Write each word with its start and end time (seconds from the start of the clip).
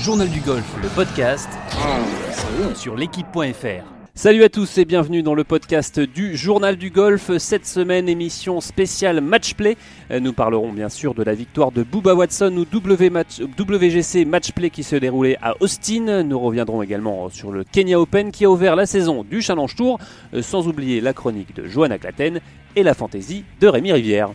Journal 0.00 0.28
du 0.28 0.40
golf, 0.40 0.64
le 0.82 0.88
podcast 0.88 1.48
sur 2.74 2.96
l'équipe.fr. 2.96 3.97
Salut 4.18 4.42
à 4.42 4.48
tous 4.48 4.78
et 4.78 4.84
bienvenue 4.84 5.22
dans 5.22 5.36
le 5.36 5.44
podcast 5.44 6.00
du 6.00 6.36
Journal 6.36 6.74
du 6.74 6.90
Golf. 6.90 7.30
Cette 7.38 7.64
semaine, 7.64 8.08
émission 8.08 8.60
spéciale 8.60 9.20
Match 9.20 9.54
Play. 9.54 9.76
Euh, 10.10 10.18
Nous 10.18 10.32
parlerons 10.32 10.72
bien 10.72 10.88
sûr 10.88 11.14
de 11.14 11.22
la 11.22 11.34
victoire 11.34 11.70
de 11.70 11.84
Booba 11.84 12.14
Watson 12.14 12.52
ou 12.56 12.62
WGC 12.62 14.24
Match 14.24 14.50
Play 14.50 14.70
qui 14.70 14.82
se 14.82 14.96
déroulait 14.96 15.38
à 15.40 15.54
Austin. 15.60 16.24
Nous 16.24 16.40
reviendrons 16.40 16.82
également 16.82 17.28
sur 17.28 17.52
le 17.52 17.62
Kenya 17.62 18.00
Open 18.00 18.32
qui 18.32 18.44
a 18.44 18.50
ouvert 18.50 18.74
la 18.74 18.86
saison 18.86 19.22
du 19.22 19.40
Challenge 19.40 19.76
Tour, 19.76 20.00
euh, 20.34 20.42
sans 20.42 20.66
oublier 20.66 21.00
la 21.00 21.12
chronique 21.12 21.54
de 21.54 21.68
Johanna 21.68 21.96
Claten 21.98 22.40
et 22.74 22.82
la 22.82 22.94
fantaisie 22.94 23.44
de 23.60 23.68
Rémi 23.68 23.92
Rivière. 23.92 24.30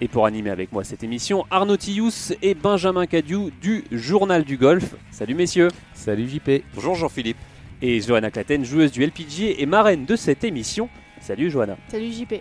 Et 0.00 0.06
pour 0.06 0.26
animer 0.26 0.50
avec 0.50 0.70
moi 0.70 0.84
cette 0.84 1.02
émission, 1.02 1.44
Arnaud 1.50 1.76
Tillous 1.76 2.32
et 2.40 2.54
Benjamin 2.54 3.06
Cadieu 3.06 3.50
du 3.60 3.82
Journal 3.90 4.44
du 4.44 4.56
Golf. 4.56 4.94
Salut 5.10 5.34
messieurs. 5.34 5.68
Salut 5.92 6.28
JP. 6.28 6.62
Bonjour 6.76 6.94
Jean-Philippe. 6.94 7.36
Et 7.82 8.00
Johanna 8.00 8.30
Claten, 8.30 8.64
joueuse 8.64 8.92
du 8.92 9.04
LPGA 9.04 9.58
et 9.58 9.66
marraine 9.66 10.04
de 10.04 10.14
cette 10.14 10.44
émission. 10.44 10.88
Salut 11.20 11.50
Johanna. 11.50 11.76
Salut 11.88 12.12
JP. 12.12 12.34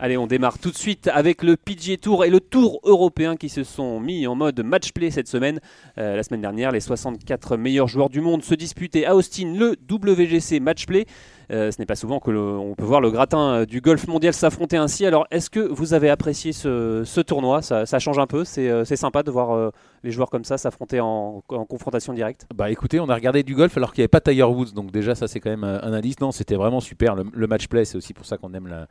Allez, 0.00 0.16
on 0.16 0.26
démarre 0.26 0.58
tout 0.58 0.70
de 0.70 0.76
suite 0.76 1.08
avec 1.12 1.42
le 1.42 1.56
PGA 1.56 1.98
Tour 1.98 2.24
et 2.24 2.30
le 2.30 2.40
Tour 2.40 2.80
européen 2.84 3.36
qui 3.36 3.48
se 3.48 3.64
sont 3.64 4.00
mis 4.00 4.26
en 4.26 4.34
mode 4.34 4.64
match 4.64 4.92
play 4.92 5.10
cette 5.10 5.28
semaine. 5.28 5.60
Euh, 5.98 6.16
la 6.16 6.22
semaine 6.22 6.40
dernière, 6.40 6.72
les 6.72 6.80
64 6.80 7.56
meilleurs 7.56 7.86
joueurs 7.86 8.10
du 8.10 8.20
monde 8.20 8.42
se 8.42 8.54
disputaient 8.54 9.04
à 9.04 9.14
Austin 9.14 9.54
le 9.54 9.76
WGC 9.90 10.58
match 10.58 10.86
play. 10.86 11.04
Euh, 11.50 11.70
ce 11.70 11.78
n'est 11.78 11.86
pas 11.86 11.96
souvent 11.96 12.20
que 12.20 12.30
le- 12.30 12.40
on 12.40 12.74
peut 12.74 12.84
voir 12.84 13.00
le 13.00 13.10
gratin 13.10 13.38
euh, 13.38 13.66
du 13.66 13.80
golf 13.80 14.06
mondial 14.06 14.32
s'affronter 14.32 14.76
ainsi. 14.76 15.04
Alors, 15.04 15.26
est-ce 15.30 15.50
que 15.50 15.60
vous 15.60 15.94
avez 15.94 16.10
apprécié 16.10 16.52
ce, 16.52 17.20
tournoi? 17.20 17.62
Ça, 17.62 17.98
change 17.98 18.18
un 18.18 18.26
peu? 18.26 18.44
C'est 18.44 18.68
euh, 18.68 18.84
c'est 18.84 18.96
sympa 18.96 19.22
de 19.22 19.30
voir 19.30 19.72
les 20.02 20.10
joueurs 20.10 20.30
comme 20.30 20.44
ça 20.44 20.58
s'affronter 20.58 21.00
en, 21.00 21.42
confrontation 21.46 22.12
directe? 22.12 22.46
Bah 22.54 22.70
écoutez, 22.70 23.00
on 23.00 23.08
a 23.08 23.14
regardé 23.14 23.42
du 23.42 23.54
golf 23.54 23.76
alors 23.76 23.92
qu'il 23.92 24.00
n'y 24.00 24.04
avait 24.04 24.08
pas 24.08 24.20
Tiger 24.20 24.42
Woods, 24.44 24.72
donc 24.74 24.90
déjà 24.90 25.14
ça 25.14 25.28
c'est 25.28 25.40
quand 25.40 25.50
même 25.50 25.64
un 25.64 25.92
indice. 25.92 26.20
Non, 26.20 26.32
c'était 26.32 26.56
vraiment 26.56 26.80
super. 26.80 27.14
Le, 27.16 27.46
match 27.46 27.68
play, 27.68 27.84
c'est 27.84 27.96
aussi 27.96 28.14
pour 28.14 28.26
ça 28.26 28.36
qu'on 28.36 28.52
aime 28.54 28.66
la, 28.66 28.86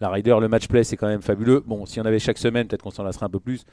la 0.00 0.08
Ryder. 0.08 0.36
Le 0.40 0.48
match 0.48 0.68
play, 0.68 0.84
c'est 0.84 0.96
quand 0.96 1.08
même 1.08 1.22
fabuleux. 1.22 1.62
Bon, 1.66 1.86
si 1.86 2.00
on 2.00 2.04
avait 2.04 2.18
chaque 2.18 2.38
semaine, 2.38 2.66
peut-être 2.66 2.82
qu'on 2.82 2.90
s'en 2.90 3.04
lasserait 3.04 3.26
un 3.26 3.30
peu 3.30 3.40
plus. 3.40 3.64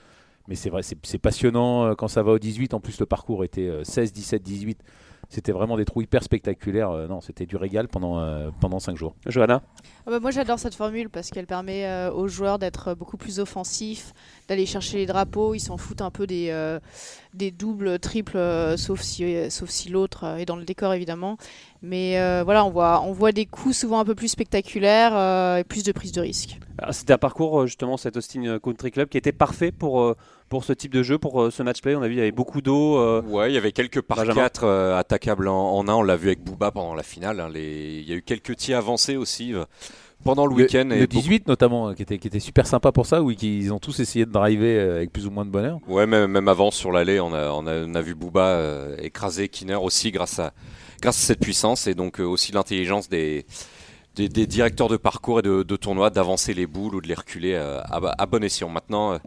Mais 0.48 0.56
c'est 0.56 0.70
vrai, 0.70 0.82
c'est 0.84 1.18
passionnant 1.18 1.96
quand 1.96 2.08
ça 2.08 2.24
va 2.24 2.32
au 2.32 2.40
18. 2.40 2.74
En 2.74 2.80
plus, 2.80 3.00
le 3.00 3.06
parcours 3.06 3.44
était 3.44 3.68
euh, 3.68 3.84
16, 3.84 4.12
17, 4.12 4.42
18. 4.42 4.80
C'était 5.32 5.54
vraiment 5.54 5.78
des 5.78 5.86
trous 5.86 6.02
hyper 6.02 6.24
spectaculaires. 6.24 6.92
Euh, 6.92 7.08
non, 7.08 7.22
c'était 7.22 7.46
du 7.46 7.56
régal 7.56 7.88
pendant, 7.88 8.20
euh, 8.20 8.50
pendant 8.60 8.80
5 8.80 8.98
jours. 8.98 9.16
Johanna 9.28 9.62
Ah 10.06 10.12
bah, 10.12 10.20
moi 10.20 10.30
j'adore 10.32 10.60
cette 10.60 10.76
formule 10.76 11.10
parce 11.10 11.30
qu'elle 11.30 11.46
permet 11.48 11.86
euh, 11.86 12.12
aux 12.12 12.28
joueurs 12.28 12.60
d'être 12.60 12.96
beaucoup 12.96 13.16
plus 13.16 13.40
offensifs, 13.40 14.12
d'aller 14.50 14.66
chercher 14.66 14.98
les 14.98 15.06
drapeaux. 15.06 15.54
Ils 15.56 15.62
s'en 15.62 15.78
foutent 15.78 16.02
un 16.02 16.12
peu 16.12 16.28
des, 16.28 16.50
euh, 16.50 16.82
des 17.34 17.50
doubles, 17.50 17.98
triples, 18.00 18.36
euh, 18.36 18.76
sauf 18.76 19.00
si, 19.00 19.24
euh, 19.24 19.50
sauf 19.50 19.70
si 19.70 19.88
l'autre 19.88 20.26
euh, 20.26 20.36
est 20.36 20.46
dans 20.46 20.58
le 20.58 20.66
décor 20.66 20.94
évidemment. 20.94 21.38
Mais 21.82 22.20
euh, 22.20 22.42
voilà, 22.44 22.66
on 22.66 22.70
voit, 22.70 23.02
on 23.02 23.14
voit 23.14 23.32
des 23.32 23.46
coups 23.46 23.78
souvent 23.78 24.00
un 24.02 24.06
peu 24.06 24.16
plus 24.16 24.28
spectaculaires 24.28 25.16
euh, 25.16 25.58
et 25.60 25.64
plus 25.64 25.84
de 25.84 25.94
prise 25.94 26.12
de 26.12 26.20
risque. 26.20 26.60
Ah, 26.78 26.92
C'était 26.92 27.14
un 27.14 27.18
parcours, 27.18 27.62
euh, 27.62 27.68
justement, 27.68 27.96
cet 27.96 28.18
Austin 28.18 28.60
Country 28.60 28.92
Club 28.92 29.08
qui 29.08 29.18
était 29.18 29.32
parfait 29.32 29.72
pour, 29.72 30.02
euh, 30.02 30.18
pour 30.52 30.64
ce 30.64 30.74
type 30.74 30.94
de 30.94 31.02
jeu, 31.02 31.18
pour 31.18 31.42
euh, 31.42 31.50
ce 31.50 31.64
match 31.64 31.82
play. 31.82 31.96
On 31.96 32.04
a 32.04 32.08
vu, 32.08 32.14
il 32.14 32.18
y 32.20 32.22
avait 32.22 32.32
beaucoup 32.32 32.62
d'eau. 32.62 32.98
euh, 33.00 33.24
Ouais, 33.24 33.50
il 33.50 33.56
y 33.56 33.58
avait 33.58 33.72
quelques 33.72 34.02
par 34.02 34.18
Benjamin. 34.18 34.36
4 34.42 34.68
attaquables 34.98 35.48
en, 35.48 35.78
en 35.78 35.88
un. 35.88 35.94
On 35.96 36.04
l'a 36.04 36.16
vu 36.18 36.28
avec 36.28 36.44
Booba 36.44 36.70
pendant 36.72 36.94
la 36.94 37.02
finale. 37.04 37.40
hein. 37.40 37.50
Les- 37.52 38.00
Il 38.02 38.08
y 38.10 38.14
a 38.14 38.18
eu 38.18 38.22
quelques 38.22 38.56
tirs 38.58 38.78
avancés 38.78 39.16
aussi 39.18 39.54
euh, 39.56 39.64
pendant 40.24 40.46
le, 40.46 40.54
week-end. 40.54 40.86
Le 40.90 40.98
et 40.98 41.08
beaucoup- 41.08 41.22
18 41.22 41.48
notamment, 41.48 41.90
euh, 41.90 41.94
qui 41.94 42.04
était, 42.04 42.18
qui 42.20 42.28
était 42.28 42.40
super 42.40 42.68
sympa 42.68 42.92
pour 42.92 43.06
ça, 43.08 43.24
où 43.24 43.32
ils 43.32 43.72
ont 43.74 43.80
tous 43.80 44.00
essayé 44.02 44.26
de 44.28 44.32
driver 44.32 44.78
euh, 44.78 44.96
avec 44.98 45.12
plus 45.12 45.26
ou 45.26 45.32
moins 45.32 45.46
de 45.46 45.50
bonheur. 45.50 45.80
Ouais, 45.88 46.06
même, 46.06 46.30
même 46.30 46.48
avant 46.48 46.70
sur 46.70 46.92
l'allée, 46.92 47.20
on 47.20 47.34
a, 47.34 47.50
on, 47.52 47.66
a, 47.66 47.84
on 47.86 47.96
a 47.96 48.02
vu 48.02 48.14
Booba 48.14 48.46
euh, 48.50 48.98
écraser 49.00 49.48
Kinner 49.48 49.76
aussi 49.76 50.12
grâce 50.12 50.38
à, 50.38 50.52
grâce 51.02 51.18
à 51.24 51.26
cette 51.28 51.40
puissance 51.40 51.88
et 51.88 51.96
donc 51.96 52.20
euh, 52.20 52.24
aussi 52.26 52.52
l'intelligence 52.52 53.08
des, 53.10 53.46
des, 54.16 54.28
des 54.28 54.46
directeurs 54.48 54.90
de 54.90 54.98
parcours 54.98 55.40
et 55.40 55.44
de, 55.44 55.64
de 55.64 55.76
tournois 55.78 56.10
d'avancer 56.10 56.54
les 56.54 56.68
boules 56.68 56.96
ou 56.96 57.02
de 57.02 57.08
les 57.08 57.14
reculer 57.16 57.54
euh, 57.56 57.80
à, 57.86 58.02
à 58.22 58.26
bon 58.26 58.44
escient. 58.44 58.68
Maintenant, 58.70 59.14
euh, 59.14 59.18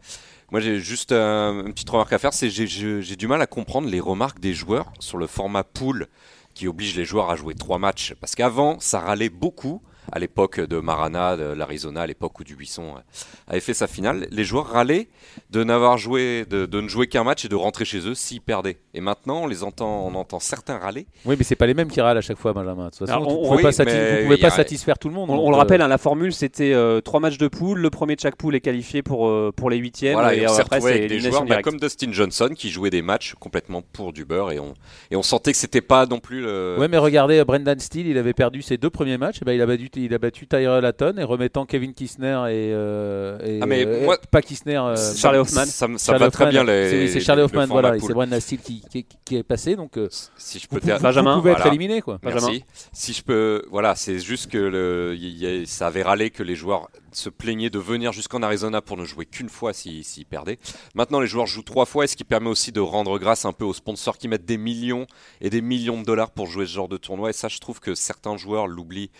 moi 0.54 0.60
j'ai 0.60 0.78
juste 0.78 1.10
euh, 1.10 1.64
une 1.66 1.72
petite 1.72 1.90
remarque 1.90 2.12
à 2.12 2.18
faire, 2.20 2.32
c'est 2.32 2.48
j'ai 2.48 3.16
du 3.16 3.26
mal 3.26 3.42
à 3.42 3.46
comprendre 3.48 3.88
les 3.88 3.98
remarques 3.98 4.38
des 4.38 4.54
joueurs 4.54 4.92
sur 5.00 5.18
le 5.18 5.26
format 5.26 5.64
pool 5.64 6.06
qui 6.54 6.68
oblige 6.68 6.96
les 6.96 7.04
joueurs 7.04 7.28
à 7.28 7.34
jouer 7.34 7.56
trois 7.56 7.78
matchs. 7.78 8.14
Parce 8.20 8.36
qu'avant, 8.36 8.78
ça 8.78 9.00
râlait 9.00 9.30
beaucoup. 9.30 9.82
À 10.12 10.18
l'époque 10.18 10.60
de 10.60 10.78
Marana, 10.80 11.36
de 11.36 11.44
l'Arizona, 11.54 12.02
à 12.02 12.06
l'époque 12.06 12.38
où 12.38 12.44
Dubuisson 12.44 12.96
euh, 12.96 13.00
avait 13.48 13.60
fait 13.60 13.74
sa 13.74 13.86
finale, 13.86 14.26
les 14.30 14.44
joueurs 14.44 14.66
râlaient 14.66 15.08
de 15.50 15.64
n'avoir 15.64 15.98
joué, 15.98 16.44
de, 16.48 16.66
de 16.66 16.80
ne 16.80 16.88
jouer 16.88 17.06
qu'un 17.06 17.24
match 17.24 17.44
et 17.44 17.48
de 17.48 17.54
rentrer 17.56 17.84
chez 17.84 18.06
eux 18.06 18.14
s'ils 18.14 18.40
perdaient. 18.40 18.76
Et 18.92 19.00
maintenant, 19.00 19.42
on 19.42 19.46
les 19.46 19.62
entend, 19.64 20.06
on 20.06 20.14
entend 20.14 20.40
certains 20.40 20.78
râler. 20.78 21.06
Oui, 21.24 21.34
mais 21.38 21.44
c'est 21.44 21.56
pas 21.56 21.66
les 21.66 21.74
mêmes 21.74 21.88
qui 21.88 22.00
râlent 22.00 22.18
à 22.18 22.22
chaque 22.22 22.38
fois, 22.38 22.52
Benjamin. 22.52 22.86
De 22.86 22.90
toute 22.90 22.98
façon, 23.00 23.12
Alors, 23.12 23.28
vous 23.30 23.36
on- 23.36 23.42
pouvez 23.44 23.56
oui, 23.56 23.62
pas, 23.62 23.72
satis- 23.72 24.22
vous 24.22 24.34
pouvez 24.36 24.50
satisfaire 24.50 24.98
tout 24.98 25.08
le 25.08 25.14
monde. 25.14 25.30
On, 25.30 25.38
on 25.38 25.50
le 25.50 25.56
euh, 25.56 25.58
rappelle, 25.58 25.80
hein, 25.82 25.88
la 25.88 25.98
formule 25.98 26.32
c'était 26.32 26.72
euh, 26.72 27.00
trois 27.00 27.20
matchs 27.20 27.38
de 27.38 27.48
poule. 27.48 27.78
Le 27.80 27.90
premier 27.90 28.14
de 28.16 28.20
chaque 28.20 28.36
poule 28.36 28.54
est 28.54 28.60
qualifié 28.60 29.02
pour, 29.02 29.28
euh, 29.28 29.52
pour 29.54 29.70
les 29.70 29.76
huitièmes. 29.78 30.14
Voilà, 30.14 30.34
et, 30.34 30.46
on 30.46 30.52
après, 30.54 30.76
avec 30.76 31.08
des 31.08 31.18
joueurs 31.20 31.44
bah, 31.44 31.62
comme 31.62 31.78
Dustin 31.80 32.12
Johnson 32.12 32.50
qui 32.54 32.70
jouaient 32.70 32.90
des 32.90 33.02
matchs 33.02 33.34
complètement 33.40 33.82
pour 33.82 34.12
du 34.12 34.24
beurre 34.24 34.52
et 34.52 34.58
on, 34.58 34.74
et 35.10 35.16
on 35.16 35.22
sentait 35.22 35.52
que 35.52 35.58
c'était 35.58 35.80
pas 35.80 36.06
non 36.06 36.20
plus 36.20 36.40
le. 36.42 36.76
Ouais, 36.78 36.88
mais 36.88 36.98
regardez, 36.98 37.42
Brendan 37.44 37.78
Steele, 37.80 38.06
il 38.06 38.18
avait 38.18 38.34
perdu 38.34 38.62
ses 38.62 38.76
deux 38.76 38.90
premiers 38.90 39.18
matchs. 39.18 39.38
Et 39.42 39.44
ben, 39.44 39.52
il, 39.52 39.62
a 39.62 39.66
il 39.96 40.14
a 40.14 40.18
battu 40.18 40.46
Tyler 40.46 40.80
Latton 40.82 41.14
et 41.18 41.24
remettant 41.24 41.66
Kevin 41.66 41.94
Kistner 41.94 42.44
et. 42.48 42.72
euh, 42.72 43.38
et, 43.44 43.60
Ah, 43.62 43.66
mais 43.66 43.84
euh, 43.86 44.04
moi- 44.04 44.18
pas 44.30 44.42
Kistner. 44.42 44.76
euh, 44.76 44.96
Charlie 45.16 45.38
Hoffman. 45.38 45.64
Ça, 45.66 45.88
me- 45.88 45.98
ça 45.98 46.12
Charlie 46.12 46.24
va 46.24 46.30
très 46.30 46.46
bien 46.50 46.64
les. 46.64 46.90
C'est- 46.90 47.08
C'est 47.14 47.20
Charlie 47.20 47.42
Hoffman, 47.42 47.66
voilà. 47.66 47.96
et. 47.96 48.00
C'est 48.00 48.12
Brendan 48.12 48.40
Steele 48.40 48.60
qui, 48.60 48.82
qui, 48.90 49.06
qui 49.24 49.36
est 49.36 49.42
passé. 49.42 49.76
Donc, 49.76 49.96
euh, 49.96 50.08
Si 50.36 50.58
je 50.58 50.66
vous, 50.70 50.76
peux 50.76 50.80
te- 50.86 50.92
vous 50.92 51.02
Benjamin, 51.02 51.36
pouvez 51.38 51.52
être 51.52 51.66
éliminé, 51.66 52.00
quoi. 52.00 52.18
Benjamin. 52.22 52.46
Merci. 52.48 52.64
Si 52.92 53.12
je 53.12 53.22
peux, 53.22 53.64
voilà, 53.70 53.94
c'est 53.94 54.18
juste 54.18 54.50
que 54.50 54.58
le, 54.58 55.14
il 55.18 55.36
y 55.38 55.46
a- 55.62 55.66
ça 55.66 55.86
avait 55.88 56.02
râlé 56.02 56.30
que 56.30 56.42
les 56.42 56.54
joueurs 56.54 56.88
se 57.12 57.28
plaignaient 57.28 57.70
de 57.70 57.78
venir 57.78 58.12
jusqu'en 58.12 58.42
Arizona 58.42 58.82
pour 58.82 58.96
ne 58.96 59.04
jouer 59.04 59.24
qu'une 59.24 59.48
fois 59.48 59.72
s'ils 59.72 60.02
s'ils 60.02 60.26
perdaient. 60.26 60.58
Maintenant, 60.96 61.20
les 61.20 61.28
joueurs 61.28 61.46
jouent 61.46 61.62
trois 61.62 61.86
fois, 61.86 62.04
et 62.04 62.06
ce 62.08 62.16
qui 62.16 62.24
permet 62.24 62.48
aussi 62.50 62.72
de 62.72 62.80
rendre 62.80 63.20
grâce 63.20 63.44
un 63.44 63.52
peu 63.52 63.64
aux 63.64 63.72
sponsors 63.72 64.18
qui 64.18 64.26
mettent 64.26 64.44
des 64.44 64.58
millions 64.58 65.06
et 65.40 65.48
des 65.48 65.60
millions 65.60 66.00
de 66.00 66.04
dollars 66.04 66.32
pour 66.32 66.48
jouer 66.48 66.66
ce 66.66 66.72
genre 66.72 66.88
de 66.88 66.96
tournoi. 66.96 67.30
Et 67.30 67.32
ça, 67.32 67.46
je 67.46 67.58
trouve 67.60 67.78
que 67.78 67.94
certains 67.94 68.36
joueurs 68.36 68.66
l'oublient, 68.66 69.10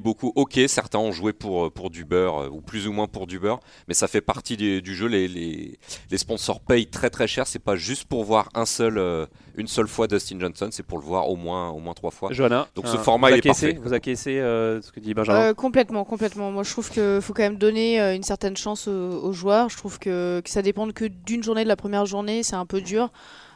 beaucoup. 0.00 0.32
Ok, 0.36 0.58
certains 0.68 0.98
ont 0.98 1.12
joué 1.12 1.32
pour 1.32 1.72
pour 1.72 1.90
du 1.90 2.04
beurre 2.04 2.42
euh, 2.44 2.48
ou 2.48 2.60
plus 2.60 2.86
ou 2.88 2.92
moins 2.92 3.06
pour 3.06 3.26
du 3.26 3.38
beurre, 3.38 3.60
mais 3.88 3.94
ça 3.94 4.08
fait 4.08 4.20
partie 4.20 4.56
du, 4.56 4.82
du 4.82 4.94
jeu. 4.94 5.06
Les, 5.06 5.28
les, 5.28 5.78
les 6.10 6.18
sponsors 6.18 6.60
payent 6.60 6.86
très 6.88 7.10
très 7.10 7.26
cher. 7.26 7.46
C'est 7.46 7.58
pas 7.58 7.76
juste 7.76 8.04
pour 8.04 8.24
voir 8.24 8.48
un 8.54 8.66
seul, 8.66 8.98
euh, 8.98 9.26
une 9.56 9.68
seule 9.68 9.88
fois 9.88 10.06
Dustin 10.06 10.38
Johnson, 10.40 10.68
c'est 10.70 10.82
pour 10.82 10.98
le 10.98 11.04
voir 11.04 11.28
au 11.28 11.36
moins 11.36 11.70
au 11.70 11.78
moins 11.78 11.94
trois 11.94 12.10
fois. 12.10 12.32
Johanna, 12.32 12.68
Donc 12.74 12.86
ce 12.86 12.96
euh, 12.96 12.98
format, 12.98 13.28
vous 13.28 13.34
il 13.34 13.38
est 13.38 13.42
parfait. 13.42 13.78
Vous 13.82 13.92
acquiescez 13.92 14.38
euh, 14.40 14.80
ce 14.82 14.92
que 14.92 15.00
dit 15.00 15.14
Benjamin 15.14 15.40
Euh, 15.40 15.54
complètement, 15.54 16.04
complètement. 16.04 16.50
Moi 16.50 16.62
je 16.62 16.70
trouve 16.70 16.90
qu'il 16.90 17.20
faut 17.20 17.32
quand 17.34 17.42
même 17.42 17.58
donner 17.58 18.00
euh, 18.00 18.14
une 18.14 18.22
certaine 18.22 18.56
chance 18.56 18.88
aux, 18.88 18.90
aux 19.24 19.32
joueurs. 19.32 19.68
Je 19.68 19.76
trouve 19.76 19.98
que, 19.98 20.40
que 20.44 20.50
ça 20.50 20.62
dépend 20.62 20.88
que 20.90 21.04
d'une 21.06 21.42
journée, 21.42 21.64
de 21.64 21.68
la 21.68 21.76
première 21.76 22.06
journée, 22.06 22.42
c'est 22.42 22.56
un 22.56 22.66
peu 22.66 22.80
dur. 22.80 23.10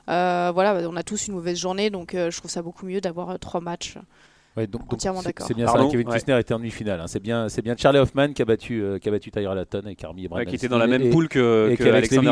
Euh, 0.08 0.50
voilà, 0.52 0.88
on 0.88 0.96
a 0.96 1.04
tous 1.04 1.28
une 1.28 1.34
mauvaise 1.34 1.58
journée, 1.58 1.88
donc 1.88 2.14
euh, 2.14 2.30
je 2.30 2.36
trouve 2.38 2.50
ça 2.50 2.60
beaucoup 2.60 2.86
mieux 2.86 3.00
d'avoir 3.00 3.30
euh, 3.30 3.38
trois 3.38 3.60
matchs. 3.60 3.98
Ouais, 4.56 4.66
donc, 4.66 4.82
donc 4.82 4.94
Entièrement 4.94 5.20
c'est- 5.20 5.28
d'accord. 5.28 5.46
C'est 5.46 5.54
bien 5.54 5.64
Pardon 5.66 5.84
ça. 5.86 5.90
Kevin 5.92 6.08
Ouais. 6.08 6.14
Kistner 6.14 6.38
était 6.38 6.52
en 6.52 6.58
demi-finale. 6.58 7.00
hein. 7.00 7.06
C'est 7.06 7.20
bien, 7.22 7.48
c'est 7.48 7.62
bien 7.62 7.74
Charlie 7.76 7.98
Hoffman 7.98 8.32
qui 8.34 8.42
a 8.42 8.44
battu, 8.44 8.82
euh, 8.82 8.98
qui 8.98 9.08
a 9.08 9.12
battu 9.12 9.30
Tyler 9.30 9.50
Latton 9.54 9.82
et 9.86 9.96
Ouais, 9.96 10.28
Brendan 10.28 10.46
qui 10.46 10.56
était 10.56 10.68
dans 10.68 10.76
la 10.78 10.86
même 10.86 11.10
poule 11.10 11.28
que, 11.28 11.70
et 11.70 11.76
que 11.76 11.84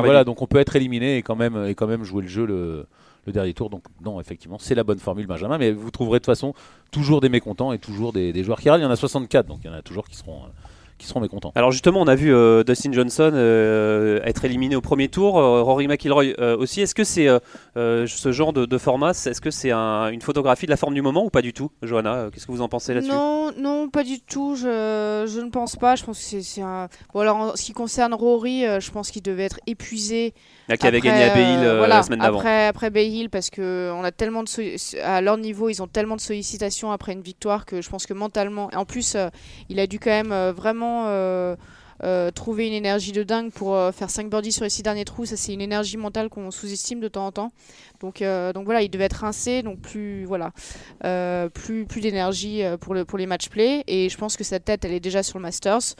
voilà, 0.06 0.24
donc 0.24 0.42
on 0.42 0.46
peut 0.46 0.58
être 0.58 0.76
éliminé 0.76 1.16
et 1.16 1.22
quand 1.22 1.36
même, 1.36 1.64
et 1.66 1.74
quand 1.74 1.86
même 1.86 2.04
jouer 2.04 2.22
le 2.22 2.28
jeu 2.28 2.44
le, 2.44 2.86
le 3.26 3.32
dernier 3.32 3.54
tour. 3.54 3.70
Donc 3.70 3.84
non, 4.04 4.20
effectivement, 4.20 4.58
c'est 4.58 4.74
la 4.74 4.84
bonne 4.84 4.98
formule, 4.98 5.26
Benjamin. 5.26 5.56
Mais 5.56 5.72
vous 5.72 5.90
trouverez 5.90 6.18
de 6.18 6.24
toute 6.24 6.26
façon 6.26 6.52
toujours 6.90 7.22
des 7.22 7.30
mécontents 7.30 7.72
et 7.72 7.78
toujours 7.78 8.12
des, 8.12 8.32
des 8.34 8.44
joueurs 8.44 8.60
qui 8.60 8.68
râlent. 8.68 8.80
Il 8.80 8.84
y 8.84 8.86
en 8.86 8.90
a 8.90 8.96
64, 8.96 9.46
donc 9.46 9.60
il 9.64 9.68
y 9.68 9.70
en 9.70 9.76
a 9.76 9.80
toujours 9.82 10.06
qui 10.06 10.16
seront, 10.16 10.40
euh, 10.44 10.48
qui 11.00 11.06
seront 11.06 11.20
mécontents. 11.20 11.52
Alors 11.54 11.72
justement, 11.72 12.00
on 12.00 12.06
a 12.06 12.14
vu 12.14 12.32
euh, 12.32 12.62
Dustin 12.62 12.92
Johnson 12.92 13.30
euh, 13.34 14.20
être 14.24 14.44
éliminé 14.44 14.76
au 14.76 14.80
premier 14.80 15.08
tour, 15.08 15.38
euh, 15.38 15.62
Rory 15.62 15.88
McIlroy 15.88 16.34
euh, 16.38 16.56
aussi. 16.56 16.80
Est-ce 16.80 16.94
que 16.94 17.04
c'est 17.04 17.26
euh, 17.28 17.38
euh, 17.76 18.06
ce 18.06 18.30
genre 18.32 18.52
de, 18.52 18.66
de 18.66 18.78
format, 18.78 19.10
est-ce 19.10 19.40
que 19.40 19.50
c'est 19.50 19.70
un- 19.70 20.08
une 20.10 20.20
photographie 20.22 20.66
de 20.66 20.70
la 20.70 20.76
forme 20.76 20.94
du 20.94 21.02
moment 21.02 21.24
ou 21.24 21.30
pas 21.30 21.42
du 21.42 21.52
tout, 21.52 21.70
Johanna 21.82 22.14
euh, 22.14 22.30
Qu'est-ce 22.30 22.46
que 22.46 22.52
vous 22.52 22.62
en 22.62 22.68
pensez 22.68 22.94
là-dessus? 22.94 23.10
Non, 23.12 23.50
non, 23.58 23.88
pas 23.88 24.04
du 24.04 24.20
tout. 24.20 24.54
Je, 24.56 25.26
je 25.26 25.40
ne 25.40 25.50
pense 25.50 25.76
pas. 25.76 25.96
Je 25.96 26.04
pense 26.04 26.18
que 26.18 26.40
c'est- 26.40 26.60
un. 26.62 26.88
Bon, 27.14 27.20
alors, 27.20 27.36
en 27.36 27.56
ce 27.56 27.62
qui 27.62 27.72
concerne 27.72 28.12
Rory, 28.14 28.66
euh, 28.66 28.80
je 28.80 28.90
pense 28.90 29.10
qu'il 29.10 29.22
devait 29.22 29.44
être 29.44 29.60
épuisé. 29.66 30.34
Là, 30.68 30.76
qui 30.76 30.86
avait 30.86 30.98
Après, 30.98 31.08
gagné 31.08 31.24
à 31.24 31.34
Bay 31.34 31.42
Hill 31.42 31.76
voilà, 31.78 31.96
la 31.96 32.02
semaine 32.02 32.18
d'avant. 32.20 32.38
Après, 32.38 32.66
après 32.66 32.90
Bay 32.90 33.08
Hill, 33.08 33.30
parce 33.30 33.50
que 33.50 33.90
on 33.94 34.04
a 34.04 34.12
tellement 34.12 34.42
de 34.44 34.48
à 35.02 35.20
leur 35.20 35.36
niveau, 35.38 35.68
ils 35.68 35.82
ont 35.82 35.86
tellement 35.88 36.16
de 36.16 36.20
sollicitations 36.20 36.92
après 36.92 37.12
une 37.12 37.22
victoire 37.22 37.64
que 37.66 37.80
je 37.82 37.88
pense 37.88 38.06
que 38.06 38.12
mentalement, 38.14 38.70
et 38.70 38.76
en 38.76 38.84
plus, 38.84 39.14
euh, 39.14 39.28
il 39.68 39.80
a 39.80 39.86
dû 39.86 39.98
quand 39.98 40.10
même 40.10 40.32
euh, 40.32 40.52
euh, 41.06 41.56
euh, 42.02 42.30
trouver 42.30 42.66
une 42.66 42.72
énergie 42.72 43.12
de 43.12 43.22
dingue 43.22 43.52
pour 43.52 43.74
euh, 43.74 43.92
faire 43.92 44.10
5 44.10 44.30
birdies 44.30 44.52
sur 44.52 44.64
les 44.64 44.70
6 44.70 44.82
derniers 44.82 45.04
trous. 45.04 45.26
Ça, 45.26 45.36
c'est 45.36 45.52
une 45.52 45.60
énergie 45.60 45.96
mentale 45.96 46.28
qu'on 46.28 46.50
sous-estime 46.50 47.00
de 47.00 47.08
temps 47.08 47.26
en 47.26 47.32
temps. 47.32 47.52
Donc, 48.00 48.22
donc 48.54 48.64
voilà, 48.64 48.82
il 48.82 48.88
devait 48.88 49.04
être 49.04 49.20
rincé, 49.20 49.62
donc 49.62 49.80
plus, 49.80 50.24
voilà, 50.24 50.52
plus, 51.52 51.86
d'énergie 52.00 52.62
pour, 52.80 52.94
le, 52.94 53.04
pour 53.04 53.18
les 53.18 53.26
match 53.26 53.50
play. 53.50 53.84
Et 53.86 54.08
je 54.08 54.16
pense 54.16 54.38
que 54.38 54.44
sa 54.44 54.58
tête, 54.58 54.84
elle 54.86 54.92
est 54.92 55.00
déjà 55.00 55.22
sur 55.22 55.38
le 55.38 55.42
Masters. 55.42 55.96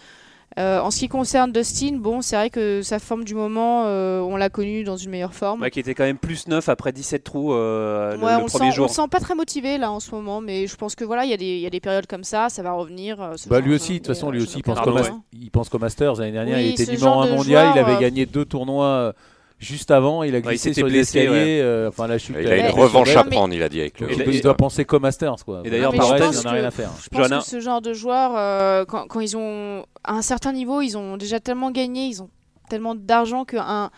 Euh, 0.59 0.81
en 0.81 0.91
ce 0.91 0.99
qui 0.99 1.09
concerne 1.09 1.53
Dustin, 1.53 1.97
bon, 1.99 2.23
c'est 2.23 2.35
vrai 2.35 2.51
que 2.51 2.83
sa 2.83 2.99
forme 2.99 3.23
du 3.23 3.37
moment, 3.37 3.85
euh, 3.87 4.19
on 4.21 4.35
l'a 4.37 4.49
connu 4.51 4.83
dans 4.83 4.97
une 4.97 5.11
meilleure 5.11 5.33
forme. 5.33 5.61
Ouais, 5.63 5.71
qui 5.71 5.79
était 5.79 5.95
quand 5.95 6.03
même 6.03 6.19
plus 6.19 6.49
9 6.49 6.69
après 6.69 6.91
17 6.93 7.23
trous 7.23 7.53
euh, 7.55 8.17
le, 8.17 8.23
Ouais, 8.25 8.37
le 8.37 8.43
on, 8.43 8.47
premier 8.47 8.71
sent, 8.71 8.77
jour. 8.77 8.87
on 8.87 8.89
sent 8.93 9.09
pas 9.09 9.21
très 9.21 9.37
motivé 9.37 9.79
là 9.79 9.93
en 9.93 10.01
ce 10.01 10.11
moment, 10.13 10.41
mais 10.41 10.67
je 10.67 10.75
pense 10.75 10.97
que 10.97 11.05
voilà, 11.05 11.25
il 11.25 11.31
y, 11.31 11.35
a 11.35 11.37
des- 11.37 11.45
il 11.57 11.61
y 11.61 11.67
a 11.67 11.71
des 11.71 11.79
périodes 11.79 12.09
comme 12.09 12.25
ça, 12.25 12.49
ça 12.49 12.63
va 12.65 12.73
revenir. 12.73 13.23
euh, 13.23 13.35
Bah, 13.49 13.61
lui 13.61 13.75
aussi, 13.75 13.93
de 13.93 13.99
toute 13.99 14.09
mais, 14.09 14.15
façon, 14.15 14.31
lui 14.33 14.43
aussi, 14.43 14.59
il 14.59 14.63
pense, 14.65 14.81
qu'au 14.81 14.91
doute, 14.91 14.95
mas- 15.09 15.13
il 15.41 15.51
pense 15.53 15.69
qu'au 15.69 15.79
Masters 15.79 16.15
l'année 16.17 16.33
dernière. 16.33 16.57
Oui, 16.59 16.65
il 16.65 16.73
était 16.73 16.85
numéro 16.93 16.99
genre 17.01 17.23
1 17.23 17.27
de 17.27 17.33
mondial. 17.37 17.73
il 17.77 17.79
avait 17.79 17.93
euh, 17.95 18.01
gagné 18.01 18.27
deux 18.27 18.45
tournois 18.45 18.85
euh, 18.87 19.13
juste 19.61 19.91
avant. 19.91 20.23
Il 20.25 20.35
a 20.35 20.41
glissé 20.41 20.73
sur 20.73 20.87
les 20.87 20.93
blessé, 20.93 21.21
escaliers. 21.21 21.61
euh, 21.61 21.89
enfin, 21.89 22.09
la 22.09 22.19
chute. 22.19 22.35
Il 22.41 22.47
a 22.49 22.57
elle 22.57 22.67
une 22.67 22.81
revanche 22.81 23.15
à 23.15 23.23
prendre, 23.25 23.55
il 23.55 23.63
a 23.63 23.69
dit 23.69 23.81
avec 23.81 24.01
le. 24.01 24.09
Il 24.33 24.41
doit 24.41 24.57
penser 24.57 24.85
qu'au 24.85 24.99
Masters. 24.99 25.45
Quoi. 25.45 25.63
Et 25.65 25.71
d'ailleurs, 25.71 25.93
Pareil, 25.95 26.23
il 26.23 26.27
pense 26.27 26.45
en 26.45 26.49
a 26.49 26.53
rien 26.53 26.65
à 26.65 26.71
faire. 26.71 26.91
Je 27.03 27.09
pense 27.09 27.19
Johanna 27.21 27.39
que 27.39 27.45
ce 27.45 27.61
genre 27.61 27.81
de 27.81 27.93
joueurs, 27.93 28.33
euh, 28.37 28.85
quand, 28.87 29.07
quand 29.07 29.21
ils 29.21 29.37
ont 29.37 29.85
à 30.03 30.15
un 30.15 30.23
certain 30.23 30.53
niveau, 30.53 30.81
ils 30.81 30.97
ont 30.97 31.17
déjà 31.17 31.39
tellement 31.39 31.71
gagné, 31.71 32.07
ils 32.07 32.23
ont 32.23 32.31
tellement 32.69 32.95
d'argent 32.95 33.45
qu'un 33.45 33.91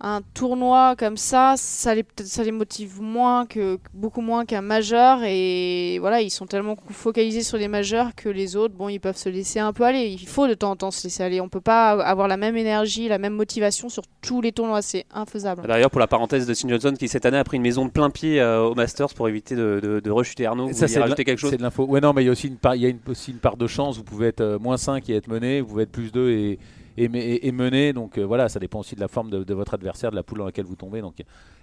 un 0.00 0.20
tournoi 0.32 0.94
comme 0.96 1.16
ça, 1.16 1.54
ça 1.56 1.92
les, 1.94 2.04
ça 2.24 2.44
les 2.44 2.52
motive 2.52 3.02
moins 3.02 3.46
que 3.46 3.78
beaucoup 3.92 4.20
moins 4.20 4.44
qu'un 4.44 4.60
majeur 4.60 5.24
et 5.24 5.98
voilà, 5.98 6.20
ils 6.20 6.30
sont 6.30 6.46
tellement 6.46 6.76
focalisés 6.90 7.42
sur 7.42 7.56
les 7.58 7.66
majeurs 7.66 8.14
que 8.14 8.28
les 8.28 8.54
autres, 8.54 8.74
bon, 8.74 8.88
ils 8.88 9.00
peuvent 9.00 9.16
se 9.16 9.28
laisser 9.28 9.58
un 9.58 9.72
peu 9.72 9.82
aller. 9.82 10.06
Il 10.20 10.28
faut 10.28 10.46
de 10.46 10.54
temps 10.54 10.70
en 10.70 10.76
temps 10.76 10.90
se 10.92 11.02
laisser 11.02 11.24
aller. 11.24 11.40
On 11.40 11.48
peut 11.48 11.60
pas 11.60 11.90
avoir 12.04 12.28
la 12.28 12.36
même 12.36 12.56
énergie, 12.56 13.08
la 13.08 13.18
même 13.18 13.32
motivation 13.34 13.88
sur 13.88 14.04
tous 14.22 14.40
les 14.40 14.52
tournois, 14.52 14.82
c'est 14.82 15.04
infaisable. 15.12 15.66
D'ailleurs, 15.66 15.90
pour 15.90 15.98
la 16.00 16.06
parenthèse 16.06 16.46
de 16.46 16.54
Steve 16.54 16.70
Johnson, 16.70 16.94
qui 16.96 17.08
cette 17.08 17.26
année 17.26 17.38
a 17.38 17.42
pris 17.44 17.56
une 17.56 17.62
maison 17.64 17.84
de 17.84 17.90
plein 17.90 18.10
pied 18.10 18.40
euh, 18.40 18.62
au 18.62 18.74
Masters 18.76 19.12
pour 19.14 19.28
éviter 19.28 19.56
de, 19.56 19.80
de, 19.82 19.98
de 19.98 20.10
rechuter 20.12 20.46
Arnaud, 20.46 20.72
Ça, 20.72 20.86
c'est 20.86 20.96
de 20.96 21.00
rajouter 21.00 21.24
quelque 21.24 21.38
chose? 21.38 21.50
C'est 21.50 21.56
de 21.56 21.62
l'info. 21.62 21.84
Ouais, 21.86 22.00
non, 22.00 22.12
mais 22.12 22.22
il 22.22 22.26
y 22.26 22.28
a 22.28 22.32
aussi 22.32 22.46
une 22.46 22.56
part, 22.56 22.76
il 22.76 22.82
y 22.82 22.86
a 22.86 22.88
une- 22.88 23.00
aussi 23.08 23.32
une 23.32 23.38
part 23.38 23.56
de 23.56 23.66
chance. 23.66 23.96
Vous 23.96 24.04
pouvez 24.04 24.28
être 24.28 24.42
euh, 24.42 24.58
moins 24.60 24.76
5 24.76 25.10
et 25.10 25.16
être 25.16 25.26
mené, 25.28 25.60
vous 25.60 25.66
pouvez 25.70 25.82
être 25.82 25.90
plus 25.90 26.12
2 26.12 26.30
et, 26.30 26.58
et, 26.98 27.52
mené. 27.52 27.92
Donc 27.92 28.18
euh, 28.18 28.22
voilà, 28.22 28.48
ça 28.48 28.58
dépend 28.58 28.80
aussi 28.80 28.94
de 28.94 29.00
la 29.00 29.08
forme 29.08 29.30
de, 29.30 29.44
de 29.44 29.54
votre 29.54 29.74
adversaire, 29.74 30.10
de 30.10 30.16
la 30.16 30.22
poule 30.22 30.38
dans 30.38 30.46
laquelle 30.46 30.66
vous 30.66 30.76
tombez. 30.76 31.00
Donc 31.00 31.16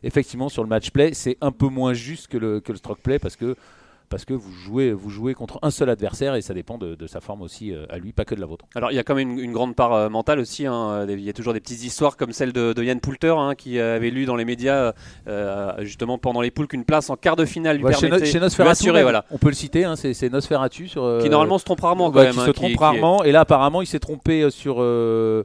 effectivement, 0.04 0.50
sur 0.50 0.64
le 0.64 0.70
match 0.70 0.92
play, 0.92 1.14
c'est 1.14 1.38
un 1.42 1.52
peu 1.52 1.68
moins 1.68 1.94
juste 1.94 2.28
que 2.28 2.38
le, 2.38 2.60
que 2.60 2.72
le 2.72 2.78
stroke 2.78 3.02
play 3.02 3.20
parce 3.20 3.36
que, 3.36 3.56
parce 4.10 4.26
que 4.26 4.34
vous, 4.34 4.52
jouez, 4.52 4.92
vous 4.94 5.10
jouez 5.10 5.34
contre 5.34 5.60
un 5.62 5.72
seul 5.72 5.90
adversaire 5.90 6.36
et 6.36 6.42
ça 6.42 6.54
dépend 6.54 6.78
de, 6.78 6.96
de 6.96 7.08
sa 7.08 7.22
forme 7.22 7.42
aussi 7.42 7.74
euh, 7.74 7.86
à 7.90 7.98
lui, 7.98 8.14
pas 8.14 8.26
que 8.26 8.36
de 8.36 8.40
la 8.40 8.46
vôtre. 8.46 8.66
Alors 8.76 8.92
il 8.92 8.96
y 8.96 9.00
a 9.00 9.04
quand 9.04 9.16
même 9.16 9.32
une, 9.32 9.40
une 9.40 9.52
grande 9.54 9.76
part 9.76 9.94
euh, 9.94 10.10
mentale 10.10 10.40
aussi. 10.40 10.66
hein. 10.66 11.06
Il 11.10 11.20
y 11.22 11.30
a 11.30 11.34
toujours 11.34 11.54
des 11.54 11.60
petites 11.60 11.84
histoires 11.84 12.18
comme 12.18 12.32
celle 12.32 12.54
de, 12.54 12.74
de 12.74 12.84
Yann 12.84 13.00
Poulter 13.00 13.34
hein, 13.38 13.56
qui 13.56 13.80
avait 13.80 14.10
lu 14.10 14.26
dans 14.26 14.36
les 14.36 14.46
médias 14.46 14.94
euh, 15.28 15.74
justement 15.80 16.18
pendant 16.18 16.42
les 16.42 16.52
poules 16.52 16.68
qu'une 16.68 16.86
place 16.86 17.10
en 17.10 17.16
quart 17.16 17.36
de 17.36 17.46
finale 17.46 17.78
lui 17.78 17.84
Ouais, 17.86 17.94
chez, 17.94 18.02
permettait 18.10 18.26
No- 18.40 18.50
chez 18.50 18.64
lui 18.64 18.70
assurer, 18.70 19.04
voilà. 19.04 19.26
on 19.32 19.38
peut 19.38 19.50
le 19.50 19.54
citer, 19.56 19.84
hein, 19.86 19.96
c'est, 19.96 20.30
Nosferatu 20.30 20.88
sur, 20.88 21.04
euh, 21.04 21.22
Qui 21.22 21.30
normalement 21.30 21.58
se 21.58 21.66
trompe 21.66 21.82
rarement 21.82 22.12
quand 22.12 22.20
Ouais, 22.20 22.26
même. 22.26 22.34
qui 22.34 22.40
se 22.42 22.52
trompe 22.52 22.72
qui- 22.72 22.78
rarement. 22.78 23.24
Et 23.24 23.32
là, 23.32 23.42
apparemment, 23.42 23.82
il 23.82 23.88
s'est 23.88 24.00
trompé 24.00 24.42
euh, 24.44 24.50
sur, 24.50 24.78
euh, 24.80 25.44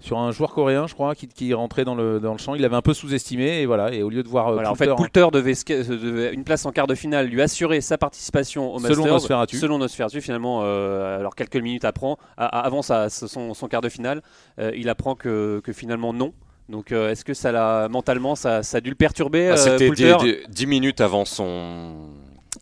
sur 0.00 0.18
un 0.18 0.30
joueur 0.30 0.52
coréen, 0.52 0.86
je 0.86 0.94
crois, 0.94 1.14
qui, 1.14 1.26
qui 1.26 1.52
rentrait 1.54 1.84
dans 1.84 1.94
le, 1.94 2.20
dans 2.20 2.32
le 2.32 2.38
champ. 2.38 2.54
Il 2.54 2.64
avait 2.64 2.76
un 2.76 2.82
peu 2.82 2.94
sous-estimé. 2.94 3.60
Et 3.62 3.66
voilà. 3.66 3.92
Et 3.92 4.02
au 4.02 4.10
lieu 4.10 4.22
de 4.22 4.28
voir. 4.28 4.48
euh, 4.48 4.58
en 4.58 4.74
Poulter 4.74 4.84
fait, 4.84 4.94
Poulter 4.94 5.26
devait, 5.32 5.52
sca- 5.52 5.84
devait- 5.86 6.32
une 6.34 6.44
place 6.44 6.64
en 6.66 6.72
quart 6.72 6.86
de 6.86 6.94
finale 6.94 7.26
lui 7.26 7.42
assurer 7.42 7.80
sa 7.80 7.98
participation 7.98 8.72
au 8.74 8.78
Selon 8.78 8.88
Masters. 9.02 9.12
Nosferatu. 9.12 9.56
Selon 9.56 9.78
Nosferatu, 9.78 10.20
finalement, 10.20 10.60
euh, 10.62 11.18
alors 11.18 11.34
quelques 11.34 11.56
minutes 11.56 11.84
apprend, 11.84 12.16
avant 12.36 12.82
sa- 12.82 13.08
son, 13.10 13.54
son 13.54 13.68
quart 13.68 13.80
de 13.80 13.88
finale, 13.88 14.22
euh, 14.60 14.70
il 14.76 14.88
apprend 14.88 15.14
que, 15.16 15.60
que 15.64 15.72
finalement 15.72 16.12
non. 16.12 16.32
Donc, 16.68 16.92
euh, 16.92 17.10
est-ce 17.10 17.24
que 17.24 17.32
ça 17.34 17.50
l'a 17.50 17.88
mentalement, 17.88 18.34
ça, 18.34 18.62
ça 18.62 18.76
a 18.76 18.80
dû 18.82 18.90
le 18.90 18.94
perturber 18.94 19.48
Ah, 19.48 19.52
euh, 19.52 19.56
C'était 19.56 19.86
Poulter 19.86 20.42
10 20.50 20.66
minutes 20.66 21.00
avant 21.00 21.24
son. 21.24 21.94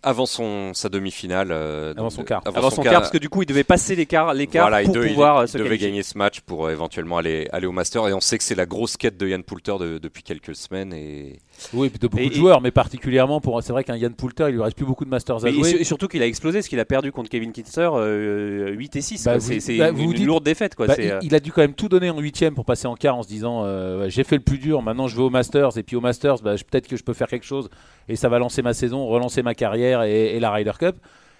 Avant 0.08 0.24
son, 0.24 0.72
sa 0.72 0.88
demi-finale. 0.88 1.48
euh, 1.50 1.92
Avant 1.96 2.10
son 2.10 2.22
quart. 2.22 2.40
avant 2.44 2.70
son 2.70 2.82
quart, 2.82 2.92
parce 3.00 3.10
que 3.10 3.18
du 3.18 3.28
coup, 3.28 3.42
il 3.42 3.46
devait 3.46 3.64
passer 3.64 3.96
l'écart, 3.96 4.32
l'écart 4.34 4.62
Voilà, 4.68 4.82
il 4.82 4.86
pour 4.86 4.94
devait- 4.94 5.08
pouvoir 5.08 5.38
euh, 5.38 5.44
il 5.44 5.48
se 5.48 5.58
devait 5.58 5.70
qualifier. 5.70 5.88
gagner 5.88 6.02
ce 6.04 6.16
match 6.16 6.40
pour 6.42 6.66
euh, 6.66 6.70
éventuellement 6.70 7.18
aller, 7.18 7.48
aller 7.52 7.66
au 7.66 7.72
Master. 7.72 8.06
Et 8.06 8.12
on 8.12 8.20
sait 8.20 8.38
que 8.38 8.44
c'est 8.44 8.54
la 8.54 8.66
grosse 8.66 8.96
quête 8.96 9.16
de 9.16 9.26
Yann 9.26 9.42
Poulter 9.42 9.74
de- 9.80 9.98
depuis 9.98 10.22
quelques 10.22 10.54
semaines. 10.54 10.92
Et 10.92 11.40
Oui, 11.72 11.90
de 11.90 12.06
beaucoup 12.06 12.22
Et- 12.22 12.28
de 12.28 12.34
joueurs, 12.34 12.60
mais 12.60 12.70
particulièrement 12.70 13.40
pour. 13.40 13.62
C'est 13.62 13.72
vrai 13.72 13.82
qu'un 13.84 13.96
Yann 13.96 14.12
Poulter, 14.14 14.46
il 14.48 14.54
lui 14.54 14.62
reste 14.62 14.76
plus 14.76 14.84
beaucoup 14.86 15.04
de 15.04 15.10
Masters 15.10 15.36
à 15.44 15.48
Mais 15.48 15.52
jouer. 15.52 15.76
et 15.80 15.84
surtout 15.84 16.06
qu'il 16.08 16.22
a 16.22 16.26
explosé, 16.26 16.58
parce 16.58 16.68
qu'il 16.68 16.78
a 16.80 16.84
perdu 16.84 17.12
contre 17.12 17.28
Kevin 17.30 17.52
Kitzer 17.52 17.88
euh, 17.94 18.70
8 18.72 18.96
et 18.96 19.00
6. 19.00 19.24
Bah, 19.24 19.40
c'est 19.40 19.76
bah, 19.78 19.90
une, 19.90 20.12
dites- 20.12 20.26
lourde 20.26 20.44
défaite. 20.44 20.74
Quoi. 20.74 20.86
Bah, 20.86 20.94
il, 20.98 21.10
euh, 21.10 21.18
il 21.22 21.34
a 21.34 21.40
dû 21.40 21.52
quand 21.52 21.62
même 21.62 21.74
tout 21.74 21.88
donner 21.88 22.10
en 22.10 22.18
huitième 22.18 22.54
pour 22.54 22.64
passer 22.64 22.86
en 22.86 22.94
quart 22.94 23.16
en 23.16 23.22
se 23.22 23.28
disant 23.28 23.62
euh, 23.64 24.08
j'ai 24.08 24.24
fait 24.24 24.36
le 24.36 24.42
plus 24.42 24.58
dur, 24.58 24.82
maintenant 24.82 25.08
je 25.08 25.16
vais 25.16 25.22
au 25.22 25.30
Masters 25.30 25.76
et 25.78 25.82
puis 25.82 25.96
au 25.96 26.00
Masters 26.00 26.42
bah, 26.42 26.54
peut-être 26.70 26.86
que 26.88 26.96
je 26.96 27.02
peux 27.02 27.14
faire 27.14 27.28
quelque 27.28 27.46
chose 27.46 27.68
et 28.08 28.16
ça 28.16 28.28
va 28.28 28.38
lancer 28.38 28.62
ma 28.62 28.74
saison, 28.74 29.06
relancer 29.06 29.42
ma 29.42 29.54
carrière 29.54 30.02
et, 30.02 30.36
et 30.36 30.40
la 30.40 30.50
Ryder 30.52 30.72
Cup. 30.78 30.96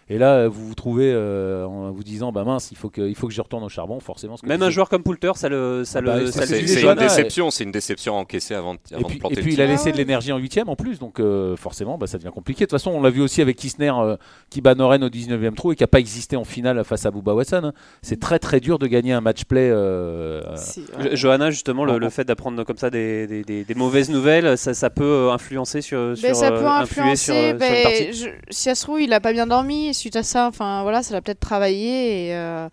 Et 0.09 0.19
là 0.19 0.47
vous 0.47 0.69
vous 0.69 0.75
trouvez 0.77 1.11
euh, 1.13 1.65
en 1.67 1.91
vous 1.91 2.05
disant 2.05 2.31
bah 2.31 2.45
mince 2.45 2.69
il 2.71 2.77
faut 2.77 2.91
que, 2.91 3.01
il 3.01 3.17
faut 3.17 3.27
que 3.27 3.33
je 3.35 3.41
retourne 3.41 3.65
au 3.65 3.69
charbon 3.69 3.99
forcément. 3.99 4.37
ce 4.37 4.43
que 4.43 4.47
Même 4.47 4.63
un 4.63 4.71
joueur 4.71 4.89
comme 4.89 5.03
Poulter, 5.03 5.33
ça 5.35 5.49
le, 5.49 5.85
ça 5.85 5.99
Ah 5.99 6.03
bah, 6.03 6.19
le, 6.21 6.27
c'est 6.31 6.47
ça 6.47 6.55
le 6.55 6.61
une 6.63 6.91
et- 6.91 6.95
déception, 6.95 7.51
c'est 7.51 7.65
une 7.65 7.73
déception 7.73 8.17
encaissée 8.17 8.55
avant, 8.55 8.75
Et 8.75 8.95
avant 8.95 9.03
puis, 9.09 9.17
de 9.17 9.21
planter 9.21 9.35
et 9.39 9.43
puis 9.43 9.51
le 9.51 9.57
il 9.57 9.61
a 9.63 9.67
laissé 9.67 9.91
de 9.91 9.97
l'énergie 9.97 10.31
en 10.31 10.39
huitième 10.39 10.69
en 10.69 10.77
plus, 10.77 11.01
donc 11.01 11.19
euh, 11.19 11.57
forcément 11.57 11.99
bah, 11.99 12.07
ça 12.07 12.19
devient 12.19 12.31
compliqué. 12.33 12.61
De 12.67 12.71
toute 12.71 12.79
façon, 12.79 12.93
on 12.93 13.03
l'a 13.03 13.11
vu 13.11 13.21
aussi 13.21 13.43
avec 13.43 13.57
Kisner 13.57 13.91
euh, 13.99 14.17
qui 14.49 14.61
bat 14.61 14.77
Noren 14.77 15.03
au 15.03 15.09
19e 15.09 15.55
trou 15.55 15.73
et 15.73 15.77
qui 15.77 15.83
n'a 15.83 15.89
pas 15.89 15.99
existé 15.99 16.37
en 16.37 16.45
finale 16.45 16.85
face 16.85 17.05
à 17.05 17.11
Bubba 17.11 17.35
Watson. 17.35 17.63
hein. 17.65 17.73
C'est 18.03 18.21
très 18.21 18.39
très 18.39 18.61
dur 18.61 18.79
de 18.79 18.87
gagner 18.87 19.13
un 19.13 19.21
match 19.21 19.45
play. 19.45 19.69
euh, 19.71 20.41
euh, 20.47 20.57
Jo- 21.03 21.17
Johanna, 21.17 21.51
justement, 21.51 21.85
le, 21.85 21.99
le 21.99 22.11
fait 22.11 22.25
d'apprendre 22.25 22.63
comme 22.63 22.77
ça 22.79 22.91
des, 22.91 23.27
des- 23.27 23.43
des- 23.43 23.65
des 23.65 23.75
mauvaises 23.75 24.09
nouvelles, 24.11 24.57
ça, 24.57 24.73
ça 24.73 24.89
peut 24.89 25.31
influencer 25.33 25.81
sur, 25.81 25.99
Ben, 25.99 26.15
sur, 26.17 26.37
ça 26.37 26.53
euh, 26.53 26.61
peut 26.61 26.67
influer 26.67 27.17
sur, 27.17 27.35
sur 27.35 27.55
ben, 27.57 27.75
une 27.75 27.83
partie. 27.83 28.13
je- 28.13 28.29
si 28.51 28.63
ça 28.63 28.75
se 28.77 28.83
trouve, 28.85 29.01
il 29.01 29.13
a 29.13 29.19
pas 29.21 29.33
bien 29.33 29.47
dormi. 29.49 29.95
Suite 29.97 30.17
à 30.17 30.23
ça, 30.23 30.47
enfin 30.47 30.83
voilà, 30.83 31.03
ça 31.03 31.15
l'a 31.15 31.23
peut-être 31.23 31.41
travaillé. 31.41 32.27
Et, 32.29 32.35
euh, 32.35 32.69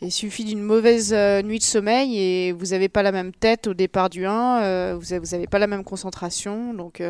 il 0.00 0.12
suffit 0.12 0.44
d'une 0.44 0.62
mauvaise 0.62 1.12
euh, 1.12 1.42
nuit 1.42 1.58
de 1.58 1.64
sommeil 1.64 2.18
et 2.18 2.52
vous 2.52 2.66
n'avez 2.66 2.88
pas 2.88 3.02
la 3.02 3.12
même 3.12 3.32
tête 3.32 3.66
au 3.66 3.74
départ 3.74 4.08
du 4.08 4.24
1. 4.24 4.62
euh, 4.62 4.96
vous 4.98 5.14
n'avez 5.32 5.46
pas 5.46 5.58
la 5.58 5.66
même 5.66 5.84
concentration. 5.84 6.72
Donc 6.72 7.02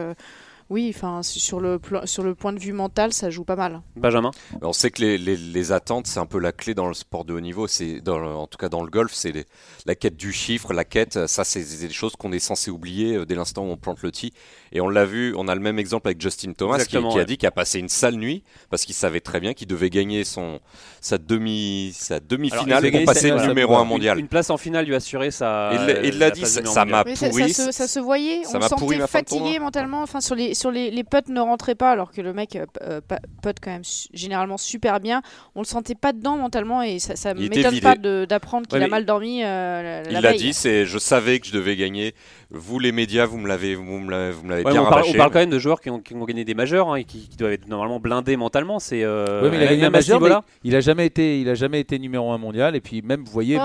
oui, 0.71 0.93
enfin 0.95 1.23
sur 1.23 1.61
le 1.61 1.81
sur 2.05 2.23
le 2.23 2.35
point 2.35 2.53
de 2.53 2.59
vue 2.59 2.73
mental, 2.73 3.13
ça 3.13 3.29
joue 3.29 3.45
pas 3.45 3.57
mal. 3.57 3.83
Benjamin 3.97 4.31
On 4.63 4.73
sait 4.73 4.91
que 4.91 5.03
les, 5.03 5.19
les- 5.19 5.37
les 5.37 5.73
attentes, 5.73 6.07
c'est 6.07 6.21
un 6.21 6.27
peu 6.27 6.39
la 6.39 6.53
clé 6.53 6.75
dans 6.75 6.87
le 6.89 6.95
sport 6.95 7.25
de 7.25 7.35
haut 7.35 7.41
niveau. 7.41 7.67
C'est 7.67 8.07
en 8.09 8.47
tout 8.47 8.57
cas 8.59 8.69
dans 8.69 8.83
le 8.83 8.91
golf, 8.91 9.13
c'est 9.13 9.47
la 9.87 9.95
quête 9.95 10.17
du 10.17 10.33
chiffre, 10.33 10.73
la 10.73 10.85
quête. 10.85 11.27
Ça, 11.27 11.45
c'est 11.45 11.65
des 11.81 11.91
choses 11.91 12.15
qu'on 12.17 12.33
est 12.33 12.39
censé 12.39 12.71
oublier 12.71 13.17
euh, 13.17 13.27
dès 13.27 13.35
l'instant 13.35 13.65
où 13.65 13.71
on 13.71 13.77
plante 13.77 14.03
le 14.03 14.11
tee. 14.13 14.33
Et 14.73 14.81
on 14.81 14.89
l'a 14.89 15.05
vu, 15.05 15.35
on 15.37 15.49
a 15.49 15.55
le 15.55 15.61
même 15.61 15.79
exemple 15.79 16.09
avec 16.09 16.21
Justin 16.21 16.53
Thomas 16.53 16.79
qui, 16.85 16.97
a 16.97 17.01
ouais. 17.01 17.25
dit 17.25 17.37
qu'il 17.37 17.47
a 17.49 17.51
passé 17.51 17.79
une 17.81 17.89
sale 17.89 18.15
nuit 18.15 18.45
parce 18.71 18.85
qu'il 18.85 18.95
savait 18.95 19.21
très 19.21 19.41
bien 19.41 19.53
qu'il 19.55 19.67
devait 19.67 19.91
gagner 19.91 20.23
son 20.25 20.61
sa 21.01 21.19
demi 21.19 21.93
sa 21.95 22.21
demi-finale 22.21 22.83
devait 22.85 22.99
pour 22.99 23.07
passer 23.07 23.29
sa- 23.31 23.37
le 23.37 23.47
numéro 23.49 23.75
un 23.77 23.83
une- 23.83 23.89
mondial. 23.89 24.19
Une, 24.19 24.29
place 24.29 24.51
en 24.51 24.57
finale 24.57 24.87
lui 24.87 24.95
assurer 24.95 25.31
sa. 25.33 25.71
Il 26.05 26.19
l'a- 26.19 26.31
dit, 26.31 26.47
ça- 26.47 26.85
m'a- 26.85 27.03
Mais 27.05 27.17
ça, 27.17 27.27
ça 27.27 27.31
pourri, 27.31 27.53
se, 27.53 27.73
ça 27.73 27.89
se 27.89 27.99
voyait, 27.99 28.45
ça 28.45 28.59
on 28.63 28.77
pourri 28.77 28.99
sentait 28.99 29.09
fatigué 29.11 29.59
mentalement. 29.59 30.03
Enfin, 30.03 30.21
sur 30.21 30.35
les, 30.37 30.55
sur 30.61 30.71
les, 30.71 30.91
les 30.91 31.05
putts 31.05 31.29
ne 31.29 31.41
rentraient 31.41 31.75
pas, 31.75 31.91
alors 31.91 32.13
que 32.13 32.21
le 32.21 32.33
mec 32.33 32.55
euh, 32.57 32.67
euh, 32.83 33.01
putt 33.43 33.57
quand 33.61 33.71
même 33.71 33.83
généralement 34.13 34.59
super 34.59 35.01
bien. 35.01 35.23
On 35.55 35.61
le 35.61 35.65
sentait 35.67 35.95
pas 35.95 36.13
dedans 36.13 36.37
mentalement 36.37 36.83
et 36.83 36.99
ça, 36.99 37.17
ça 37.17 37.35
m'étonne 37.35 37.81
pas 37.81 37.97
d'apprendre 37.97 38.67
qu'il 38.67 38.79
Ouais, 38.79 38.85
a 38.85 38.87
mais- 38.87 38.91
mal 38.91 39.05
dormi 39.07 39.43
euh, 39.43 40.03
la, 40.05 40.11
la 40.11 40.19
Il 40.19 40.23
l'a 40.23 40.33
dit, 40.35 40.53
c'est 40.53 40.87
je 40.87 40.99
savais 40.99 41.41
que 41.41 41.47
je 41.47 41.53
devais 41.53 41.77
gagner. 41.77 42.15
Vous 42.53 42.79
les 42.81 42.91
médias, 42.93 43.27
vous 43.27 43.39
me 43.39 43.47
l'avez 43.49 43.75
vous 43.77 43.85
me 43.85 44.11
l'avez 44.11 44.33
vous 44.33 44.45
me 44.45 44.51
l'avez 44.51 44.65
Ouais, 44.65 44.73
bien 44.73 44.81
on, 44.83 44.85
parle, 44.85 44.95
rabâché. 45.03 45.15
on 45.15 45.19
parle 45.19 45.31
quand 45.31 45.39
même 45.39 45.51
de 45.51 45.59
joueurs 45.59 45.81
qui 45.81 45.89
ont, 45.89 46.01
qui 46.01 46.15
ont 46.15 46.25
gagné 46.25 46.45
des 46.45 46.55
majeurs 46.55 46.91
hein, 46.91 46.97
et 46.97 47.05
qui, 47.05 47.29
qui 47.29 47.37
doivent 47.37 47.53
être 47.53 47.69
normalement 47.69 48.01
blindés 48.01 48.37
mentalement. 48.37 48.79
C'est 48.81 49.05
euh, 49.05 49.43
Ouais, 49.43 49.51
mais 49.51 49.57
il 49.59 49.63
a 49.63 49.67
gagné 49.67 49.85
un 49.85 49.91
majeur, 49.91 50.19
niveau-là. 50.19 50.43
Il 50.65 50.75
a 50.77 50.81
jamais 50.81 51.07
été, 51.07 51.41
il 51.41 51.49
a 51.49 51.55
jamais 51.55 51.81
été 51.81 51.99
numéro 51.99 52.33
un 52.33 52.39
mondial. 52.39 52.75
Et 52.77 52.81
puis 52.81 53.03
même, 53.03 53.23
vous 53.25 53.31
voyez, 53.33 53.57
Ouais, 53.57 53.65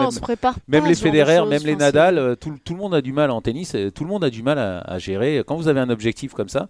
même, 0.68 0.86
les 0.86 0.96
Federer, 0.96 1.46
même 1.46 1.64
les 1.64 1.76
Nadal, 1.76 2.38
tout, 2.40 2.56
tout 2.64 2.74
le 2.74 2.80
monde 2.80 2.94
a 2.94 3.02
du 3.02 3.12
mal 3.12 3.32
en 3.32 3.42
tennis. 3.42 3.76
Tout 3.94 4.04
le 4.04 4.10
monde 4.10 4.24
a 4.24 4.30
du 4.30 4.44
mal 4.44 4.60
à, 4.60 4.80
à 4.80 5.00
gérer. 5.00 5.44
Quand 5.46 5.56
vous 5.56 5.68
avez 5.68 5.80
un 5.80 5.90
objectif 5.90 6.34
comme 6.34 6.50
ça, 6.50 6.68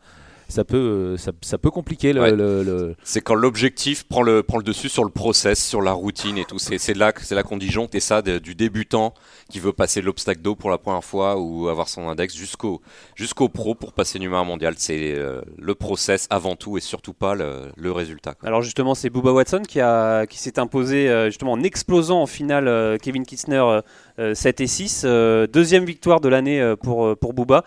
ça 0.48 0.64
peut, 0.64 0.78
euh, 0.78 1.18
ça, 1.18 1.32
ça 1.42 1.58
peut 1.58 1.72
compliquer 1.72 2.14
le. 2.14 2.22
Ouais. 2.22 2.32
le- 2.32 2.64
le- 2.64 2.96
C'est 3.04 3.22
quand 3.22 3.36
l'objectif 3.36 4.04
prend 4.08 4.22
le, 4.22 4.44
prend 4.44 4.58
le 4.58 4.64
dessus 4.64 4.90
sur 4.90 5.04
le 5.04 5.10
process, 5.10 5.64
sur 5.66 5.82
la 5.82 5.92
routine 5.92 6.38
et 6.38 6.46
tout. 6.46 6.60
C'est 6.60 6.78
c'est 6.78 6.94
là, 6.94 7.12
que- 7.12 7.24
c'est 7.24 7.36
là 7.36 7.44
qu'on 7.44 7.58
disjoncte 7.58 7.96
et 7.96 8.00
ça 8.00 8.22
de- 8.22 8.38
du 8.40 8.56
débutant 8.56 9.14
qui 9.50 9.60
veut 9.60 9.74
passer 9.74 10.02
l'obstacle 10.02 10.42
d'eau 10.42 10.56
pour 10.56 10.70
la 10.70 10.78
première 10.78 11.04
fois 11.04 11.38
ou 11.40 11.68
avoir 11.70 11.88
son 11.90 12.08
index 12.10 12.36
jusqu'au 12.36 12.82
jusqu'au 13.16 13.50
pro 13.50 13.76
pour 13.76 13.94
passer 13.94 14.20
numéro 14.20 14.42
un 14.42 14.46
mondial. 14.46 14.76
C'est 14.78 15.14
euh, 15.16 15.42
le 15.58 15.76
process 15.76 16.28
avant 16.30 16.56
tout 16.56 16.78
et 16.78 16.82
surtout 16.82 17.14
pas 17.14 17.36
le, 17.36 17.64
le 17.76 17.92
résultat. 17.92 18.34
quoi. 18.34 18.48
Alors 18.48 18.62
justement, 18.62 18.96
c'est 18.96 19.10
Bubba 19.10 19.32
Watson 19.32 19.62
qui, 19.68 19.80
a, 19.82 20.26
qui 20.28 20.38
s'est 20.40 20.60
imposé 20.60 21.10
euh, 21.10 21.26
justement 21.28 21.54
en 21.54 21.62
explosant 21.64 22.22
en 22.22 22.26
finale 22.28 22.68
euh, 22.68 22.98
Kevin 22.98 23.26
Kistner 23.26 23.82
euh, 24.20 24.34
7 24.36 24.62
et 24.62 24.68
6. 24.68 25.04
deuxième 25.06 25.86
victoire 25.86 26.22
de 26.22 26.30
l'année 26.30 26.74
pour, 26.84 27.18
pour 27.18 27.34
Booba. 27.34 27.64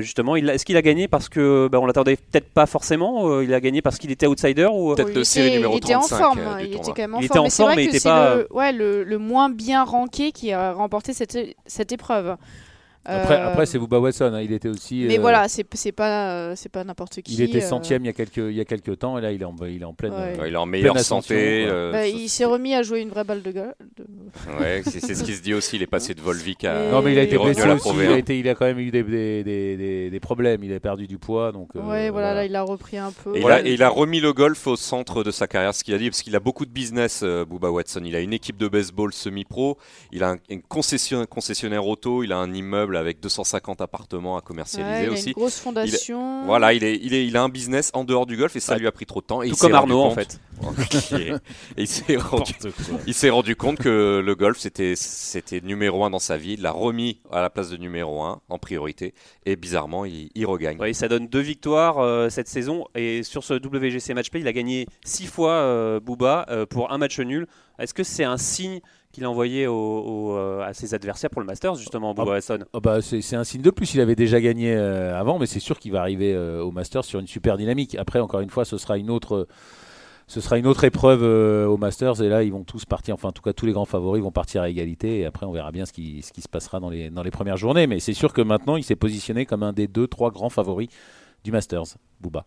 Justement, 0.00 0.36
est-ce 0.36 0.64
qu'il 0.64 0.76
a 0.76 0.82
gagné 0.82 1.08
parce 1.08 1.28
que 1.28 1.68
bah, 1.70 1.78
on 1.80 1.86
l'attendait 1.86 2.16
peut-être 2.16 2.48
pas 2.48 2.66
forcément 2.66 3.40
Il 3.40 3.52
a 3.54 3.60
gagné 3.60 3.82
parce 3.82 3.98
qu'il 3.98 4.10
était 4.10 4.26
outsider 4.26 4.68
ou 4.72 4.94
peut-être 4.94 5.12
de 5.12 5.22
série 5.22 5.52
numéro 5.52 5.74
il 5.74 5.78
était 5.78 5.94
en 5.94 6.02
forme. 6.02 6.40
il 6.60 6.74
était 6.74 6.78
quand 6.78 6.98
même 6.98 7.14
en 7.14 7.20
forme. 7.22 7.44
mais 7.44 7.50
c'est 7.50 7.62
vrai 7.62 7.86
que 7.86 7.98
c'est 7.98 8.08
le, 8.08 8.48
ouais, 8.50 8.72
le, 8.72 9.04
le, 9.04 9.18
moins 9.18 9.50
bien 9.50 9.84
ranké 9.84 10.32
qui 10.32 10.52
a 10.52 10.72
remporté 10.72 11.12
cette, 11.12 11.38
cette 11.66 11.92
épreuve. 11.92 12.36
Après, 13.08 13.36
euh, 13.36 13.48
après 13.48 13.64
c'est 13.64 13.78
Booba 13.78 13.98
Watson, 13.98 14.32
hein, 14.34 14.42
il 14.42 14.52
était 14.52 14.68
aussi. 14.68 15.06
Mais 15.08 15.16
euh, 15.16 15.20
voilà, 15.20 15.46
c'est 15.48 15.64
pas, 15.92 16.30
euh, 16.30 16.52
c'est 16.56 16.68
pas 16.68 16.84
n'importe 16.84 17.22
qui. 17.22 17.34
Il 17.34 17.40
était 17.40 17.62
centième 17.62 18.04
il, 18.04 18.08
y 18.08 18.10
a 18.10 18.12
quelques, 18.12 18.36
il 18.36 18.52
y 18.52 18.60
a 18.60 18.66
quelques 18.66 18.98
temps 18.98 19.16
et 19.16 19.22
là 19.22 19.32
il 19.32 19.40
est 19.40 19.46
en, 19.46 19.56
il 19.66 19.80
est 19.80 19.84
en 19.84 19.94
pleine. 19.94 20.12
il 20.46 20.52
est 20.52 20.56
en 20.56 20.66
meilleure 20.66 20.98
santé. 21.00 21.66
Bah, 21.66 22.06
il 22.06 22.28
s'est 22.28 22.44
remis 22.44 22.74
à 22.74 22.82
jouer 22.82 23.00
une 23.00 23.08
vraie 23.08 23.24
balle 23.24 23.42
de 23.42 23.52
golf. 23.52 23.74
Ouais, 24.60 24.82
c'est 24.84 25.14
ce 25.14 25.24
qui 25.24 25.34
se 25.34 25.42
dit 25.42 25.54
aussi. 25.54 25.76
Il 25.76 25.82
est 25.82 25.86
passé 25.86 26.14
de 26.14 26.20
Volvic 26.20 26.64
à. 26.64 26.90
Non, 26.90 27.00
mais 27.00 27.12
il 27.12 27.18
a 27.18 27.22
été 27.22 27.38
blessé 27.38 27.62
aussi. 27.68 27.88
Il 27.94 28.06
a, 28.06 28.18
été, 28.18 28.38
il 28.38 28.48
a 28.48 28.54
quand 28.54 28.66
même 28.66 28.78
eu 28.78 28.90
des, 28.90 29.02
des, 29.02 29.42
des, 29.44 30.10
des, 30.10 30.20
problèmes. 30.20 30.62
Il 30.64 30.72
a 30.72 30.80
perdu 30.80 31.06
du 31.06 31.18
poids. 31.18 31.52
Donc, 31.52 31.70
ouais, 31.74 32.10
voilà, 32.10 32.34
là 32.34 32.44
il 32.44 32.54
a 32.56 32.62
repris 32.62 32.98
un 32.98 33.12
peu. 33.12 33.36
Et, 33.36 33.40
et 33.40 33.72
il 33.72 33.82
a 33.82 33.88
remis 33.88 34.20
le 34.20 34.32
golf 34.32 34.66
au 34.66 34.76
centre 34.76 35.22
de 35.22 35.30
sa 35.30 35.46
carrière, 35.46 35.74
ce 35.74 35.84
qu'il 35.84 35.94
a 35.94 35.98
dit, 35.98 36.10
parce 36.10 36.22
qu'il 36.22 36.36
a 36.36 36.40
beaucoup 36.40 36.66
de 36.66 36.70
business, 36.70 37.22
Booba 37.22 37.70
Watson. 37.70 38.02
Il 38.04 38.16
a 38.16 38.20
une 38.20 38.32
équipe 38.32 38.56
de 38.56 38.68
baseball 38.68 39.12
semi-pro. 39.12 39.78
Il 40.12 40.22
a 40.22 40.30
un, 40.30 40.58
concession, 40.68 41.24
concessionnaire 41.26 41.86
auto. 41.86 42.22
Il 42.22 42.32
a 42.32 42.38
un 42.38 42.52
immeuble 42.52 42.97
avec 42.98 43.20
250 43.20 43.80
appartements 43.80 44.36
à 44.36 44.40
commercialiser 44.40 45.04
il 45.04 45.10
aussi. 45.10 45.28
A 45.28 45.30
une 45.30 45.34
grosse 45.34 45.58
fondation. 45.58 46.44
voilà, 46.46 46.72
il, 46.72 46.84
est, 46.84 46.98
il, 47.02 47.14
est, 47.14 47.26
il 47.26 47.36
a 47.36 47.42
un 47.42 47.48
business 47.48 47.90
en 47.94 48.04
dehors 48.04 48.26
du 48.26 48.36
golf 48.36 48.54
et 48.56 48.60
ça 48.60 48.76
lui 48.76 48.86
a 48.86 48.92
pris 48.92 49.06
trop 49.06 49.20
de 49.20 49.26
temps. 49.26 49.42
Et 49.42 49.50
Tout 49.50 49.56
comme 49.56 49.74
Arnaud 49.74 50.02
en 50.02 50.10
fait. 50.10 50.40
et 51.12 51.32
il 51.76 51.86
s'est 51.86 52.16
rendu, 52.16 52.52
rendu, 53.30 53.56
compte 53.56 53.78
que 53.78 54.20
le 54.24 54.34
golf 54.34 54.58
c'était 54.58 54.94
c'était 54.96 55.60
numéro 55.60 56.04
un 56.04 56.10
dans 56.10 56.18
sa 56.18 56.36
vie. 56.36 56.54
Il 56.54 56.62
l'a 56.62 56.72
remis 56.72 57.20
à 57.30 57.42
la 57.42 57.50
place 57.50 57.70
de 57.70 57.76
numéro 57.76 58.22
un 58.22 58.40
en 58.48 58.58
priorité 58.58 59.14
et 59.46 59.56
bizarrement 59.56 60.04
il, 60.04 60.30
il 60.34 60.46
regagne. 60.46 60.78
Oui, 60.80 60.94
ça 60.94 61.08
donne 61.08 61.28
deux 61.28 61.40
victoires 61.40 61.98
euh, 61.98 62.28
cette 62.28 62.48
saison 62.48 62.86
et 62.94 63.22
sur 63.22 63.44
ce 63.44 63.54
WGC 63.54 64.14
Matchplay 64.14 64.40
il 64.40 64.48
a 64.48 64.52
gagné 64.52 64.86
six 65.04 65.26
fois 65.26 65.52
euh, 65.52 66.00
Booba 66.00 66.46
euh, 66.50 66.66
pour 66.66 66.92
un 66.92 66.98
match 66.98 67.20
nul. 67.20 67.46
Est-ce 67.78 67.94
que 67.94 68.02
c'est 68.02 68.24
un 68.24 68.38
signe 68.38 68.80
qu'il 69.18 69.24
a 69.24 69.30
envoyé 69.30 69.66
euh, 69.66 70.60
à 70.62 70.72
ses 70.72 70.94
adversaires 70.94 71.28
pour 71.28 71.40
le 71.40 71.46
Masters, 71.46 71.74
justement, 71.74 72.14
Bobo 72.14 72.30
ah, 72.30 72.56
ah 72.72 72.80
bah, 72.80 73.02
c'est 73.02 73.34
un 73.34 73.42
signe 73.42 73.62
de 73.62 73.70
plus. 73.70 73.94
Il 73.94 74.00
avait 74.00 74.14
déjà 74.14 74.40
gagné 74.40 74.72
euh, 74.72 75.18
avant, 75.18 75.40
mais 75.40 75.46
c'est 75.46 75.58
sûr 75.60 75.80
qu'il 75.80 75.90
va 75.90 76.00
arriver 76.00 76.32
euh, 76.32 76.62
au 76.62 76.70
Masters 76.70 77.04
sur 77.04 77.18
une 77.18 77.26
super 77.26 77.56
dynamique. 77.56 77.96
Après, 77.96 78.20
encore 78.20 78.40
une 78.40 78.50
fois, 78.50 78.64
ce 78.64 78.78
sera 78.78 78.96
une 78.96 79.10
autre. 79.10 79.48
Ce 80.28 80.42
sera 80.42 80.58
une 80.58 80.66
autre 80.66 80.84
épreuve 80.84 81.22
au 81.22 81.78
Masters 81.78 82.20
et 82.20 82.28
là 82.28 82.42
ils 82.42 82.52
vont 82.52 82.62
tous 82.62 82.84
partir, 82.84 83.14
enfin 83.14 83.28
en 83.28 83.32
tout 83.32 83.40
cas 83.40 83.54
tous 83.54 83.64
les 83.64 83.72
grands 83.72 83.86
favoris 83.86 84.22
vont 84.22 84.30
partir 84.30 84.60
à 84.60 84.68
égalité 84.68 85.20
et 85.20 85.24
après 85.24 85.46
on 85.46 85.52
verra 85.52 85.72
bien 85.72 85.86
ce 85.86 85.92
qui, 85.94 86.20
ce 86.20 86.34
qui 86.34 86.42
se 86.42 86.50
passera 86.50 86.80
dans 86.80 86.90
les, 86.90 87.08
dans 87.08 87.22
les 87.22 87.30
premières 87.30 87.56
journées. 87.56 87.86
Mais 87.86 87.98
c'est 87.98 88.12
sûr 88.12 88.34
que 88.34 88.42
maintenant 88.42 88.76
il 88.76 88.84
s'est 88.84 88.94
positionné 88.94 89.46
comme 89.46 89.62
un 89.62 89.72
des 89.72 89.88
deux, 89.88 90.06
trois 90.06 90.30
grands 90.30 90.50
favoris 90.50 90.90
du 91.44 91.50
Masters, 91.50 91.96
Booba. 92.20 92.44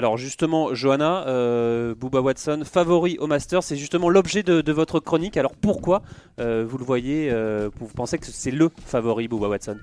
Alors 0.00 0.16
justement, 0.16 0.72
Johanna, 0.72 1.26
euh, 1.26 1.94
Booba 1.94 2.22
Watson, 2.22 2.62
favori 2.64 3.18
au 3.18 3.26
Master, 3.26 3.62
c'est 3.62 3.76
justement 3.76 4.08
l'objet 4.08 4.42
de, 4.42 4.72
votre 4.72 4.98
chronique. 4.98 5.36
Alors 5.36 5.54
pourquoi 5.54 6.00
euh, 6.38 6.64
vous 6.66 6.78
le 6.78 6.84
voyez, 6.86 7.28
euh, 7.30 7.68
vous 7.78 7.86
pensez 7.88 8.16
que 8.16 8.24
c'est 8.24 8.50
le 8.50 8.70
favori 8.86 9.28
Booba 9.28 9.48
Watson? 9.48 9.76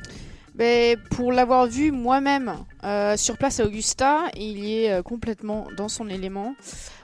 Ben, 0.55 0.97
Pour 1.11 1.31
l'avoir 1.31 1.67
vu 1.67 1.91
moi-même 1.91 2.55
sur 3.15 3.37
place 3.37 3.59
à 3.59 3.65
Augusta, 3.65 4.21
il 4.35 4.67
est 4.67 5.03
complètement 5.03 5.67
dans 5.77 5.87
son 5.87 6.09
élément. 6.09 6.55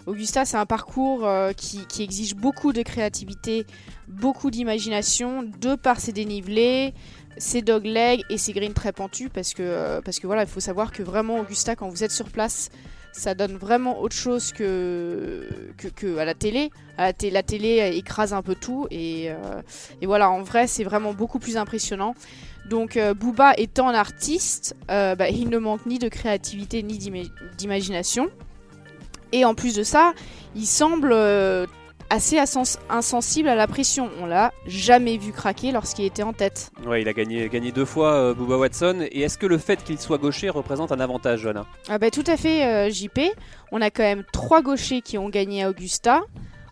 Augusta, 0.08 0.44
c'est 0.44 0.58
un 0.58 0.66
parcours 0.66 1.30
qui, 1.56 1.86
exige 2.02 2.36
beaucoup 2.36 2.74
de 2.74 2.82
créativité, 2.82 3.68
beaucoup 4.08 4.50
d'imagination, 4.50 5.44
de 5.62 5.76
par 5.76 6.00
ses 6.00 6.14
dénivelés, 6.14 6.96
ses 7.38 7.62
doglegs 7.62 8.24
et 8.32 8.40
ses 8.40 8.54
greens 8.54 8.74
très 8.74 8.92
pentus 8.92 9.30
parce 9.32 9.54
que 9.54 10.02
voilà, 10.24 10.42
il 10.42 10.50
faut 10.50 10.60
savoir 10.60 10.92
que 10.92 11.04
vraiment 11.04 11.40
Augusta, 11.40 11.76
quand 11.76 11.90
vous 11.90 12.04
êtes 12.04 12.12
sur 12.12 12.32
place, 12.32 12.72
ça 13.14 13.36
donne 13.36 13.56
vraiment 13.56 14.02
autre 14.02 14.16
chose 14.16 14.52
que, 14.52 15.48
à 16.18 16.26
la 16.26 16.34
télé. 16.34 16.72
la, 16.98 17.14
télé 17.14 17.92
écrase 17.96 18.34
un 18.34 18.42
peu 18.42 18.56
tout 18.56 18.88
et, 18.92 19.30
euh, 19.30 19.62
et 20.02 20.06
voilà, 20.06 20.30
en 20.30 20.42
vrai, 20.42 20.68
c'est 20.68 20.84
vraiment 20.84 21.14
beaucoup 21.14 21.40
plus 21.40 21.56
impressionnant. 21.56 22.16
Donc 22.66 22.98
euh, 22.98 23.14
Booba 23.14 23.54
étant 23.58 23.88
un 23.88 23.94
artiste, 23.94 24.76
euh, 24.90 25.16
bah, 25.16 25.30
il 25.30 25.50
ne 25.50 25.58
manque 25.58 25.86
ni 25.86 26.00
de 26.00 26.08
créativité 26.08 26.82
ni 26.82 26.98
d'imagination. 27.58 28.30
Et 29.32 29.46
en 29.46 29.54
plus 29.54 29.76
de 29.76 29.84
ça, 29.84 30.14
il 30.56 30.66
semble 30.66 31.14
assez 32.14 32.38
insensible 32.90 33.50
à 33.50 33.56
la 33.56 33.66
pression. 33.66 34.08
On 34.22 34.28
l'a 34.28 34.54
jamais 34.68 35.18
vu 35.18 35.32
craquer 35.32 35.72
lorsqu'il 35.72 36.06
était 36.06 36.22
en 36.22 36.32
tête. 36.32 36.70
Ouais, 36.86 37.02
il 37.02 37.08
a 37.08 37.14
gagné, 37.14 37.50
gagné 37.50 37.72
deux 37.72 37.86
fois 37.86 38.14
euh, 38.14 38.34
Booba 38.36 38.58
Watson. 38.58 39.08
Et 39.12 39.22
est-ce 39.22 39.40
que 39.40 39.48
le 39.48 39.58
fait 39.58 39.84
qu'il 39.84 40.00
soit 40.00 40.20
gaucher 40.20 40.50
représente 40.50 40.92
un 40.92 41.00
avantage, 41.00 41.40
Johanna? 41.40 41.66
Ah 41.90 41.98
bah, 41.98 42.12
Tout 42.12 42.24
à 42.28 42.38
fait, 42.38 42.66
euh, 42.66 42.92
JP. 42.92 43.20
On 43.72 43.82
a 43.82 43.90
quand 43.90 44.04
même 44.04 44.24
trois 44.32 44.62
gauchers 44.62 45.02
qui 45.02 45.18
ont 45.18 45.30
gagné 45.30 45.64
à 45.64 45.72
Augusta, 45.72 46.22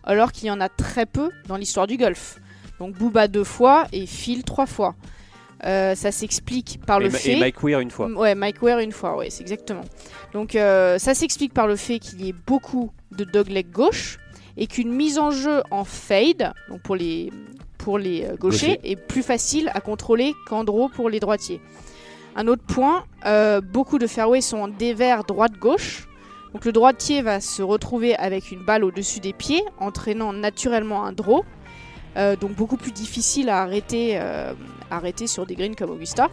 alors 0.04 0.30
qu'il 0.30 0.46
y 0.46 0.50
en 0.52 0.60
a 0.60 0.68
très 0.68 1.06
peu 1.06 1.30
dans 1.48 1.56
l'histoire 1.56 1.88
du 1.88 1.96
golf. 1.96 2.38
Donc 2.78 2.94
Booba 2.94 3.26
deux 3.26 3.44
fois 3.44 3.86
et 3.92 4.06
Phil 4.06 4.44
trois 4.44 4.66
fois. 4.66 4.94
Euh, 5.64 5.96
ça 5.96 6.12
s'explique 6.12 6.80
par 6.86 7.00
le 7.00 7.10
fait. 7.10 7.32
Et 7.32 7.40
Mike 7.40 7.62
Weir 7.64 7.80
une 7.80 7.90
fois. 7.90 8.08
Ouais, 8.08 8.36
Mike 8.36 8.62
Weir 8.62 8.78
une 8.78 8.92
fois, 8.92 9.16
ouais, 9.16 9.30
c'est 9.30 9.42
exactement. 9.42 9.84
Donc 10.32 10.52
ça 10.52 11.14
s'explique 11.14 11.52
par 11.52 11.66
le 11.66 11.74
fait 11.74 11.98
qu'il 11.98 12.24
y 12.24 12.28
ait 12.28 12.34
beaucoup 12.46 12.92
de 13.10 13.24
dogleg 13.24 13.70
gauche 13.70 14.18
et 14.56 14.66
qu'une 14.66 14.92
mise 14.92 15.18
en 15.18 15.30
jeu 15.30 15.62
en 15.70 15.84
fade, 15.84 16.52
donc 16.68 16.82
pour 16.82 16.96
les, 16.96 17.32
pour 17.78 17.98
les 17.98 18.24
euh, 18.24 18.36
gauchers, 18.36 18.80
est 18.84 18.96
plus 18.96 19.22
facile 19.22 19.70
à 19.74 19.80
contrôler 19.80 20.34
qu'en 20.46 20.64
draw 20.64 20.88
pour 20.88 21.08
les 21.08 21.20
droitiers. 21.20 21.60
Un 22.36 22.48
autre 22.48 22.62
point, 22.62 23.04
euh, 23.26 23.60
beaucoup 23.60 23.98
de 23.98 24.06
fairways 24.06 24.40
sont 24.40 24.58
en 24.58 24.68
dévers 24.68 25.24
droite-gauche. 25.24 26.08
Donc 26.52 26.64
le 26.64 26.72
droitier 26.72 27.22
va 27.22 27.40
se 27.40 27.62
retrouver 27.62 28.14
avec 28.16 28.52
une 28.52 28.64
balle 28.64 28.84
au-dessus 28.84 29.20
des 29.20 29.32
pieds, 29.32 29.62
entraînant 29.78 30.32
naturellement 30.32 31.04
un 31.04 31.12
draw. 31.12 31.44
Euh, 32.16 32.36
donc 32.36 32.52
beaucoup 32.52 32.76
plus 32.76 32.92
difficile 32.92 33.48
à 33.48 33.62
arrêter, 33.62 34.20
arrêter 34.90 35.26
sur 35.26 35.46
des 35.46 35.54
greens 35.54 35.74
comme 35.74 35.90
Augusta. 35.90 36.28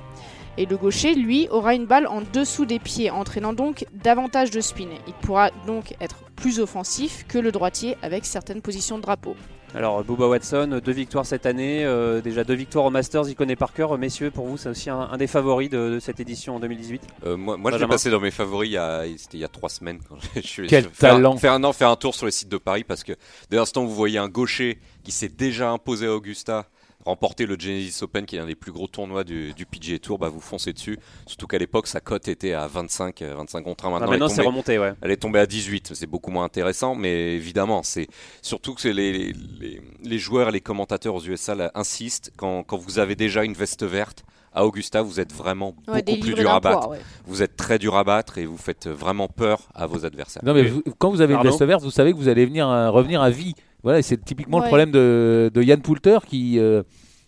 Et 0.57 0.65
le 0.65 0.75
gaucher, 0.75 1.15
lui, 1.15 1.47
aura 1.51 1.73
une 1.73 1.85
balle 1.85 2.05
en 2.07 2.21
dessous 2.21 2.65
des 2.65 2.79
pieds, 2.79 3.09
entraînant 3.09 3.53
donc 3.53 3.85
davantage 3.93 4.51
de 4.51 4.59
spin. 4.59 4.89
Il 5.07 5.13
pourra 5.13 5.51
donc 5.65 5.95
être 6.01 6.17
plus 6.39 6.59
offensif 6.59 7.25
que 7.27 7.37
le 7.37 7.51
droitier 7.51 7.97
avec 8.01 8.25
certaines 8.25 8.61
positions 8.61 8.97
de 8.97 9.03
drapeau. 9.03 9.35
Alors 9.75 10.03
Booba 10.03 10.27
Watson, 10.27 10.79
deux 10.83 10.91
victoires 10.91 11.25
cette 11.25 11.45
année, 11.45 11.85
euh, 11.85 12.21
déjà 12.21 12.43
deux 12.43 12.55
victoires 12.55 12.85
au 12.85 12.89
Masters, 12.89 13.29
il 13.29 13.35
connaît 13.35 13.55
par 13.55 13.73
cœur. 13.73 13.95
Messieurs, 13.97 14.31
pour 14.31 14.47
vous, 14.47 14.57
c'est 14.57 14.69
aussi 14.69 14.89
un, 14.89 15.15
des 15.17 15.27
favoris 15.27 15.69
de, 15.69 15.99
cette 16.01 16.19
édition 16.19 16.55
en 16.55 16.59
2018 16.59 17.01
euh, 17.25 17.37
Moi, 17.37 17.57
moi 17.57 17.71
je 17.71 17.77
l'ai 17.77 17.87
passé 17.87 18.09
dans 18.09 18.19
mes 18.19 18.31
favoris, 18.31 18.69
il 18.69 18.73
y 18.73 18.77
a, 18.77 19.03
c'était 19.17 19.37
il 19.37 19.41
y 19.41 19.43
a 19.43 19.49
trois 19.49 19.69
semaines. 19.69 19.99
Quand 20.07 20.15
je 20.35 20.39
suis 20.39 20.67
Quel 20.67 20.89
talent 20.89 21.37
faire, 21.37 21.53
un, 21.53 21.73
faire 21.73 21.89
un 21.89 21.95
tour 21.97 22.15
sur 22.15 22.25
le 22.25 22.31
site 22.31 22.49
de 22.49 22.57
Paris 22.57 22.83
parce 22.83 23.03
que 23.03 23.13
dès 23.51 23.57
l'instant 23.57 23.83
où 23.83 23.87
vous 23.87 23.95
voyez 23.95 24.17
un 24.17 24.29
gaucher 24.29 24.79
qui 25.03 25.11
s'est 25.11 25.29
déjà 25.29 25.69
imposé 25.69 26.07
à 26.07 26.13
Augusta, 26.15 26.67
remporter 27.05 27.45
le 27.45 27.57
Genesis 27.57 28.03
Open, 28.03 28.25
qui 28.25 28.35
est 28.35 28.39
un 28.39 28.45
des 28.45 28.55
plus 28.55 28.71
gros 28.71 28.87
tournois 28.87 29.23
du, 29.23 29.53
PGA 29.69 29.99
Tour, 29.99 30.19
bah 30.19 30.29
vous 30.29 30.41
foncez 30.41 30.73
dessus. 30.73 30.99
Surtout 31.25 31.47
qu'à 31.47 31.57
l'époque, 31.57 31.87
sa 31.87 32.01
cote 32.01 32.27
était 32.27 32.53
à 32.53 32.67
25, 32.67 33.21
25 33.21 33.59
euh, 33.59 33.61
contre 33.63 33.85
1. 33.85 33.99
Maintenant, 33.99 34.27
c'est 34.27 34.41
remonté, 34.41 34.77
ouais. 34.79 34.93
Elle 35.01 35.11
est 35.11 35.17
tombée 35.17 35.39
à 35.39 35.45
18. 35.45 35.93
C'est 35.95 36.07
beaucoup 36.07 36.31
moins 36.31 36.43
intéressant, 36.43 36.95
mais 36.95 37.35
évidemment, 37.35 37.83
c'est 37.83 38.07
surtout 38.41 38.73
que 38.73 38.87
les, 38.87 39.33
les, 39.59 39.81
les, 40.03 40.19
joueurs, 40.19 40.51
les 40.51 40.61
commentateurs 40.61 41.15
aux 41.15 41.23
USA 41.23 41.71
insistent 41.73 42.31
quand, 42.37 42.63
quand 42.63 42.77
vous 42.77 42.99
avez 42.99 43.15
déjà 43.15 43.43
une 43.43 43.53
veste 43.53 43.83
verte 43.83 44.23
à 44.53 44.65
Augusta, 44.65 45.01
vous 45.01 45.19
êtes 45.19 45.33
vraiment 45.33 45.75
beaucoup 45.85 46.19
plus 46.19 46.33
dur 46.33 46.51
à 46.51 46.59
battre. 46.59 46.89
Vous 47.25 47.43
êtes 47.43 47.55
très 47.55 47.77
dur 47.77 47.95
à 47.95 48.03
battre 48.03 48.37
et 48.37 48.45
vous 48.45 48.57
faites 48.57 48.87
vraiment 48.87 49.27
peur 49.27 49.69
à 49.75 49.85
vos 49.85 50.05
adversaires. 50.05 50.43
Non, 50.45 50.53
mais 50.53 50.71
quand 50.97 51.09
vous 51.09 51.21
avez 51.21 51.33
une 51.33 51.43
veste 51.43 51.63
verte, 51.63 51.83
vous 51.83 51.91
savez 51.91 52.11
que 52.11 52.17
vous 52.17 52.27
allez 52.27 52.45
venir 52.45 52.67
euh, 52.67 52.89
revenir 52.89 53.21
à 53.21 53.29
vie. 53.29 53.55
Voilà, 53.83 54.01
c'est 54.01 54.23
typiquement 54.23 54.59
le 54.59 54.65
problème 54.65 54.91
de, 54.91 55.49
de 55.53 55.61
Yann 55.61 55.81
Poulter 55.81 56.19
qui, 56.27 56.59
euh, 56.59 56.83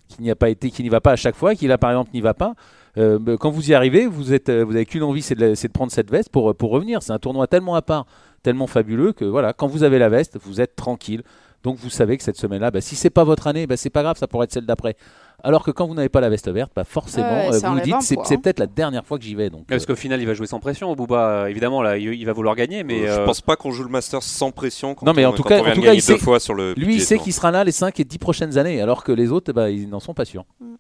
qui 0.08 0.22
n'y 0.22 0.32
a 0.32 0.36
pas 0.36 0.50
été, 0.50 0.70
qui 0.70 0.84
n'y 0.84 0.90
va 0.90 1.02
pas 1.02 1.14
à 1.14 1.16
chaque 1.16 1.36
fois, 1.36 1.56
qui 1.56 1.68
là 1.68 1.78
par 1.78 1.92
exemple 1.92 2.12
n'y 2.14 2.22
va 2.22 2.34
pas. 2.34 2.54
Euh, 2.98 3.20
bah, 3.20 3.38
quand 3.40 3.52
vous 3.52 3.72
y 3.72 3.74
arrivez, 3.74 4.06
vous 4.06 4.34
êtes, 4.34 4.52
vous 4.52 4.76
avez 4.76 4.86
qu'une 4.86 5.04
envie, 5.04 5.22
c'est 5.22 5.36
de, 5.36 5.54
de, 5.54 5.68
prendre 5.72 5.92
cette 5.92 6.12
veste 6.12 6.30
pour, 6.30 6.54
pour 6.56 6.72
revenir. 6.72 7.04
C'est 7.04 7.14
un 7.14 7.20
tournoi 7.20 7.48
tellement 7.48 7.76
à 7.76 7.82
part, 7.82 8.06
tellement 8.44 8.68
fabuleux 8.68 9.14
que 9.14 9.24
voilà, 9.24 9.54
quand 9.54 9.68
vous 9.68 9.84
avez 9.84 9.98
la 9.98 10.10
veste, 10.10 10.38
vous 10.44 10.60
êtes 10.60 10.76
tranquille. 10.76 11.24
Donc 11.64 11.78
vous 11.78 11.90
savez 11.90 12.18
que 12.18 12.24
cette 12.24 12.38
semaine-là, 12.38 12.72
bah, 12.72 12.82
si 12.82 12.96
c'est 12.96 13.10
pas 13.10 13.24
votre 13.24 13.48
année, 13.48 13.68
bah, 13.68 13.78
c'est 13.78 13.90
pas 13.90 14.02
grave, 14.02 14.18
ça 14.18 14.28
pourrait 14.28 14.46
être 14.46 14.54
celle 14.54 14.66
d'après. 14.66 14.96
Alors 15.44 15.64
que 15.64 15.72
quand 15.72 15.88
vous 15.88 15.96
n'avez 15.96 16.10
pas 16.10 16.22
la 16.22 16.30
veste 16.30 16.50
verte, 16.50 16.72
bah 16.76 16.84
forcément, 16.84 17.26
euh, 17.26 17.60
vous 17.64 17.74
vous 17.74 17.80
dites 17.80 17.96
c'est, 18.02 18.16
c'est 18.26 18.38
peut-être 18.38 18.60
la 18.60 18.68
dernière 18.68 19.04
fois 19.06 19.18
que 19.18 19.24
j'y 19.24 19.34
vais. 19.34 19.50
Donc, 19.50 19.66
Parce 19.66 19.88
qu'au 19.88 19.96
final, 19.96 20.22
il 20.22 20.28
va 20.28 20.36
jouer 20.36 20.46
sans 20.46 20.60
pression. 20.60 20.94
Booba, 20.96 21.50
évidemment, 21.50 21.82
là, 21.82 21.98
il, 21.98 22.26
va 22.26 22.34
vouloir 22.34 22.56
gagner, 22.56 22.84
mais 22.84 23.08
je 23.08 23.26
pense 23.26 23.42
pas 23.42 23.56
qu'on 23.56 23.72
joue 23.72 23.84
le 23.84 23.90
Masters 23.90 24.24
sans 24.24 24.52
pression. 24.52 24.96
non, 25.02 25.14
mais 25.14 25.26
en 25.26 25.34
tout 25.34 25.44
cas, 25.44 25.74
il 25.74 26.02
sait, 26.02 26.18
fois 26.18 26.40
sur 26.40 26.54
le 26.54 26.74
lui, 26.74 26.96
il 26.96 27.02
sait 27.02 27.18
qu'il 27.18 27.34
sera 27.34 27.52
là 27.52 27.64
les 27.64 27.72
5 27.72 28.00
et 28.00 28.04
10 28.04 28.18
prochaines 28.18 28.58
années, 28.58 28.82
alors 28.82 29.04
que 29.04 29.12
les 29.12 29.32
autres, 29.32 29.52
bah, 29.52 29.70
ils 29.70 29.90
n'en 29.90 30.00
sont 30.00 30.14
pas 30.14 30.26
sûrs. 30.26 30.46
Mm. 30.60 30.76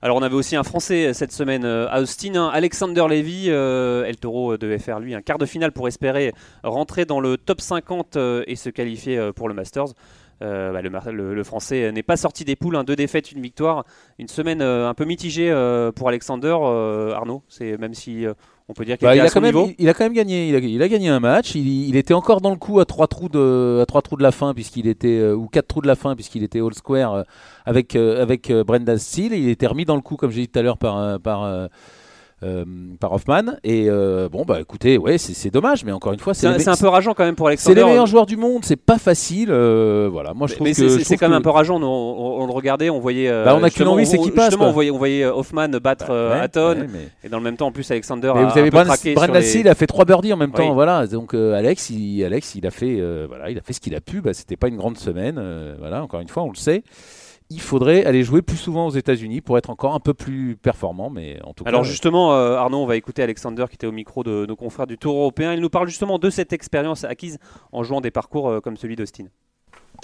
Alors 0.00 0.16
on 0.16 0.22
avait 0.22 0.34
aussi 0.34 0.56
un 0.56 0.62
Français 0.62 1.12
cette 1.12 1.32
semaine 1.32 1.64
à 1.64 2.00
Austin, 2.00 2.48
Alexander 2.52 3.06
Levy, 3.08 3.48
El 3.48 4.16
Toro 4.16 4.56
devait 4.56 4.78
faire 4.78 5.00
lui 5.00 5.14
un 5.14 5.22
quart 5.22 5.38
de 5.38 5.46
finale 5.46 5.72
pour 5.72 5.88
espérer 5.88 6.32
rentrer 6.62 7.04
dans 7.04 7.20
le 7.20 7.36
top 7.36 7.60
50 7.60 8.16
et 8.46 8.56
se 8.56 8.70
qualifier 8.70 9.30
pour 9.34 9.48
le 9.48 9.54
Masters. 9.54 9.94
Euh, 10.42 10.72
bah, 10.72 10.82
le, 10.82 11.44
Français 11.44 11.90
n'est 11.92 12.02
pas 12.02 12.16
sorti 12.16 12.44
des 12.44 12.56
poules, 12.56 12.76
hein, 12.76 12.84
deux 12.84 12.96
défaites, 12.96 13.32
une 13.32 13.42
victoire. 13.42 13.84
Une 14.18 14.28
semaine 14.28 14.62
euh, 14.62 14.88
un 14.88 14.94
peu 14.94 15.04
mitigée 15.04 15.50
euh, 15.50 15.90
pour 15.92 16.08
Alexander 16.08 16.56
Arnaud. 17.14 17.42
C'est 17.48 17.76
même 17.78 17.94
si 17.94 18.26
on 18.68 18.74
peut 18.74 18.84
dire 18.84 18.98
qu'il 18.98 19.06
bah, 19.06 19.16
il, 19.16 19.20
a 19.20 19.30
quand 19.30 19.40
même, 19.40 19.56
il, 19.78 19.88
a 19.88 19.94
quand 19.94 20.04
même 20.04 20.12
gagné. 20.12 20.48
Il 20.48 20.82
a, 20.82 20.88
gagné 20.88 21.08
un 21.08 21.20
match. 21.20 21.54
Il, 21.54 21.96
était 21.96 22.12
encore 22.12 22.40
dans 22.40 22.50
le 22.50 22.56
coup 22.56 22.80
à 22.80 22.84
trois 22.84 23.06
trous 23.06 23.28
de, 23.28 23.80
à 23.82 23.86
trois 23.86 24.02
trous 24.02 24.16
de 24.16 24.22
la 24.22 24.30
fin 24.30 24.52
puisqu'il 24.52 24.86
était 24.86 25.22
ou 25.30 25.46
quatre 25.46 25.68
trous 25.68 25.80
de 25.80 25.86
la 25.86 25.94
fin 25.94 26.14
puisqu'il 26.14 26.42
était 26.42 26.60
all 26.60 26.74
square 26.74 27.24
avec 27.64 27.96
avec 27.96 28.52
Brenda 28.52 28.98
Steele. 28.98 29.32
Il 29.32 29.48
était 29.48 29.66
remis 29.66 29.86
dans 29.86 29.96
le 29.96 30.02
coup 30.02 30.16
comme 30.16 30.30
j'ai 30.30 30.42
dit 30.42 30.48
tout 30.48 30.58
à 30.58 30.62
l'heure 30.62 30.78
par 30.78 31.18
par 31.20 31.44
euh, 31.44 31.68
par 32.40 33.12
Hoffman. 33.12 33.56
Et 33.64 33.86
euh, 33.88 34.28
bon, 34.28 34.44
bah 34.44 34.60
écoutez, 34.60 34.98
ouais, 34.98 35.18
c'est 35.18 35.50
dommage, 35.50 35.84
mais 35.84 35.92
encore 35.92 36.12
une 36.12 36.18
fois, 36.18 36.34
c'est 36.34 36.46
un 36.46 36.76
peu 36.76 36.88
rageant 36.88 37.14
quand 37.14 37.24
même 37.24 37.34
pour 37.34 37.48
Alexander. 37.48 37.74
C'est 37.74 37.84
les 37.84 37.90
meilleurs 37.90 38.06
joueurs 38.06 38.26
du 38.26 38.36
monde, 38.36 38.64
c'est 38.64 38.76
pas 38.76 38.98
facile. 38.98 39.48
Euh, 39.50 40.08
voilà, 40.10 40.34
moi 40.34 40.46
je 40.46 40.54
trouve 40.54 40.66
mais 40.66 40.74
que 40.74 40.88
c'est 41.02 41.16
quand 41.16 41.28
même 41.28 41.38
un 41.38 41.42
peu 41.42 41.50
rageant. 41.50 41.80
On, 41.82 42.46
le 42.46 42.52
regardait, 42.52 42.90
on 42.90 43.00
voyait. 43.00 43.30
Bah, 43.30 43.56
on 43.58 43.62
a 43.62 43.70
qu'une 43.70 43.88
envie, 43.88 44.06
c'est 44.06 44.18
qui 44.18 44.30
passe. 44.30 44.54
on 44.58 44.72
voyait, 44.72 44.90
on 44.90 44.98
voyait 44.98 45.24
Hoffman 45.24 45.68
battre 45.82 46.12
Hatton, 46.12 46.86
et 47.24 47.28
dans 47.28 47.38
le 47.38 47.44
même 47.44 47.56
temps, 47.56 47.66
en 47.66 47.72
plus, 47.72 47.90
Alexander. 47.90 48.32
Vous 48.34 48.58
avez 48.58 48.70
Brandon 48.70 48.94
il 49.58 49.68
a 49.68 49.74
fait 49.74 49.86
trois 49.86 50.04
birdies 50.04 50.32
en 50.32 50.36
même 50.36 50.52
temps, 50.52 50.74
voilà. 50.74 51.06
Donc 51.06 51.34
Alex, 51.34 51.90
il, 51.90 52.24
Alex, 52.24 52.54
il 52.54 52.66
a 52.66 52.70
fait, 52.70 53.02
voilà, 53.26 53.50
il 53.50 53.58
a 53.58 53.62
fait 53.62 53.72
ce 53.72 53.80
qu'il 53.80 53.94
a 53.94 54.00
pu. 54.00 54.20
Bah, 54.20 54.32
C'était 54.32 54.56
pas 54.56 54.68
une 54.68 54.76
grande 54.76 54.98
semaine, 54.98 55.42
voilà. 55.78 56.02
Encore 56.02 56.20
une 56.20 56.28
fois, 56.28 56.44
on 56.44 56.50
le 56.50 56.56
sait 56.56 56.82
il 57.50 57.60
faudrait 57.60 58.04
aller 58.04 58.22
jouer 58.22 58.42
plus 58.42 58.56
souvent 58.56 58.86
aux 58.86 58.90
États-Unis 58.90 59.40
pour 59.40 59.56
être 59.56 59.70
encore 59.70 59.94
un 59.94 60.00
peu 60.00 60.12
plus 60.12 60.56
performant. 60.56 61.08
Mais 61.08 61.40
en 61.44 61.54
tout 61.54 61.64
Alors 61.66 61.84
justement, 61.84 62.34
euh, 62.34 62.56
Arnaud, 62.56 62.78
on 62.78 62.86
va 62.86 62.96
écouter 62.96 63.22
Alexander 63.22 63.64
qui 63.68 63.76
était 63.76 63.86
au 63.86 63.92
micro 63.92 64.22
de 64.22 64.44
nos 64.46 64.56
confrères 64.56 64.86
du 64.86 64.98
Tour 64.98 65.16
européen. 65.16 65.54
Il 65.54 65.60
nous 65.60 65.70
parle 65.70 65.88
justement 65.88 66.18
de 66.18 66.28
cette 66.30 66.52
expérience 66.52 67.04
acquise 67.04 67.38
en 67.72 67.82
jouant 67.82 68.00
des 68.00 68.10
parcours 68.10 68.48
euh, 68.48 68.60
comme 68.60 68.76
celui 68.76 68.96
d'Austin. 68.96 69.24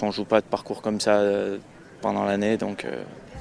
On 0.01 0.11
joue 0.11 0.25
pas 0.25 0.41
de 0.41 0.45
parcours 0.45 0.81
comme 0.81 0.99
ça 0.99 1.19
euh, 1.19 1.59
pendant 2.01 2.25
l'année, 2.25 2.57
donc 2.57 2.85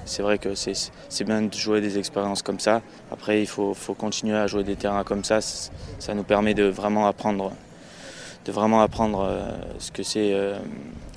c'est 0.04 0.22
vrai 0.22 0.38
que 0.38 0.54
c'est 0.54 1.24
bien 1.24 1.42
de 1.42 1.52
jouer 1.52 1.80
des 1.80 1.98
expériences 1.98 2.42
comme 2.42 2.60
ça. 2.60 2.82
Après, 3.10 3.40
il 3.42 3.46
faut, 3.46 3.74
faut, 3.74 3.94
continuer 3.94 4.36
à 4.36 4.46
jouer 4.46 4.62
des 4.62 4.76
terrains 4.76 5.02
comme 5.02 5.24
ça. 5.24 5.40
Ça 5.40 6.14
nous 6.14 6.22
permet 6.22 6.54
de 6.54 6.64
vraiment 6.64 7.06
apprendre, 7.06 7.52
de 8.44 8.52
vraiment 8.52 8.82
apprendre 8.82 9.28
ce 9.78 9.90
que 9.90 10.04
c'est 10.04 10.32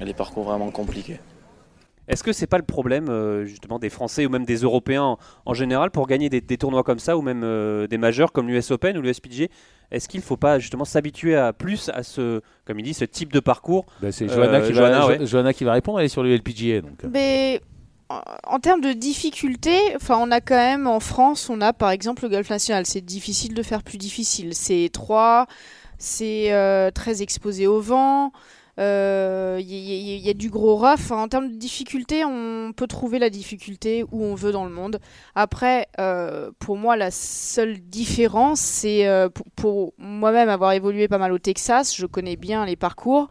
les 0.01 0.13
parcours 0.15 0.45
vraiment 0.45 0.71
compliqués. 0.71 1.19
Est-ce 2.07 2.23
que 2.23 2.31
c'est 2.31 2.47
pas 2.47 2.57
le 2.57 2.63
problème 2.63 3.09
euh, 3.09 3.45
justement 3.45 3.79
des 3.79 3.89
Français 3.89 4.25
ou 4.25 4.29
même 4.29 4.45
des 4.45 4.57
Européens 4.57 5.17
en, 5.45 5.53
général 5.53 5.91
pour 5.91 6.07
gagner 6.07 6.29
des, 6.29 6.41
tournois 6.57 6.83
comme 6.83 6.99
ça 6.99 7.17
ou 7.17 7.21
même 7.21 7.41
euh, 7.43 7.87
des 7.87 7.97
majeurs 7.97 8.31
comme 8.31 8.47
l'US 8.47 8.71
Open 8.71 8.97
ou 8.97 9.01
l'USPG 9.01 9.49
Est-ce 9.91 10.07
qu'il 10.07 10.21
ne 10.21 10.25
faut 10.25 10.37
pas 10.37 10.57
justement 10.59 10.85
s'habituer 10.85 11.35
à 11.35 11.51
plus 11.51 11.89
à 11.89 12.03
ce, 12.03 12.41
comme 12.65 12.79
il 12.79 12.83
dit, 12.83 12.93
ce 12.93 13.03
type 13.03 13.33
de 13.33 13.41
parcours? 13.41 13.85
Bah, 14.01 14.11
C'est 14.11 14.27
Johanna, 14.29 14.59
euh, 14.59 15.51
qui 15.51 15.63
va, 15.65 15.73
répondre. 15.73 15.99
Elle 15.99 16.05
est 16.05 16.09
sur 16.09 16.23
l'USPGA 16.23 16.81
donc. 16.81 17.03
Mais 17.11 17.61
en 18.09 18.59
termes 18.59 18.79
de 18.79 18.93
difficulté, 18.93 19.77
enfin, 19.97 20.17
on 20.21 20.31
a 20.31 20.39
quand 20.39 20.55
même 20.55 20.87
en 20.87 21.01
France, 21.01 21.49
on 21.49 21.59
a 21.59 21.73
par 21.73 21.89
exemple 21.89 22.23
le 22.23 22.29
Golf 22.29 22.49
National. 22.49 22.85
C'est 22.85 23.01
difficile 23.01 23.53
de 23.53 23.63
faire 23.63 23.83
plus 23.83 23.97
difficile. 23.97 24.53
C'est 24.53 24.83
étroit, 24.83 25.45
c'est 25.97 26.91
très 26.95 27.21
exposé 27.21 27.67
au 27.67 27.81
vent. 27.81 28.31
Il 28.79 28.83
euh, 28.83 29.59
y, 29.59 30.29
a 30.29 30.33
du 30.35 30.51
gros 30.51 30.75
raf. 30.75 31.09
En 31.09 31.27
termes 31.27 31.49
de 31.49 31.55
difficulté, 31.55 32.23
on 32.23 32.73
peut 32.75 32.85
trouver 32.85 33.17
la 33.17 33.31
difficulté 33.31 34.03
où 34.11 34.23
on 34.23 34.35
veut 34.35 34.51
dans 34.51 34.65
le 34.65 34.71
monde. 34.71 34.99
Après, 35.33 35.87
euh, 35.99 36.51
pour 36.59 36.77
moi, 36.77 36.95
la 36.95 37.09
seule 37.09 37.79
différence, 37.79 38.59
c'est 38.59 39.07
euh, 39.07 39.29
pour, 39.55 39.93
moi-même 39.97 40.49
avoir 40.49 40.73
évolué 40.73 41.07
pas 41.07 41.17
mal 41.17 41.31
au 41.31 41.39
Texas, 41.39 41.95
je 41.95 42.05
connais 42.05 42.35
bien 42.35 42.67
les 42.67 42.75
parcours. 42.75 43.29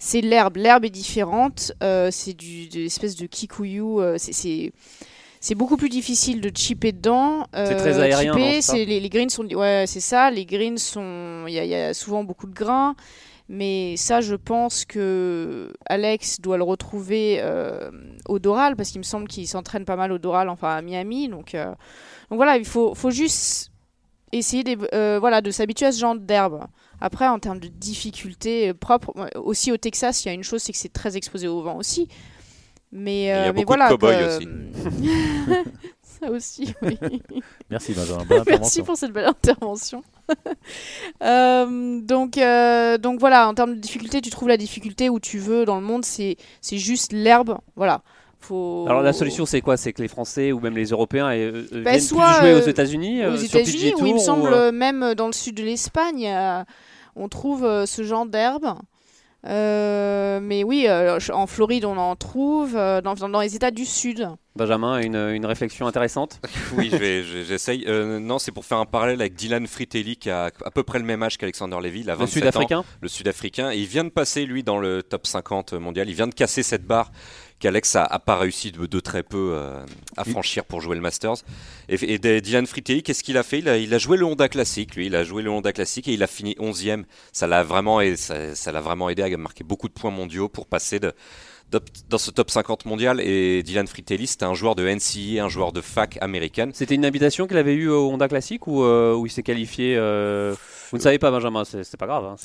C'est 0.00 0.20
l'herbe. 0.20 0.56
L'herbe 0.56 0.84
est 0.84 0.90
différente. 0.90 1.70
c'est 2.10 2.34
de 2.36 2.78
l'espèce 2.80 3.14
de 3.14 3.26
kikuyu. 3.26 4.00
c'est 4.16 4.72
c'est 5.40 5.54
beaucoup 5.54 5.76
plus 5.76 5.88
difficile 5.88 6.40
de 6.40 6.50
chipper 6.52 6.90
dedans. 6.90 7.46
c'est 7.54 7.76
très 7.76 8.00
aérien. 8.00 8.34
les, 8.34 9.00
les, 9.00 9.08
greens 9.08 9.30
sont, 9.30 9.46
ouais, 9.46 9.84
c'est 9.86 10.00
ça. 10.00 10.32
Les 10.32 10.44
greens 10.44 10.78
sont, 10.78 11.44
il 11.46 11.52
y, 11.52 11.68
y, 11.68 11.74
a 11.76 11.94
souvent 11.94 12.24
beaucoup 12.24 12.48
de 12.48 12.54
grains. 12.54 12.96
Mais 13.48 13.96
ça, 13.96 14.20
je 14.20 14.34
pense 14.34 14.84
que 14.84 15.72
Alex 15.86 16.40
doit 16.40 16.58
le 16.58 16.64
retrouver 16.64 17.38
euh, 17.40 17.90
au 18.28 18.38
Doral, 18.38 18.76
parce 18.76 18.90
qu'il 18.90 18.98
me 18.98 19.04
semble 19.04 19.26
qu'il 19.26 19.48
s'entraîne 19.48 19.86
pas 19.86 19.96
mal 19.96 20.12
au 20.12 20.18
Doral, 20.18 20.50
enfin 20.50 20.76
à 20.76 20.82
Miami. 20.82 21.28
Donc, 21.28 21.54
euh, 21.54 21.66
donc 22.30 22.36
voilà, 22.36 22.58
il 22.58 22.66
faut, 22.66 22.94
faut 22.94 23.10
juste 23.10 23.70
essayer 24.32 24.64
euh, 24.92 25.18
voilà, 25.18 25.40
de 25.40 25.50
s'habituer 25.50 25.86
à 25.86 25.92
ce 25.92 26.00
genre 26.00 26.14
d'herbe. 26.14 26.66
Après, 27.00 27.26
en 27.26 27.38
termes 27.38 27.60
de 27.60 27.68
difficulté 27.68 28.74
propre, 28.74 29.14
aussi 29.36 29.72
au 29.72 29.78
Texas, 29.78 30.24
il 30.24 30.28
y 30.28 30.30
a 30.30 30.34
une 30.34 30.42
chose, 30.42 30.62
c'est 30.62 30.72
que 30.72 30.78
c'est 30.78 30.92
très 30.92 31.16
exposé 31.16 31.48
au 31.48 31.62
vent 31.62 31.76
aussi. 31.76 32.08
Mais, 32.92 33.22
il 33.22 33.26
y 33.26 33.30
a 33.30 33.52
mais 33.52 33.64
beaucoup 33.64 33.76
voilà, 33.76 33.88
de 33.88 34.36
aussi. 34.36 34.48
ça 36.20 36.30
aussi, 36.30 36.74
oui. 36.82 36.98
Merci 37.70 37.92
Benjamin. 37.94 38.24
Merci 38.46 38.82
pour 38.82 38.96
cette 38.96 39.12
belle 39.12 39.26
intervention. 39.26 40.02
Euh, 41.22 42.00
donc, 42.02 42.36
euh, 42.36 42.98
donc 42.98 43.18
voilà, 43.18 43.48
en 43.48 43.54
termes 43.54 43.74
de 43.74 43.80
difficulté, 43.80 44.20
tu 44.20 44.28
trouves 44.28 44.48
la 44.48 44.58
difficulté 44.58 45.08
où 45.08 45.18
tu 45.18 45.38
veux 45.38 45.64
dans 45.64 45.80
le 45.80 45.86
monde, 45.86 46.04
c'est 46.04 46.36
juste 46.70 47.12
l'herbe. 47.12 47.58
Voilà. 47.76 48.02
Faut... 48.38 48.84
Alors 48.86 49.02
la 49.02 49.14
solution 49.14 49.46
c'est 49.46 49.62
quoi? 49.62 49.78
C'est 49.78 49.94
que 49.94 50.02
les 50.02 50.08
Français 50.08 50.52
ou 50.52 50.60
même 50.60 50.76
les 50.76 50.90
Européens 50.90 51.30
euh, 51.30 51.66
bah, 51.72 51.92
viennent 51.92 52.06
plus 52.06 52.40
jouer 52.40 52.54
aux 52.54 52.66
États-Unis 52.66 53.24
Aux 53.24 53.36
États-Unis, 53.36 53.94
il 54.04 54.14
me 54.14 54.18
semble 54.18 54.70
même 54.70 55.14
dans 55.14 55.26
le 55.26 55.32
sud 55.32 55.56
de 55.56 55.62
l'Espagne, 55.62 56.30
on 57.16 57.28
trouve 57.28 57.62
ce 57.86 58.02
genre 58.02 58.26
d'herbe. 58.26 58.74
Euh, 59.46 60.40
mais 60.42 60.64
oui, 60.64 60.86
euh, 60.88 61.18
en 61.32 61.46
Floride, 61.46 61.84
on 61.84 61.96
en 61.96 62.16
trouve, 62.16 62.76
euh, 62.76 63.00
dans, 63.00 63.14
dans, 63.14 63.40
les 63.40 63.54
États 63.54 63.70
du 63.70 63.84
Sud. 63.84 64.28
Benjamin, 64.58 65.00
une, 65.00 65.16
une 65.16 65.46
réflexion 65.46 65.86
intéressante 65.86 66.40
Oui, 66.76 66.90
j'essaye. 67.48 67.86
non, 67.86 68.38
c'est 68.38 68.52
pour 68.52 68.66
faire 68.66 68.78
un 68.78 68.84
parallèle 68.84 69.20
avec 69.20 69.34
Dylan 69.34 69.66
Fritelli, 69.66 70.16
qui 70.16 70.28
a 70.28 70.50
à 70.64 70.70
peu 70.70 70.82
près 70.82 70.98
le 70.98 71.06
même 71.06 71.22
âge 71.22 71.38
qu'Alexander 71.38 71.78
Levy. 71.82 72.02
le 72.02 72.26
Sud-Africain 72.26 72.84
Le 73.00 73.08
Sud-Africain. 73.08 73.70
Et 73.70 73.78
il 73.78 73.86
vient 73.86 74.04
de 74.04 74.10
passer, 74.10 74.44
lui, 74.44 74.62
dans 74.62 74.78
le 74.78 75.02
top 75.02 75.26
50 75.26 75.72
mondial. 75.74 76.08
Il 76.10 76.14
vient 76.14 76.26
de 76.26 76.34
casser 76.34 76.62
cette 76.62 76.84
barre 76.84 77.10
qu'Alex 77.58 77.96
a, 77.96 78.04
a, 78.04 78.18
pas 78.18 78.36
réussi 78.36 78.72
de, 78.72 79.00
très 79.00 79.22
peu 79.22 79.52
euh, 79.54 79.84
à 80.16 80.24
franchir 80.24 80.64
pour 80.64 80.80
jouer 80.80 80.94
le 80.94 81.00
Masters. 81.00 81.36
Et, 81.88 82.18
Dylan 82.18 82.66
Fritelli, 82.66 83.02
qu'est-ce 83.02 83.22
qu'il 83.22 83.36
a 83.36 83.42
fait? 83.42 83.58
Il 83.58 83.68
a, 83.68 83.76
il 83.76 83.92
a, 83.94 83.98
joué 83.98 84.16
le 84.16 84.24
Honda 84.24 84.48
Classique, 84.48 84.94
lui, 84.94 85.06
il 85.06 85.16
a 85.16 85.24
joué 85.24 85.42
le 85.42 85.50
Honda 85.50 85.72
Classique 85.72 86.08
et 86.08 86.12
il 86.12 86.22
a 86.22 86.26
fini 86.26 86.54
11e. 86.58 87.04
Ça 87.32 87.46
l'a 87.46 87.62
vraiment, 87.62 88.00
ça, 88.16 88.54
ça 88.54 88.72
l'a 88.72 88.80
vraiment 88.80 89.08
aidé 89.08 89.22
à 89.22 89.36
marquer 89.36 89.64
beaucoup 89.64 89.88
de 89.88 89.94
points 89.94 90.10
mondiaux 90.10 90.48
pour 90.48 90.66
passer 90.66 91.00
de, 91.00 91.12
dans 91.70 92.18
ce 92.18 92.30
top 92.30 92.50
50 92.50 92.86
mondial. 92.86 93.20
Et 93.20 93.62
Dylan 93.62 93.86
Fritelli, 93.86 94.26
c'était 94.26 94.44
un 94.44 94.54
joueur 94.54 94.74
de 94.74 94.88
NCA, 94.88 95.44
un 95.44 95.48
joueur 95.48 95.72
de 95.72 95.80
fac 95.80 96.18
américaine. 96.20 96.70
C'était 96.74 96.94
une 96.94 97.04
invitation 97.04 97.46
qu'il 97.46 97.56
avait 97.56 97.74
eue 97.74 97.88
au 97.88 98.10
Honda 98.10 98.28
Classic 98.28 98.66
ou 98.66 98.82
euh, 98.82 99.14
où 99.14 99.26
il 99.26 99.30
s'est 99.30 99.42
qualifié 99.42 99.94
euh, 99.96 100.54
Vous 100.90 100.96
ne 100.96 101.02
savez 101.02 101.18
pas, 101.18 101.30
Benjamin, 101.30 101.64
c'est 101.64 101.96
pas 101.96 102.06
grave. 102.06 102.24
Hein, 102.24 102.36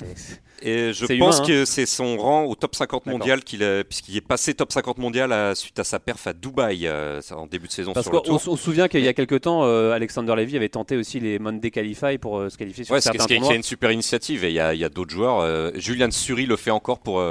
et 0.62 0.94
je 0.94 1.06
pense 1.18 1.40
hein. 1.40 1.44
que 1.46 1.66
c'est 1.66 1.86
son 1.86 2.18
rang 2.18 2.44
au 2.44 2.56
top 2.56 2.76
50 2.76 3.06
mondial, 3.06 3.44
qu'il 3.44 3.64
puisqu'il 3.88 4.18
est 4.18 4.22
passé 4.22 4.54
top 4.54 4.72
50 4.72 4.98
mondial 4.98 5.56
suite 5.56 5.80
à 5.80 5.84
sa 5.84 6.00
perf 6.00 6.28
à 6.28 6.34
Dubaï 6.34 6.88
euh, 6.88 7.22
en 7.32 7.48
début 7.48 7.68
de 7.68 7.74
saison. 7.74 7.94
Parce 7.94 8.10
qu'on 8.10 8.40
se 8.40 8.56
souvient 8.56 8.88
qu'il 8.88 9.02
y 9.02 9.08
a 9.08 9.14
quelques 9.14 9.42
temps, 9.42 9.64
Alexander 9.64 10.36
Levy 10.36 10.58
avait 10.58 10.70
tenté 10.70 10.98
aussi 10.98 11.20
les 11.20 11.40
Monday 11.40 11.72
Qualify 11.72 12.18
pour 12.18 12.50
se 12.50 12.58
qualifier 12.58 12.84
sur 12.84 12.94
ouais, 12.94 13.02
certains 13.02 13.26
tournois. 13.26 13.50
C'est 13.50 13.56
une 13.56 13.64
super 13.64 13.92
initiative 13.92 14.44
et 14.44 14.50
il 14.50 14.56
y 14.56 14.60
a, 14.60 14.70
a 14.70 14.90
d'autres 14.90 15.12
joueurs. 15.12 15.72
Julian 15.76 16.12
Suri 16.12 16.46
le 16.46 16.58
fait 16.58 16.72
encore 16.72 17.00
pour 17.00 17.22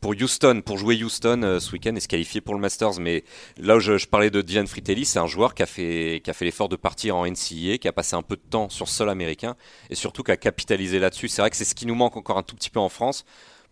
pour 0.00 0.14
Houston, 0.18 0.62
pour 0.64 0.78
jouer 0.78 1.02
Houston 1.02 1.42
euh, 1.42 1.60
ce 1.60 1.72
week-end 1.72 1.94
et 1.94 2.00
se 2.00 2.08
qualifier 2.08 2.40
pour 2.40 2.54
le 2.54 2.60
Masters. 2.60 2.98
Mais 3.00 3.24
là 3.58 3.76
où 3.76 3.80
je, 3.80 4.06
parlais 4.06 4.30
de 4.30 4.40
Dylan 4.40 4.66
Fritelli, 4.66 5.04
c'est 5.04 5.18
un 5.18 5.26
joueur 5.26 5.54
qui 5.54 5.62
a 5.62 5.66
fait, 5.66 6.22
fait 6.32 6.44
l'effort 6.44 6.68
de 6.68 6.76
partir 6.76 7.16
en 7.16 7.26
NCAA, 7.26 7.78
qui 7.78 7.88
a 7.88 7.92
passé 7.92 8.16
un 8.16 8.22
peu 8.22 8.36
de 8.36 8.42
temps 8.48 8.68
sur 8.68 8.88
sol 8.88 9.10
américain 9.10 9.56
et 9.90 9.94
surtout 9.94 10.22
qui 10.22 10.30
a 10.30 10.36
capitalisé 10.36 10.98
là-dessus. 10.98 11.28
C'est 11.28 11.42
vrai 11.42 11.50
que 11.50 11.56
c'est 11.56 11.64
ce 11.64 11.74
qui 11.74 11.86
nous 11.86 11.94
manque 11.94 12.16
encore 12.16 12.38
un 12.38 12.42
tout 12.42 12.56
petit 12.56 12.70
peu 12.70 12.80
en 12.80 12.88
France 12.88 13.24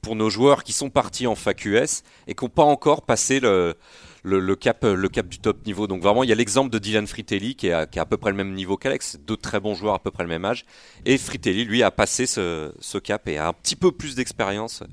pour 0.02 0.14
nos 0.14 0.30
joueurs 0.30 0.62
qui 0.62 0.72
sont 0.72 0.90
partis 0.90 1.26
en 1.26 1.34
fac 1.34 1.64
US 1.64 2.02
et 2.26 2.34
qui 2.34 2.44
n'ont 2.44 2.50
pas 2.50 2.62
encore 2.62 3.02
passé 3.02 3.40
le, 3.40 3.74
le, 4.22 4.54
cap, 4.54 4.84
le 4.84 5.08
cap 5.08 5.26
du 5.26 5.38
top 5.38 5.66
niveau. 5.66 5.86
Donc 5.86 6.02
vraiment, 6.02 6.22
il 6.22 6.28
y 6.28 6.32
a 6.32 6.36
l'exemple 6.36 6.70
de 6.70 6.78
Dylan 6.78 7.06
Fritelli 7.06 7.56
qui 7.56 7.68
est, 7.68 7.72
à, 7.72 7.86
qui 7.86 7.98
a 7.98 8.02
à 8.02 8.06
peu 8.06 8.16
près 8.16 8.30
le 8.30 8.36
même 8.36 8.52
niveau 8.52 8.76
qu'Alex, 8.76 9.18
deux 9.26 9.36
très 9.36 9.60
bons 9.60 9.74
joueurs 9.74 9.94
à 9.94 9.98
peu 9.98 10.10
près 10.10 10.22
le 10.22 10.28
même 10.28 10.44
âge. 10.44 10.66
Et 11.04 11.18
Fritelli, 11.18 11.64
lui, 11.64 11.82
a 11.82 11.90
passé 11.90 12.26
ce, 12.26 12.72
ce 12.78 12.98
cap 12.98 13.26
et 13.28 13.38
a 13.38 13.48
un 13.48 13.52
petit 13.52 13.76
peu 13.76 13.90
plus 13.90 14.14
d'expérience 14.14 14.84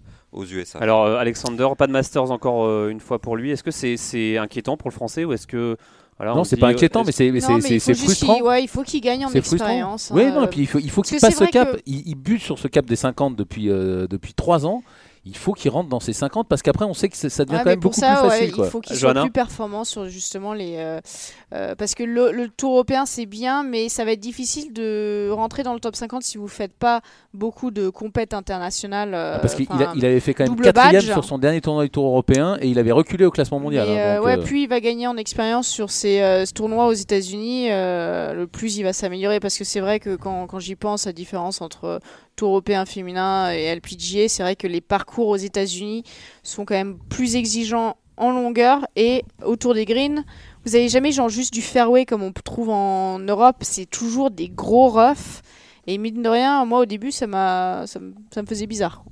USA. 0.44 0.80
Alors 0.80 1.06
euh, 1.06 1.18
Alexander, 1.18 1.68
pas 1.78 1.88
de 1.88 1.92
Masters 1.92 2.32
encore 2.32 2.66
euh, 2.66 2.90
une 2.90 3.00
fois 3.00 3.20
pour 3.20 3.38
lui. 3.38 3.52
Est-ce 3.52 3.64
que 3.64 3.72
c'est 3.72 4.38
inquiétant 4.38 4.78
pour 4.78 4.90
le 4.90 4.94
français 4.94 5.26
ou 5.26 5.34
est-ce 5.34 5.48
que 5.48 5.78
voilà, 6.18 6.34
non, 6.34 6.46
c'est 6.46 6.56
pas 6.56 6.68
inquiétant, 6.68 7.04
mais 7.04 7.12
c'est 7.12 7.94
frustrant. 7.94 8.40
ouais, 8.42 8.64
il 8.64 8.70
faut 8.70 8.84
qu'il 8.84 9.02
gagne 9.02 9.26
en 9.26 9.32
expérience. 9.32 10.12
Oui, 10.14 10.26
non, 10.32 10.46
et 10.46 10.48
puis 10.48 10.62
il 10.62 10.68
faut, 10.68 10.80
il 10.80 10.90
faut 10.90 11.02
qu'il 11.02 11.20
passe 11.20 11.36
ce 11.36 11.44
cap. 11.44 11.78
Il, 11.86 12.16
bute 12.16 12.42
sur 12.42 12.58
ce 12.58 12.70
cap 12.70 12.86
des 12.86 12.96
50 12.96 13.36
depuis, 13.36 13.70
euh, 13.70 14.08
depuis 14.08 14.34
3 14.34 14.66
ans. 14.66 14.82
Il 15.26 15.36
faut 15.36 15.54
qu'il 15.54 15.72
rentre 15.72 15.90
dans 15.90 16.00
ses 16.00 16.14
50 16.14 16.48
parce 16.48 16.62
qu'après 16.62 16.86
on 16.86 16.94
sait 16.94 17.10
que 17.10 17.18
ça 17.18 17.46
devient 17.46 17.58
Ah, 17.60 17.64
quand 17.64 17.70
même 17.72 17.80
beaucoup 17.80 18.00
ça, 18.00 18.16
plus 18.16 18.24
ouais, 18.24 18.30
facile. 18.30 18.52
quoi. 18.52 18.66
il 18.68 18.70
faut 18.70 18.80
qu'il 18.82 18.96
soit 18.96 19.14
plus 19.14 19.32
performant 19.32 19.84
sur 19.84 20.08
justement 20.08 20.54
les. 20.54 20.76
euh, 20.78 21.00
euh, 21.54 21.74
parce 21.76 21.96
que 21.96 22.04
le, 22.04 22.32
le 22.32 22.48
Tour 22.50 22.74
européen 22.74 23.06
c'est 23.06 23.26
bien, 23.26 23.64
mais 23.64 23.90
ça 23.90 24.06
va 24.06 24.12
être 24.12 24.20
difficile 24.20 24.72
de 24.74 25.30
rentrer 25.32 25.64
dans 25.64 25.74
le 25.74 25.80
top 25.80 25.96
50 25.96 26.22
si 26.24 26.38
vous 26.38 26.48
faites 26.48 26.74
pas 26.74 27.02
beaucoup 27.34 27.72
de 27.72 27.90
compètes 27.90 28.34
internationales. 28.34 29.14
euh, 29.16 29.34
Ah, 29.38 29.40
Parce 29.40 29.56
qu'il 29.56 29.68
il 29.96 30.06
avait 30.06 30.20
fait 30.20 30.34
quand 30.34 30.44
même 30.44 30.52
double 30.54 30.64
quatrième 30.66 31.02
sur 31.02 31.24
son 31.24 31.38
dernier 31.38 31.60
tournoi 31.62 31.84
du 31.86 31.90
Tour 31.90 32.06
européen 32.06 32.58
et 32.62 32.68
il 32.68 32.78
avait 32.78 32.92
reculé 32.92 33.26
au 33.26 33.32
classement 33.32 33.60
mondial. 33.60 33.90
hein, 33.90 34.16
donc, 34.18 34.26
ouais, 34.26 34.38
euh, 34.38 34.44
plus 34.44 34.62
il 34.62 34.68
va 34.70 34.80
gagner 34.80 35.08
en 35.08 35.18
expérience 35.18 35.68
sur 35.68 35.90
ces 35.90 36.22
euh, 36.22 36.46
ce 36.46 36.54
tournois 36.54 36.88
aux 36.88 36.94
États-Unis, 36.94 37.72
euh, 37.72 38.34
le 38.34 38.48
plus 38.48 38.78
il 38.78 38.84
va 38.84 38.94
s'améliorer. 38.94 39.40
Parce 39.40 39.58
que 39.58 39.64
c'est 39.64 39.80
vrai 39.80 40.00
que 40.00 40.16
quand, 40.16 40.46
quand 40.48 40.60
j'y 40.60 40.76
pense, 40.76 41.06
la 41.06 41.14
différence 41.14 41.62
entre 41.62 42.00
Tour 42.36 42.50
européen 42.50 42.86
féminin 42.86 43.52
et 43.52 43.74
LPGA, 43.74 44.28
c'est 44.28 44.44
vrai 44.44 44.56
que 44.56 44.68
les 44.68 44.82
parcours 44.82 45.28
aux 45.30 45.38
États-Unis 45.38 46.04
sont 46.44 46.66
quand 46.66 46.76
même 46.76 46.98
plus 47.10 47.36
exigeants 47.36 47.98
en 48.18 48.32
longueur 48.32 48.88
et 48.96 49.24
autour 49.44 49.74
des 49.74 49.86
greens. 49.86 50.24
Vous 50.66 50.76
avez 50.76 50.90
jamais 50.90 51.12
genre 51.12 51.30
juste 51.30 51.54
du 51.54 51.62
fairway 51.62 52.06
comme 52.06 52.24
on 52.24 52.32
trouve 52.32 52.70
en 52.70 53.20
Europe, 53.20 53.58
c'est 53.62 53.90
toujours 53.90 54.32
des 54.32 54.50
gros 54.50 54.90
roughs. 54.90 55.42
Et 55.88 55.98
mine 55.98 56.24
de 56.24 56.30
rien, 56.30 56.66
moi 56.66 56.80
au 56.80 56.86
début, 56.86 57.12
ça 57.12 57.28
ça 57.86 58.00
me 58.00 58.48
faisait 58.48 58.68
bizarre. 58.68 59.04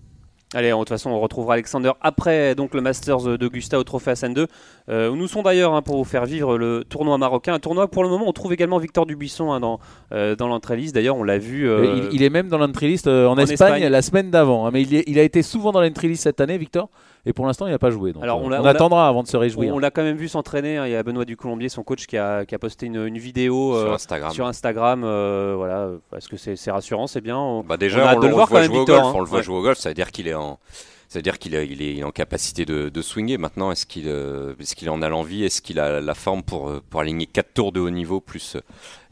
Allez, 0.53 0.69
de 0.69 0.75
toute 0.75 0.89
façon, 0.89 1.09
on 1.09 1.19
retrouvera 1.19 1.53
Alexander 1.55 1.91
après 2.01 2.53
donc 2.55 2.73
le 2.73 2.81
Masters 2.81 3.37
d'Augusta 3.37 3.79
au 3.79 3.83
Trophée 3.83 4.11
Hassan 4.11 4.33
2. 4.33 4.47
Euh, 4.89 5.09
où 5.09 5.15
nous 5.15 5.27
sont 5.27 5.41
d'ailleurs 5.41 5.73
hein, 5.73 5.81
pour 5.81 5.95
vous 5.97 6.03
faire 6.03 6.25
vivre 6.25 6.57
le 6.57 6.83
tournoi 6.87 7.17
marocain. 7.17 7.53
Un 7.53 7.59
tournoi, 7.59 7.87
pour 7.87 8.03
le 8.03 8.09
moment, 8.09 8.25
on 8.27 8.33
trouve 8.33 8.53
également 8.53 8.77
Victor 8.77 9.05
Dubuisson 9.05 9.51
hein, 9.51 9.59
dans, 9.59 9.79
euh, 10.11 10.35
dans 10.35 10.47
l'entrée 10.47 10.75
liste. 10.77 10.93
D'ailleurs, 10.93 11.15
on 11.17 11.23
l'a 11.23 11.37
vu. 11.37 11.67
euh, 11.69 12.07
il, 12.11 12.15
il 12.17 12.23
est 12.23 12.29
même 12.29 12.49
dans 12.49 12.57
l'entry 12.57 12.87
list 12.87 13.07
euh, 13.07 13.27
en, 13.27 13.31
en 13.33 13.37
Espagne, 13.37 13.75
Espagne. 13.77 13.87
la 13.91 14.01
semaine 14.01 14.29
d'avant. 14.29 14.65
hein, 14.65 14.69
mais 14.71 14.81
il, 14.83 14.93
est- 14.95 15.03
il 15.07 15.17
a 15.19 15.23
été 15.23 15.41
souvent 15.41 15.71
dans 15.71 15.81
l'entry 15.81 16.07
list 16.09 16.23
cette 16.23 16.39
année, 16.41 16.57
Victor? 16.57 16.89
Et 17.25 17.31
pour 17.33 17.45
l'instant, 17.45 17.67
il 17.67 17.71
n'a 17.71 17.79
pas 17.79 17.89
joué. 17.89 18.11
Donc, 18.11 18.21
Alors, 18.23 18.39
euh, 18.39 18.41
on 18.43 18.45
on, 18.47 18.49
l'a- 18.49 18.59
on 18.59 18.63
l'a- 18.63 18.71
attendra 18.71 19.07
avant 19.07 19.23
de 19.23 19.27
se 19.29 19.37
réjouir. 19.37 19.73
on 19.73 19.79
l'a 19.79 19.91
quand 19.91 20.03
même 20.03 20.17
vu 20.17 20.27
s'entraîner. 20.27 20.77
hein. 20.77 20.85
Il 20.87 20.91
y 20.91 20.95
a 20.95 21.03
Benoît 21.03 21.23
Ducoulombier, 21.23 21.69
son 21.69 21.81
coach, 21.83 22.05
qui 22.05 22.17
a, 22.17 22.45
qui 22.45 22.53
a 22.53 22.59
posté 22.59 22.85
une, 22.87 22.97
une 23.07 23.17
vidéo 23.17 23.79
sur 23.79 23.91
euh, 23.91 23.93
Instagram. 23.95 24.31
sur 24.33 24.45
Instagram. 24.45 25.03
euh, 25.05 25.53
voilà, 25.55 25.91
est-ce 26.17 26.27
que 26.27 26.35
c'est 26.37 26.71
rassurant 26.71 27.07
C'est 27.07 27.21
bien. 27.21 27.37
On- 27.37 27.63
Bah 27.63 27.77
déjà, 27.77 28.09
a 28.09 28.15
on, 28.17 28.19
le 28.19 28.27
voit 28.27 28.45
quand 28.47 28.55
même, 28.55 28.65
jouer 28.65 28.79
au 28.79 28.85
golf. 28.85 29.01
hein. 29.03 29.11
On 29.15 29.19
le 29.21 29.25
voit 29.25 29.37
Ouais. 29.37 29.43
jouer 29.43 29.57
au 29.57 29.61
golf. 29.61 29.77
Ça 29.77 29.89
veut 29.89 29.95
dire 29.95 30.11
qu'il 30.11 30.27
est 30.27 30.33
en, 30.33 30.59
ça 31.07 31.19
veut 31.19 31.23
dire 31.23 31.39
qu'il 31.39 31.55
est, 31.55 31.65
il 31.67 31.81
est, 31.81 31.97
est 31.99 32.03
en 32.03 32.11
capacité 32.11 32.65
de, 32.65 32.89
de 32.89 33.01
swinger. 33.01 33.37
Maintenant, 33.37 33.71
est-ce 33.71 33.85
qu'il, 33.85 34.07
euh, 34.07 34.53
est-ce 34.59 34.75
qu'il 34.75 34.89
en 34.89 35.01
a 35.01 35.07
l'envie? 35.07 35.45
Est-ce 35.45 35.61
qu'il 35.61 35.79
a 35.79 36.01
la 36.01 36.15
forme 36.15 36.43
pour, 36.43 36.69
euh, 36.69 36.81
pour 36.89 36.99
aligner 36.99 37.25
quatre 37.27 37.53
tours 37.53 37.71
de 37.71 37.79
haut 37.79 37.89
niveau 37.91 38.19
plus 38.19 38.55
euh, 38.57 38.61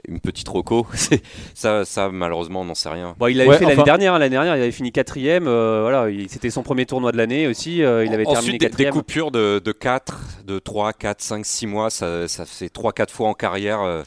une 0.07 0.19
petite 0.19 0.47
roco 0.49 0.85
Ça, 1.53 1.85
ça 1.85 2.09
malheureusement, 2.09 2.61
on 2.61 2.65
n'en 2.65 2.75
sait 2.75 2.89
rien. 2.89 3.15
Bon, 3.19 3.27
il 3.27 3.37
l'avait 3.37 3.49
Ouais, 3.49 3.57
fait 3.57 3.63
l'année 3.65 3.75
enfin- 3.75 3.83
dernière. 3.83 4.13
hein. 4.13 4.19
L'année 4.19 4.31
dernière, 4.35 4.55
il 4.55 4.61
avait 4.61 4.71
fini 4.71 4.91
quatrième. 4.91 5.47
euh, 5.47 5.81
voilà, 5.81 6.07
c'était 6.27 6.49
son 6.49 6.63
premier 6.63 6.85
tournoi 6.85 7.11
de 7.11 7.17
l'année 7.17 7.47
aussi. 7.47 7.83
euh, 7.83 8.05
il 8.05 8.13
avait 8.13 8.23
terminé 8.23 8.37
Ensuite, 8.39 8.51
des, 8.53 8.57
des 8.59 8.69
quatrième. 8.69 8.93
coupures 8.93 9.31
de, 9.31 9.59
de 9.63 9.71
4, 9.71 10.19
de 10.45 10.59
3, 10.59 10.93
4, 10.93 11.21
5, 11.21 11.45
6 11.45 11.67
mois, 11.67 11.89
ça, 11.89 12.27
ça 12.27 12.45
fait 12.45 12.67
3-4 12.73 13.09
fois 13.11 13.29
en 13.29 13.33
carrière 13.33 13.81
euh, 13.81 14.03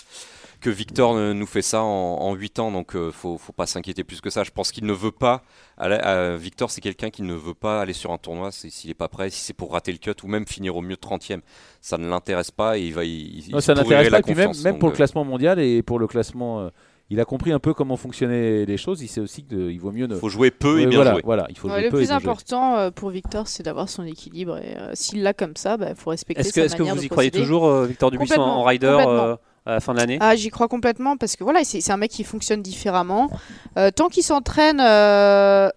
que 0.64 0.70
Victor 0.70 1.14
nous 1.14 1.46
fait 1.46 1.62
ça 1.62 1.82
en, 1.82 1.86
en 2.20 2.34
8 2.34 2.58
ans, 2.58 2.72
donc 2.72 2.96
euh, 2.96 3.10
faut, 3.12 3.36
faut 3.38 3.52
pas 3.52 3.66
s'inquiéter 3.66 4.02
plus 4.02 4.20
que 4.20 4.30
ça. 4.30 4.44
Je 4.44 4.50
pense 4.50 4.72
qu'il 4.72 4.86
ne 4.86 4.92
veut 4.92 5.10
pas. 5.12 5.42
aller- 5.76 6.00
euh, 6.04 6.36
Victor, 6.40 6.70
c'est 6.70 6.80
quelqu'un 6.80 7.10
qui 7.10 7.22
ne 7.22 7.34
veut 7.34 7.54
pas 7.54 7.80
aller 7.82 7.92
sur 7.92 8.10
un 8.12 8.18
tournoi 8.18 8.50
s'il 8.50 8.88
n'est 8.88 8.94
pas 8.94 9.08
prêt, 9.08 9.28
si 9.30 9.40
c'est 9.40 9.52
pour 9.52 9.72
rater 9.72 9.92
le 9.92 9.98
cut 9.98 10.14
ou 10.22 10.26
même 10.26 10.46
finir 10.46 10.74
au 10.76 10.80
mieux 10.80 10.96
30e. 10.96 11.40
Ça 11.80 11.98
ne 11.98 12.08
l'intéresse 12.08 12.50
pas 12.50 12.78
et 12.78 12.82
il 12.82 12.94
va 12.94 13.04
y. 13.04 13.10
il- 13.10 13.52
Non, 13.52 13.58
il 13.58 13.62
ça 13.62 13.74
n'intéresse 13.74 14.08
pas. 14.10 14.18
Et 14.18 14.22
puis 14.22 14.34
même, 14.34 14.52
même 14.64 14.72
donc, 14.72 14.78
pour 14.80 14.88
le 14.88 14.94
euh, 14.94 14.96
classement 14.96 15.24
mondial 15.24 15.58
et 15.60 15.82
pour 15.82 15.98
le 15.98 16.06
classement, 16.06 16.60
euh, 16.62 16.68
il 17.10 17.20
a 17.20 17.26
compris 17.26 17.52
un 17.52 17.58
peu 17.58 17.74
comment 17.74 17.98
fonctionnaient 17.98 18.64
les 18.64 18.76
choses. 18.78 19.02
Il 19.02 19.08
sait 19.08 19.20
aussi 19.20 19.44
qu'il 19.44 19.78
vaut 19.78 19.92
mieux 19.92 20.06
ne. 20.06 20.16
faut 20.16 20.30
jouer 20.30 20.50
peu 20.50 20.80
et 20.80 20.86
bien 20.86 20.96
voilà, 20.96 21.12
jouer. 21.12 21.20
voilà, 21.24 21.46
il 21.50 21.58
faut 21.58 21.68
Ouais, 21.68 21.74
jouer 21.74 21.82
le 21.84 21.90
peu 21.90 21.98
plus 21.98 22.10
important 22.10 22.90
pour 22.92 23.10
Victor, 23.10 23.46
c'est 23.48 23.62
d'avoir 23.62 23.90
son 23.90 24.04
équilibre. 24.06 24.56
Et 24.56 24.76
euh, 24.78 24.90
s'il 24.94 25.22
l'a 25.22 25.34
comme 25.34 25.56
ça, 25.56 25.76
il 25.78 25.94
faut 25.94 26.08
respecter 26.10 26.40
Est-ce 26.40 26.54
que, 26.54 26.60
est-ce 26.60 26.74
que 26.74 26.82
vous 26.82 26.96
de 26.96 27.02
y 27.04 27.08
croyez 27.08 27.30
toujours, 27.30 27.66
euh, 27.66 27.86
Victor 27.86 28.10
Dubuisson, 28.10 28.40
en 28.40 28.64
rider 28.64 28.86
complètement. 28.86 29.12
euh, 29.12 29.36
fin 29.80 29.94
de 29.94 29.98
l'année 29.98 30.18
Ah, 30.20 30.36
j'y 30.36 30.50
crois 30.50 30.68
complètement 30.68 31.16
parce 31.16 31.36
que 31.36 31.44
voilà, 31.44 31.64
c'est 31.64 31.90
un 31.90 31.96
mec 31.96 32.10
qui 32.10 32.24
fonctionne 32.24 32.62
différemment. 32.62 33.30
Euh, 33.78 33.90
tant 33.90 34.08
qu'il 34.08 34.22
s'entraîne 34.22 34.80
euh, 34.80 35.68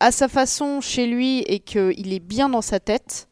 à 0.00 0.10
sa 0.10 0.28
façon 0.28 0.80
chez 0.80 1.06
lui 1.06 1.40
et 1.40 1.60
qu'il 1.60 2.12
est 2.12 2.20
bien 2.20 2.48
dans 2.48 2.62
sa 2.62 2.80
tête, 2.80 3.28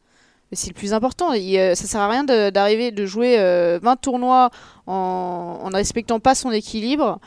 c'est 0.51 0.69
le 0.69 0.73
plus 0.73 0.93
important. 0.93 1.33
Il, 1.33 1.57
euh, 1.57 1.75
ça 1.75 1.85
sert 1.85 2.01
à 2.01 2.07
rien 2.07 2.23
d'arriver 2.23 2.91
de, 2.91 3.05
jouer 3.05 3.37
euh, 3.39 3.79
20 3.81 3.95
tournois 3.97 4.49
en, 4.87 5.59
en 5.63 5.69
ne 5.69 5.75
respectant 5.75 6.19
pas 6.19 6.35
son 6.35 6.51
équilibre. 6.51 7.19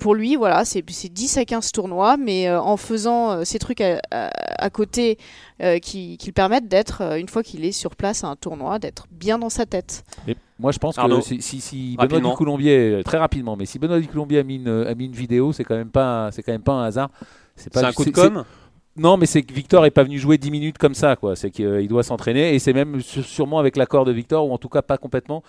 Pour 0.00 0.14
lui, 0.14 0.34
voilà, 0.36 0.64
c'est 0.64 0.82
c'est 0.90 1.08
10 1.12 1.38
à 1.38 1.44
15 1.44 1.70
tournois, 1.72 2.16
mais 2.16 2.48
euh, 2.48 2.60
en 2.60 2.76
faisant 2.76 3.30
euh, 3.30 3.44
ces 3.44 3.58
trucs 3.60 3.80
à, 3.80 4.00
à- 4.10 4.30
à 4.64 4.70
côté 4.70 5.18
euh, 5.62 5.78
qui, 5.78 6.16
qui 6.18 6.26
le 6.26 6.32
permettent 6.32 6.66
d'être, 6.66 7.00
euh, 7.02 7.16
une 7.16 7.28
fois 7.28 7.44
qu'il 7.44 7.64
est 7.64 7.70
sur 7.72 7.94
place 7.94 8.24
à 8.24 8.28
un 8.28 8.34
tournoi, 8.36 8.78
d'être 8.80 9.06
bien 9.10 9.38
dans 9.38 9.50
sa 9.50 9.66
tête. 9.66 10.04
Mais 10.26 10.34
moi, 10.58 10.72
je 10.72 10.78
pense 10.78 10.96
que 10.96 11.00
Arnaud, 11.00 11.20
si, 11.20 11.40
si, 11.40 11.60
si 11.60 11.96
Benoît. 12.20 12.32
Ducoulombier, 12.32 12.76
euh, 12.94 13.02
très 13.04 13.18
rapidement, 13.18 13.56
mais 13.56 13.66
si 13.66 13.78
Benoît 13.78 14.00
Ducoulombier 14.00 14.40
a 14.40 14.42
mis 14.42 14.56
une, 14.56 14.68
a 14.86 14.94
mis 14.96 15.04
une 15.06 15.12
vidéo, 15.12 15.52
c'est 15.52 15.62
quand 15.64 15.76
même 15.76 15.90
pas, 15.90 16.30
c'est 16.32 16.42
quand 16.42 16.52
même 16.52 16.62
pas 16.62 16.72
un 16.74 16.84
hasard. 16.84 17.10
C'est 17.54 17.72
pas 17.72 17.80
un 17.86 17.92
coup 17.92 18.04
de 18.04 18.10
com? 18.10 18.44
Non, 18.96 19.16
mais 19.16 19.26
c'est 19.26 19.42
que 19.42 19.54
Victor 19.54 19.86
est 19.86 19.92
pas 19.92 20.02
venu 20.02 20.18
jouer 20.18 20.38
10 20.38 20.50
minutes 20.50 20.78
comme 20.78 20.94
ça, 20.94 21.14
quoi. 21.14 21.36
C'est 21.36 21.52
qu'il 21.52 21.86
doit 21.86 22.02
s'entraîner 22.02 22.52
et 22.54 22.58
c'est 22.58 22.72
même 22.72 23.00
sûrement 23.00 23.60
avec 23.60 23.76
l'accord 23.76 24.04
de 24.04 24.10
Victor 24.10 24.48
ou 24.48 24.52
en 24.52 24.58
tout 24.58 24.68
cas 24.68 24.82
pas 24.82 24.98
complètement. 24.98 25.44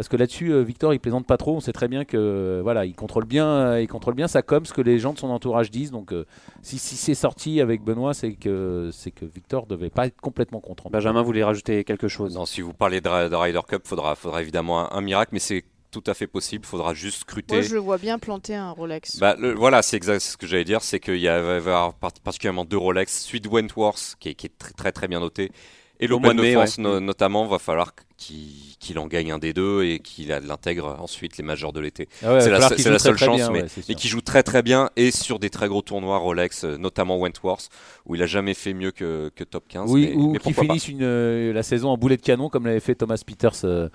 Parce 0.00 0.08
que 0.08 0.16
là-dessus, 0.16 0.50
euh, 0.50 0.62
Victor, 0.62 0.94
il 0.94 0.98
plaisante 0.98 1.26
pas 1.26 1.36
trop. 1.36 1.56
On 1.56 1.60
sait 1.60 1.74
très 1.74 1.86
bien 1.86 2.06
que 2.06 2.16
euh, 2.16 2.60
voilà, 2.62 2.86
il 2.86 2.94
contrôle 2.94 3.26
bien, 3.26 3.46
euh, 3.46 3.82
il 3.82 3.86
contrôle 3.86 4.14
bien 4.14 4.28
sa 4.28 4.40
com, 4.40 4.64
ce 4.64 4.72
que 4.72 4.80
les 4.80 4.98
gens 4.98 5.12
de 5.12 5.18
son 5.18 5.28
entourage 5.28 5.70
disent. 5.70 5.90
Donc, 5.90 6.14
si, 6.62 6.78
si 6.78 6.96
c'est 6.96 7.14
sorti 7.14 7.60
avec 7.60 7.82
Benoît, 7.82 8.14
c'est 8.14 8.32
que 8.32 8.88
c'est 8.94 9.10
que 9.10 9.26
Victor 9.26 9.66
devait 9.66 9.90
pas 9.90 10.06
être 10.06 10.18
complètement 10.18 10.60
content. 10.60 10.88
Benjamin 10.88 11.20
voulait 11.20 11.44
rajouter 11.44 11.84
quelque 11.84 12.08
chose? 12.08 12.34
Non, 12.34 12.46
si 12.46 12.62
vous 12.62 12.72
parlez 12.72 13.02
de, 13.02 13.28
de 13.28 13.34
Ryder 13.34 13.60
Cup, 13.68 13.82
faudra, 13.84 14.14
faudra 14.14 14.40
évidemment 14.40 14.90
un, 14.90 14.96
un 14.96 15.02
miracle, 15.02 15.32
mais 15.34 15.38
c'est 15.38 15.64
tout 15.90 16.04
à 16.06 16.14
fait 16.14 16.26
possible. 16.26 16.64
Faudra 16.64 16.94
juste 16.94 17.18
scruter. 17.18 17.56
Moi, 17.56 17.62
je 17.62 17.74
le 17.74 17.80
vois 17.80 17.98
bien 17.98 18.18
planter 18.18 18.54
un 18.54 18.70
Rolex. 18.70 19.18
Bah, 19.18 19.36
le- 19.38 19.52
voilà, 19.52 19.82
c'est 19.82 19.98
exact 19.98 20.20
ce 20.20 20.38
que 20.38 20.46
j'allais 20.46 20.64
dire, 20.64 20.80
c'est 20.80 20.98
qu'il 20.98 21.18
y 21.18 21.28
a- 21.28 21.42
va 21.42 21.52
y 21.52 21.56
avoir 21.56 21.92
par- 21.92 22.12
particulièrement 22.24 22.64
deux 22.64 22.78
Rolex, 22.78 23.26
celui 23.26 23.42
de 23.42 23.48
Wentworth 23.50 24.16
qui 24.18 24.30
est, 24.30 24.34
qui 24.34 24.46
est 24.46 24.56
très, 24.58 24.72
très 24.72 24.92
très 24.92 25.08
bien 25.08 25.20
noté, 25.20 25.52
et 25.98 26.06
l'Open 26.06 26.32
de 26.32 26.36
de, 26.38 26.42
mai, 26.42 26.52
France 26.54 26.78
ouais. 26.78 26.84
no- 26.84 27.00
notamment, 27.00 27.44
va 27.46 27.58
falloir 27.58 27.92
qu'il 28.20 28.98
en 28.98 29.06
gagne 29.06 29.32
un 29.32 29.38
des 29.38 29.52
deux 29.52 29.82
et 29.84 29.98
qu'il 29.98 30.30
a- 30.30 30.40
l'intègre 30.40 30.96
ensuite 31.00 31.38
les 31.38 31.42
majors 31.44 31.72
de 31.72 31.80
l'été. 31.80 32.08
Ah 32.22 32.34
ouais, 32.34 32.40
c'est 32.40 32.50
la, 32.50 32.60
seule 32.98 33.16
très 33.16 33.24
chance, 33.26 33.36
bien, 33.36 33.50
mais, 33.50 33.62
ouais, 33.62 33.94
qui 33.94 34.08
joue 34.08 34.20
très 34.20 34.42
très 34.42 34.62
bien 34.62 34.90
et 34.96 35.10
sur 35.10 35.38
des 35.38 35.48
très 35.50 35.68
gros 35.68 35.80
tournois 35.82 36.18
Rolex, 36.18 36.64
euh, 36.64 36.76
notamment 36.76 37.16
Wentworth, 37.18 37.68
où 38.06 38.14
il 38.14 38.22
a 38.22 38.26
jamais 38.26 38.54
fait 38.54 38.74
mieux 38.74 38.90
que, 38.90 39.30
que 39.34 39.42
top 39.44 39.64
15. 39.68 39.90
Oui, 39.90 40.08
mais, 40.10 40.16
ou 40.16 40.32
mais 40.32 40.38
qui 40.38 40.52
finissent 40.52 40.88
une, 40.88 41.02
euh, 41.02 41.52
la 41.52 41.62
saison 41.62 41.88
en 41.88 41.96
boulet 41.96 42.16
de 42.18 42.22
canon 42.22 42.48
comme 42.50 42.66
l'avait 42.66 42.80
fait 42.80 42.94
Thomas 42.94 43.20
Peters 43.26 43.64
euh, 43.64 43.88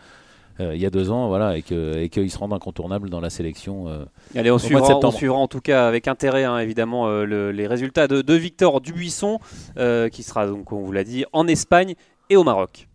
euh, 0.61 0.73
il 0.73 0.81
y 0.81 0.85
a 0.85 0.89
deux 0.89 1.11
ans, 1.11 1.27
voilà, 1.27 1.57
et 1.57 1.61
que- 1.61 1.97
et 1.97 2.07
qu'il 2.09 2.31
se 2.31 2.37
rende 2.37 2.53
incontournable 2.53 3.09
dans 3.09 3.19
la 3.19 3.29
sélection. 3.29 3.89
euh. 3.89 4.05
Allez, 4.35 4.49
on 4.51 4.53
mois 4.53 4.59
de 4.61 4.65
suivra, 4.65 4.99
on 5.03 5.11
suivra 5.11 5.37
en 5.37 5.47
tout 5.49 5.59
cas 5.59 5.85
avec 5.87 6.07
intérêt, 6.07 6.45
hein, 6.45 6.57
évidemment, 6.59 7.07
euh, 7.09 7.25
le- 7.25 7.51
les 7.51 7.67
résultats 7.67 8.07
de, 8.07 8.21
de 8.21 8.33
Victor 8.33 8.79
Dubuisson, 8.81 9.39
euh, 9.77 10.07
qui 10.09 10.23
sera 10.23 10.47
donc, 10.47 10.71
on 10.71 10.79
vous 10.81 10.91
l'a 10.93 11.03
dit, 11.03 11.25
en 11.33 11.45
Espagne 11.47 11.95
et 12.29 12.37
au 12.37 12.43
Maroc. 12.45 12.87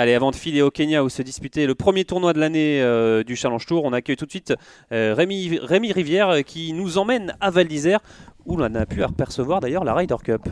Allez, 0.00 0.14
avant 0.14 0.30
de 0.30 0.36
filer 0.36 0.62
au 0.62 0.70
Kenya 0.70 1.02
où 1.02 1.08
se 1.08 1.22
disputait 1.22 1.66
le 1.66 1.74
premier 1.74 2.04
tournoi 2.04 2.32
de 2.32 2.38
l'année 2.38 2.80
euh, 2.80 3.24
du 3.24 3.34
Challenge 3.34 3.66
Tour, 3.66 3.82
on 3.84 3.92
accueille 3.92 4.14
tout 4.14 4.26
de 4.26 4.30
suite 4.30 4.54
euh, 4.92 5.12
Rémi, 5.12 5.58
Rivière 5.92 6.28
euh, 6.28 6.42
qui 6.42 6.72
nous 6.72 6.98
emmène 6.98 7.34
à 7.40 7.50
Val 7.50 7.66
d'Isère 7.66 7.98
où 8.46 8.56
l'on 8.56 8.72
a 8.76 8.86
pu 8.86 9.02
apercevoir 9.02 9.58
d'ailleurs 9.58 9.82
la 9.82 9.94
Ryder 9.94 10.14
Cup. 10.22 10.48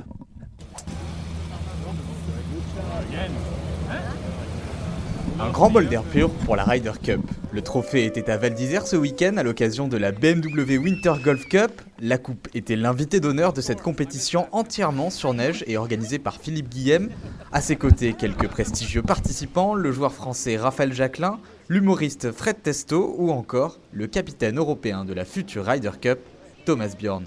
Un 5.39 5.51
grand 5.51 5.69
bol 5.69 5.87
d'air 5.87 6.03
pur 6.03 6.31
pour 6.31 6.57
la 6.57 6.65
Ryder 6.65 6.93
Cup. 7.03 7.21
Le 7.53 7.61
trophée 7.61 8.07
était 8.07 8.31
à 8.31 8.39
Val 8.39 8.55
d'Isère 8.55 8.87
ce 8.87 8.97
week-end 8.97 9.37
à 9.37 9.43
l'occasion 9.43 9.87
de 9.87 9.99
la 9.99 10.11
BMW 10.11 10.79
Winter 10.79 11.13
Golf 11.23 11.47
Cup. 11.47 11.83
La 12.01 12.17
coupe 12.17 12.49
était 12.55 12.75
l'invité 12.75 13.21
d'honneur 13.21 13.53
de 13.53 13.61
cette 13.61 13.83
compétition 13.83 14.47
entièrement 14.53 15.11
sur 15.11 15.35
neige 15.35 15.63
et 15.67 15.77
organisée 15.77 16.19
par 16.19 16.41
Philippe 16.41 16.71
Guillem. 16.71 17.11
À 17.53 17.61
ses 17.61 17.77
côtés, 17.77 18.15
quelques 18.15 18.49
prestigieux 18.49 19.03
participants, 19.03 19.75
le 19.75 19.93
joueur 19.93 20.15
français 20.15 20.57
Raphaël 20.57 20.95
Jacquelin, 20.95 21.39
l'humoriste 21.69 22.33
Fred 22.33 22.63
Testo 22.63 23.15
ou 23.19 23.31
encore 23.31 23.79
le 23.93 24.07
capitaine 24.07 24.57
européen 24.57 25.05
de 25.05 25.13
la 25.13 25.27
future 25.27 25.67
Ryder 25.67 25.93
Cup, 26.01 26.19
Thomas 26.65 26.95
Bjorn. 26.99 27.27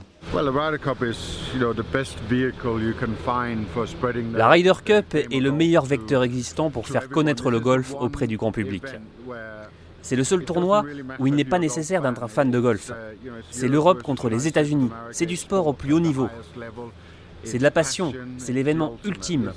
La 4.34 4.47
Ryder 4.49 4.73
Cup 4.86 5.15
est 5.15 5.39
le 5.39 5.51
meilleur 5.51 5.86
vecteur 5.86 6.23
existant 6.23 6.69
pour 6.69 6.88
faire 6.88 7.10
connaître 7.10 7.49
le 7.49 7.60
golf 7.60 7.95
auprès 7.99 8.27
du 8.27 8.38
grand 8.38 8.51
public. 8.51 8.84
C'est 10.01 10.15
le 10.15 10.23
seul 10.23 10.45
tournoi 10.45 10.86
où 11.19 11.27
il 11.27 11.36
n'est 11.36 11.45
pas 11.45 11.60
nécessaire 11.60 12.01
d'être 12.01 12.23
un 12.23 12.27
fan 12.27 12.51
de 12.51 12.60
golf. 12.60 12.91
C'est 13.49 13.67
l'Europe 13.67 14.03
contre 14.03 14.29
les 14.29 14.47
États-Unis. 14.47 14.89
C'est 15.12 15.25
du 15.25 15.36
sport 15.36 15.67
au 15.67 15.73
plus 15.73 15.93
haut 15.93 15.99
niveau. 15.99 16.29
C'est 17.43 17.58
de 17.58 17.63
la 17.63 17.71
passion, 17.71 18.13
c'est 18.38 18.54
l'événement 18.54 18.97
ultime. 19.06 19.52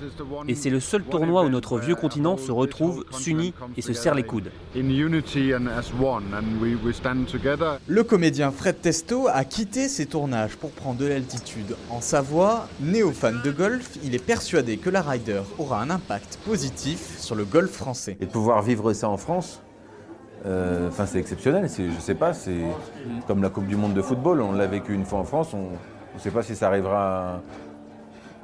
Et 0.49 0.55
c'est 0.55 0.71
le 0.71 0.81
seul 0.81 1.03
tournoi 1.03 1.45
où 1.45 1.49
notre 1.49 1.79
vieux 1.79 1.95
continent 1.95 2.37
se 2.37 2.53
retrouve, 2.53 3.05
s'unit 3.11 3.55
et 3.77 3.83
se 3.83 3.93
serre 3.93 4.15
les 4.15 4.23
coudes. 4.23 4.51
Le 7.89 8.03
comédien 8.03 8.51
Fred 8.51 8.81
Testo 8.81 9.29
a 9.29 9.45
quitté 9.45 9.89
ses 9.89 10.07
tournages 10.07 10.57
pour 10.57 10.71
prendre 10.71 10.99
de 10.99 11.07
l'altitude. 11.07 11.77
En 11.91 12.01
Savoie, 12.01 12.69
néo-fan 12.81 13.41
de 13.43 13.51
golf, 13.51 13.99
il 14.05 14.15
est 14.15 14.25
persuadé 14.25 14.77
que 14.77 14.91
la 14.91 15.03
Ryder 15.03 15.43
aura 15.59 15.81
un 15.83 15.91
impact 15.91 16.39
positif 16.45 17.19
sur 17.19 17.35
le 17.35 17.45
golf 17.45 17.71
français. 17.71 18.17
Et 18.21 18.27
de 18.27 18.31
pouvoir 18.31 18.63
vivre 18.63 18.93
ça 18.93 19.09
en 19.09 19.17
France, 19.17 19.61
euh, 20.47 20.89
enfin 20.89 21.07
c'est 21.07 21.19
exceptionnel. 21.19 21.69
Je 21.69 22.01
sais 22.01 22.15
pas, 22.15 22.33
c'est 22.33 22.63
comme 23.27 23.43
la 23.43 23.51
Coupe 23.51 23.67
du 23.67 23.77
Monde 23.77 23.95
de 23.95 24.03
football. 24.03 24.41
On 24.41 24.53
l'a 24.53 24.67
vécu 24.67 24.95
une 24.95 25.05
fois 25.05 25.21
en 25.21 25.25
France, 25.25 25.55
on 25.55 25.71
ne 26.15 26.21
sait 26.21 26.31
pas 26.31 26.43
si 26.43 26.57
ça 26.57 26.69
arrivera 26.69 27.41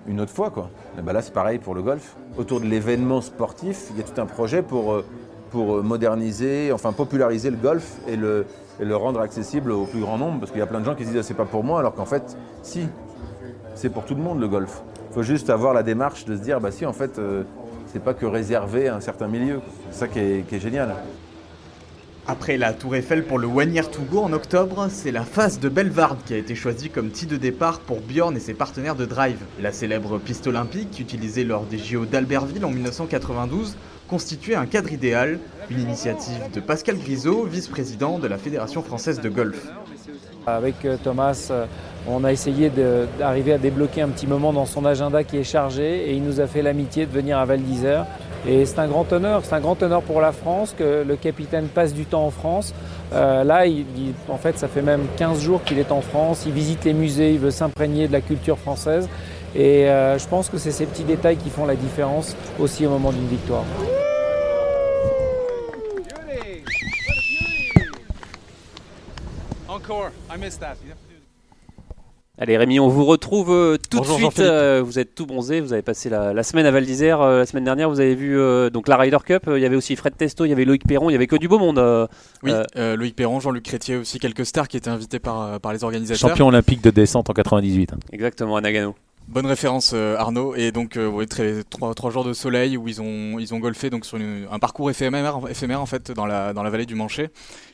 une 0.06 0.20
autre 0.20 0.32
fois. 0.32 0.50
Quoi. 0.50 0.70
Et 0.98 1.02
ben 1.02 1.12
là, 1.12 1.22
c'est 1.22 1.32
pareil 1.32 1.58
pour 1.58 1.74
le 1.74 1.82
golf. 1.82 2.16
Autour 2.36 2.60
de 2.60 2.66
l'événement 2.66 3.20
sportif, 3.20 3.88
il 3.90 3.98
y 3.98 4.00
a 4.00 4.04
tout 4.04 4.20
un 4.20 4.26
projet 4.26 4.62
pour, 4.62 4.92
euh, 4.92 5.04
pour 5.50 5.82
moderniser, 5.82 6.72
enfin 6.72 6.92
populariser 6.92 7.50
le 7.50 7.56
golf 7.56 7.96
et 8.06 8.16
le, 8.16 8.46
rendre 8.92 9.20
accessible 9.20 9.72
au 9.72 9.84
plus 9.84 10.00
grand 10.00 10.18
nombre. 10.18 10.40
Parce 10.40 10.50
qu'il 10.50 10.60
y 10.60 10.62
a 10.62 10.66
plein 10.66 10.80
de 10.80 10.84
gens 10.84 10.94
qui 10.94 11.04
se 11.04 11.10
disent 11.10 11.18
ah, 11.20 11.22
c'est 11.22 11.34
pas 11.34 11.44
pour 11.44 11.64
moi, 11.64 11.80
alors 11.80 11.94
qu'en 11.94 12.06
fait, 12.06 12.36
si, 12.62 12.88
c'est 13.74 13.90
pour 13.90 14.04
tout 14.04 14.14
le 14.14 14.22
monde 14.22 14.40
le 14.40 14.48
golf. 14.48 14.82
Il 15.10 15.14
faut 15.14 15.22
juste 15.22 15.50
avoir 15.50 15.74
la 15.74 15.82
démarche 15.82 16.24
de 16.24 16.36
se 16.36 16.42
dire 16.42 16.60
bah 16.60 16.70
si, 16.70 16.86
en 16.86 16.92
fait, 16.92 17.18
euh, 17.18 17.42
c'est 17.86 18.02
pas 18.02 18.14
que 18.14 18.26
réservé 18.26 18.88
à 18.88 18.96
un 18.96 19.00
certain 19.00 19.28
milieu. 19.28 19.60
C'est 19.90 20.00
ça 20.00 20.08
qui 20.08 20.18
est 20.20 20.60
génial. 20.60 20.94
Après 22.30 22.58
la 22.58 22.74
Tour 22.74 22.94
Eiffel 22.94 23.24
pour 23.24 23.38
le 23.38 23.46
One 23.46 23.72
Year 23.72 23.86
en 24.14 24.34
octobre, 24.34 24.88
c'est 24.90 25.12
la 25.12 25.22
face 25.22 25.58
de 25.60 25.70
Belvard 25.70 26.18
qui 26.26 26.34
a 26.34 26.36
été 26.36 26.54
choisie 26.54 26.90
comme 26.90 27.08
titre 27.08 27.32
de 27.32 27.36
départ 27.38 27.80
pour 27.80 28.00
Bjorn 28.00 28.36
et 28.36 28.40
ses 28.40 28.52
partenaires 28.52 28.96
de 28.96 29.06
Drive. 29.06 29.38
La 29.62 29.72
célèbre 29.72 30.18
piste 30.18 30.46
olympique, 30.46 31.00
utilisée 31.00 31.42
lors 31.44 31.64
des 31.64 31.78
JO 31.78 32.04
d'Albertville 32.04 32.66
en 32.66 32.70
1992, 32.70 33.76
constituait 34.08 34.56
un 34.56 34.66
cadre 34.66 34.92
idéal, 34.92 35.38
une 35.70 35.80
initiative 35.80 36.50
de 36.52 36.60
Pascal 36.60 36.98
Grisot, 36.98 37.44
vice-président 37.44 38.18
de 38.18 38.28
la 38.28 38.36
Fédération 38.36 38.82
française 38.82 39.22
de 39.22 39.28
golf. 39.30 39.66
Avec 40.46 40.84
euh, 40.84 40.98
Thomas, 41.02 41.48
euh, 41.50 41.64
on 42.06 42.24
a 42.24 42.32
essayé 42.32 42.70
d'arriver 43.18 43.54
à 43.54 43.58
débloquer 43.58 44.02
un 44.02 44.08
petit 44.08 44.26
moment 44.26 44.52
dans 44.52 44.66
son 44.66 44.84
agenda 44.84 45.24
qui 45.24 45.38
est 45.38 45.44
chargé 45.44 46.10
et 46.10 46.14
il 46.14 46.22
nous 46.22 46.40
a 46.40 46.46
fait 46.46 46.60
l'amitié 46.60 47.06
de 47.06 47.10
venir 47.10 47.38
à 47.38 47.46
Val 47.46 47.62
d'Isère 47.62 48.06
et 48.46 48.64
c'est 48.66 48.78
un 48.78 48.86
grand 48.86 49.12
honneur, 49.12 49.42
c'est 49.44 49.54
un 49.54 49.60
grand 49.60 49.82
honneur 49.82 50.02
pour 50.02 50.20
la 50.20 50.32
France 50.32 50.74
que 50.78 51.04
le 51.06 51.16
capitaine 51.16 51.66
passe 51.66 51.92
du 51.92 52.04
temps 52.04 52.24
en 52.24 52.30
France. 52.30 52.72
Euh, 53.12 53.42
là, 53.44 53.66
il, 53.66 53.84
en 54.28 54.36
fait, 54.36 54.58
ça 54.58 54.68
fait 54.68 54.82
même 54.82 55.06
15 55.16 55.40
jours 55.40 55.62
qu'il 55.64 55.78
est 55.78 55.90
en 55.90 56.00
France, 56.00 56.44
il 56.46 56.52
visite 56.52 56.84
les 56.84 56.92
musées, 56.92 57.32
il 57.32 57.38
veut 57.38 57.50
s'imprégner 57.50 58.06
de 58.06 58.12
la 58.12 58.20
culture 58.20 58.58
française. 58.58 59.08
Et 59.54 59.88
euh, 59.88 60.18
je 60.18 60.26
pense 60.28 60.48
que 60.48 60.58
c'est 60.58 60.70
ces 60.70 60.86
petits 60.86 61.04
détails 61.04 61.36
qui 61.36 61.50
font 61.50 61.66
la 61.66 61.74
différence 61.74 62.36
aussi 62.58 62.86
au 62.86 62.90
moment 62.90 63.12
d'une 63.12 63.28
victoire. 63.28 63.64
Encore, 69.68 70.10
I 70.30 70.38
missed 70.38 70.60
that. 70.60 70.76
Allez 72.40 72.56
Rémi, 72.56 72.78
on 72.78 72.88
vous 72.88 73.04
retrouve 73.04 73.50
euh, 73.50 73.76
tout 73.90 73.98
de 73.98 74.04
suite. 74.04 74.38
Euh, 74.38 74.80
vous 74.84 75.00
êtes 75.00 75.16
tout 75.16 75.26
bronzé, 75.26 75.60
vous 75.60 75.72
avez 75.72 75.82
passé 75.82 76.08
la, 76.08 76.42
semaine 76.44 76.66
à 76.66 76.70
Val 76.70 76.86
d'Isère. 76.86 77.20
Euh, 77.20 77.38
la 77.38 77.46
semaine 77.46 77.64
dernière, 77.64 77.90
vous 77.90 77.98
avez 77.98 78.14
vu 78.14 78.38
donc 78.70 78.86
la 78.86 78.96
Ryder 78.96 79.18
Cup. 79.26 79.42
Il 79.48 79.60
y 79.60 79.66
avait 79.66 79.74
aussi 79.74 79.96
Fred 79.96 80.16
Testo, 80.16 80.44
il 80.44 80.50
y 80.50 80.52
avait 80.52 80.64
Loïc 80.64 80.86
Perron, 80.86 81.10
il 81.10 81.14
y 81.14 81.16
avait 81.16 81.26
que 81.26 81.36
du 81.36 81.48
beau 81.48 81.58
monde. 81.58 82.08
oui, 82.44 82.52
Loïc 82.76 83.16
Perron, 83.16 83.40
Jean-Luc 83.40 83.64
Crétier 83.64 83.96
aussi, 83.96 84.20
quelques 84.20 84.46
stars 84.46 84.68
qui 84.68 84.76
étaient 84.76 84.88
invités 84.88 85.18
par, 85.18 85.58
par 85.60 85.72
les 85.72 85.82
organisateurs. 85.82 86.30
Champion 86.30 86.46
olympique 86.46 86.82
de 86.82 86.90
descente 86.90 87.28
en 87.28 87.32
98. 87.32 87.90
Exactement, 88.12 88.56
à 88.56 88.60
Nagano. 88.60 88.94
Bonne 89.28 89.46
référence 89.46 89.92
Arnaud 89.92 90.54
et 90.54 90.72
donc 90.72 90.98
très, 91.28 91.62
trois, 91.64 91.94
trois, 91.94 92.10
jours 92.10 92.24
de 92.24 92.32
soleil 92.32 92.76
où 92.76 92.88
ils 92.88 93.00
ont 93.02 93.38
ils 93.38 93.54
ont 93.54 93.58
golfé 93.58 93.90
donc 93.90 94.06
sur 94.06 94.18
un 94.18 94.58
parcours 94.58 94.90
éphémère, 94.90 95.40
éphémère 95.48 95.80
en 95.80 95.86
fait 95.86 96.10
dans 96.10 96.26
la 96.26 96.52
dans 96.54 96.62
la 96.62 96.70
vallée 96.70 96.86
du 96.86 96.94
Manché 96.94 97.28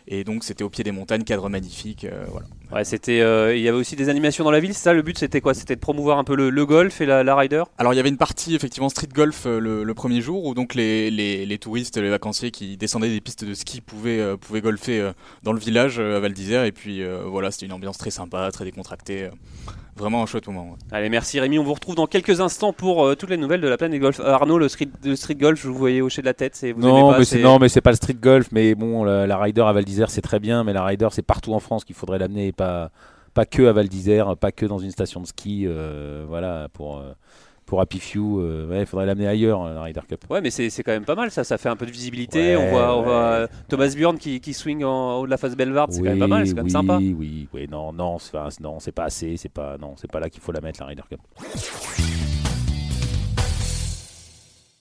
et 0.09 0.25
donc 0.25 0.45
c'était 0.45 0.65
au 0.65 0.69
pied 0.69 0.85
des 0.85 0.93
montagnes 0.93 1.23
cadre 1.23 1.49
magnifique 1.49 2.07
voilà 2.29 2.47
Ouais, 2.75 2.85
c'était. 2.85 3.21
Euh, 3.21 3.55
il 3.55 3.63
y 3.63 3.69
avait 3.69 3.79
aussi 3.79 3.95
des 3.95 4.09
animations 4.09 4.43
dans 4.43 4.51
la 4.51 4.59
ville. 4.59 4.75
Ça, 4.75 4.93
le 4.93 5.03
but, 5.03 5.17
c'était 5.17 5.41
quoi? 5.41 5.55
C'était 5.55 5.77
de 5.77 5.81
promouvoir 5.81 6.19
un 6.19 6.25
peu 6.25 6.35
le, 6.35 6.67
golf 6.67 7.01
et 7.01 7.07
la, 7.07 7.23
la, 7.23 7.37
rider? 7.37 7.63
Alors, 7.79 7.93
il 7.93 7.97
y 7.97 8.01
avait 8.01 8.09
une 8.09 8.17
partie 8.17 8.57
effectivement 8.57 8.89
street 8.89 9.11
golf 9.15 9.45
euh, 9.47 9.61
le, 9.61 9.95
premier 9.95 10.21
jour 10.21 10.45
où 10.45 10.55
donc 10.55 10.75
les, 10.75 11.09
les, 11.09 11.47
les, 11.47 11.59
touristes, 11.59 11.99
les 11.99 12.11
vacanciers 12.11 12.51
qui 12.51 12.77
descendaient 12.77 13.11
des 13.11 13.21
pistes 13.21 13.45
de 13.45 13.55
ski 13.55 13.81
pouvaient 13.81 14.19
euh, 14.19 14.37
pouvaient 14.37 14.61
golfer 14.61 15.13
dans 15.45 15.53
le 15.53 15.61
village 15.61 16.01
à 16.01 16.19
Val 16.19 16.33
d'Isère. 16.33 16.65
Et 16.65 16.73
puis 16.73 17.01
voilà, 17.27 17.53
c'était 17.53 17.67
une 17.67 17.73
ambiance 17.73 17.99
très 17.99 18.11
sympa, 18.11 18.51
très 18.51 18.65
décontractée. 18.65 19.31
Vraiment 19.97 20.23
un 20.23 20.27
chouette 20.27 20.49
moment. 20.49 20.77
Allez, 20.91 21.09
merci 21.09 21.39
Rémi. 21.39 21.59
On 21.59 21.65
vous 21.65 21.75
retrouve 21.75 21.95
dans 21.95 22.07
quelques 22.07 22.41
instants 22.41 22.73
pour 22.73 23.17
toutes 23.17 23.31
les 23.31 23.37
nouvelles 23.37 23.61
de 23.61 23.69
la 23.69 23.77
planète 23.77 24.01
golf. 24.01 24.21
Arnaud, 24.21 24.59
le 24.59 24.69
street, 24.69 24.89
le 25.05 25.15
street 25.15 25.37
golf, 25.37 25.63
je 25.63 25.69
vous 25.69 25.75
voyais 25.75 26.01
hocher 26.01 26.21
de 26.21 26.27
la 26.27 26.35
tête. 26.35 26.59
Vous 26.75 26.81
non, 26.81 27.13
pas, 27.13 27.19
mais 27.19 27.25
c'est, 27.25 27.41
non, 27.41 27.59
mais 27.59 27.69
c'est 27.69 27.81
pas 27.81 27.91
le 27.91 27.97
street 27.97 28.17
golf. 28.21 28.49
Mais 28.51 28.75
bon, 28.75 29.05
la, 29.05 29.27
la 29.27 29.39
rider 29.39 29.63
à 29.63 29.73
Val 29.73 29.85
d'Isère, 29.85 30.11
c'est 30.11 30.21
très 30.23 30.41
bien. 30.41 30.65
Mais 30.65 30.73
la 30.73 30.85
rider, 30.85 31.09
c'est 31.13 31.23
partout 31.23 31.55
en 31.55 31.61
France 31.61 31.85
qu'il 31.85 31.95
faudrait 31.95 32.19
l'amener 32.19 32.49
et 32.49 32.53
pas 32.53 32.91
pas 33.35 33.45
que 33.45 33.67
à 33.67 33.73
Val 33.73 33.89
d'Isère, 33.89 34.37
pas 34.37 34.53
que 34.53 34.65
dans 34.65 34.79
une 34.79 34.93
station 34.93 35.21
de 35.21 35.27
ski, 35.27 35.65
euh, 35.67 36.25
voilà, 36.27 36.69
pour 36.73 36.99
euh, 36.99 37.13
pour 37.67 37.81
Happy 37.81 37.99
Few, 37.99 38.41
euh, 38.41 38.79
il 38.81 38.87
faudrait 38.87 39.07
l'amener 39.07 39.27
ailleurs, 39.27 39.65
la 39.65 39.83
Ryder 39.83 40.01
Cup. 40.09 40.25
Ouais, 40.31 40.41
mais 40.41 40.51
c'est 40.51 40.71
quand 40.83 40.93
même 40.93 41.05
pas 41.05 41.15
mal, 41.15 41.31
ça, 41.31 41.45
ça 41.45 41.59
fait 41.59 41.69
un 41.69 41.77
peu 41.77 41.87
de 41.87 41.91
visibilité. 41.91 42.57
on 42.57 42.71
voit, 42.71 42.97
on 42.97 43.03
voit 43.03 43.49
Thomas 43.69 43.93
Bjorn 43.97 44.19
qui, 44.19 44.41
qui 44.41 44.55
swing 44.55 44.85
en 44.85 45.19
haut 45.19 45.27
de 45.27 45.31
la 45.31 45.37
face 45.37 45.57
Belvard, 45.57 45.89
c'est 45.91 46.01
quand 46.01 46.11
même 46.11 46.19
pas 46.19 46.27
mal, 46.27 46.47
c'est 46.47 46.55
quand 46.55 46.63
même 46.63 46.71
sympa. 46.71 46.97
Oui, 46.99 47.15
oui, 47.19 47.49
oui, 47.53 47.69
non, 47.71 47.93
non, 47.93 48.19
c'est 48.19 48.93
pas 48.93 49.05
assez, 49.05 49.37
c'est 49.37 49.49
pas, 49.49 49.77
non, 49.79 49.95
c'est 49.97 50.11
pas 50.11 50.21
là 50.21 50.29
qu'il 50.29 50.43
faut 50.43 50.53
la 50.53 50.61
mettre, 50.61 50.81
la 50.81 50.87
Ryder 50.87 51.03
Cup. 51.09 51.21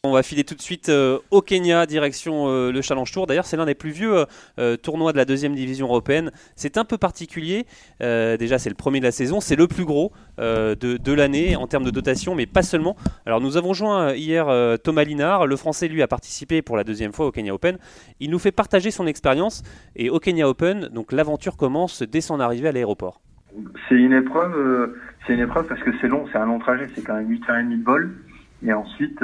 On 0.06 0.12
va 0.12 0.22
filer 0.22 0.44
tout 0.44 0.56
de 0.56 0.62
suite 0.62 0.90
euh, 0.90 1.20
au 1.32 1.42
Kenya, 1.42 1.86
direction 1.86 2.50
euh, 2.50 2.74
le 2.74 2.82
Challenge 2.82 3.10
Tour. 3.10 3.26
D'ailleurs, 3.26 3.46
c'est 3.46 3.56
l'un 3.56 3.66
des 3.66 3.74
plus 3.74 3.92
vieux 3.92 4.26
euh, 4.60 4.76
tournois 4.76 5.14
de 5.14 5.18
la 5.18 5.24
deuxième 5.24 5.56
division 5.56 5.88
européenne. 5.88 6.30
C'est 6.58 6.78
un 6.78 6.84
peu 6.84 6.98
particulier. 6.98 7.66
déjà, 8.02 8.60
c'est 8.60 8.68
le 8.68 8.76
premier 8.76 9.00
de 9.00 9.06
la 9.06 9.14
saison. 9.14 9.40
C'est 9.40 9.56
le 9.56 9.66
plus 9.66 9.86
gros 9.86 10.12
de, 10.40 11.14
l'année 11.14 11.56
en 11.56 11.68
termes 11.68 11.86
de 11.86 11.90
dotation, 11.90 12.36
mais 12.36 12.46
pas 12.46 12.64
seulement. 12.64 12.98
Alors, 13.26 13.40
nous 13.40 13.56
avons 13.56 13.72
joint 13.72 14.14
hier 14.14 14.48
Thomas 14.84 15.06
Linard. 15.06 15.48
Le 15.48 15.56
Français, 15.56 15.88
lui, 15.88 16.02
a 16.02 16.08
participé 16.08 16.62
pour 16.62 16.76
la 16.76 16.84
deuxième 16.84 17.14
fois 17.14 17.28
au 17.28 17.32
Kenya 17.32 17.54
Open. 17.54 17.78
Il 18.20 18.30
nous 18.30 18.40
fait 18.40 18.52
partager 18.52 18.92
son 18.92 19.08
expérience. 19.08 19.64
Et 19.96 20.10
au 20.10 20.20
Kenya 20.20 20.50
Open, 20.50 20.90
donc 20.90 21.14
l'aventure 21.14 21.56
commence 21.56 22.04
dès 22.04 22.20
son 22.20 22.42
arrivée 22.42 22.68
à 22.68 22.72
l'aéroport. 22.74 23.22
C'est 23.88 23.96
une 23.96 24.12
épreuve, 24.12 24.96
c'est 25.26 25.34
une 25.34 25.40
épreuve 25.40 25.66
parce 25.66 25.82
que 25.82 25.92
c'est 26.02 26.10
long, 26.10 26.26
c'est 26.34 26.40
un 26.40 26.46
long 26.46 26.60
trajet, 26.60 26.90
c'est 26.94 27.04
quand 27.04 27.16
même 27.16 27.32
8h30 27.32 27.80
de 27.80 27.86
vol. 27.86 28.18
Et 28.66 28.74
ensuite, 28.74 29.20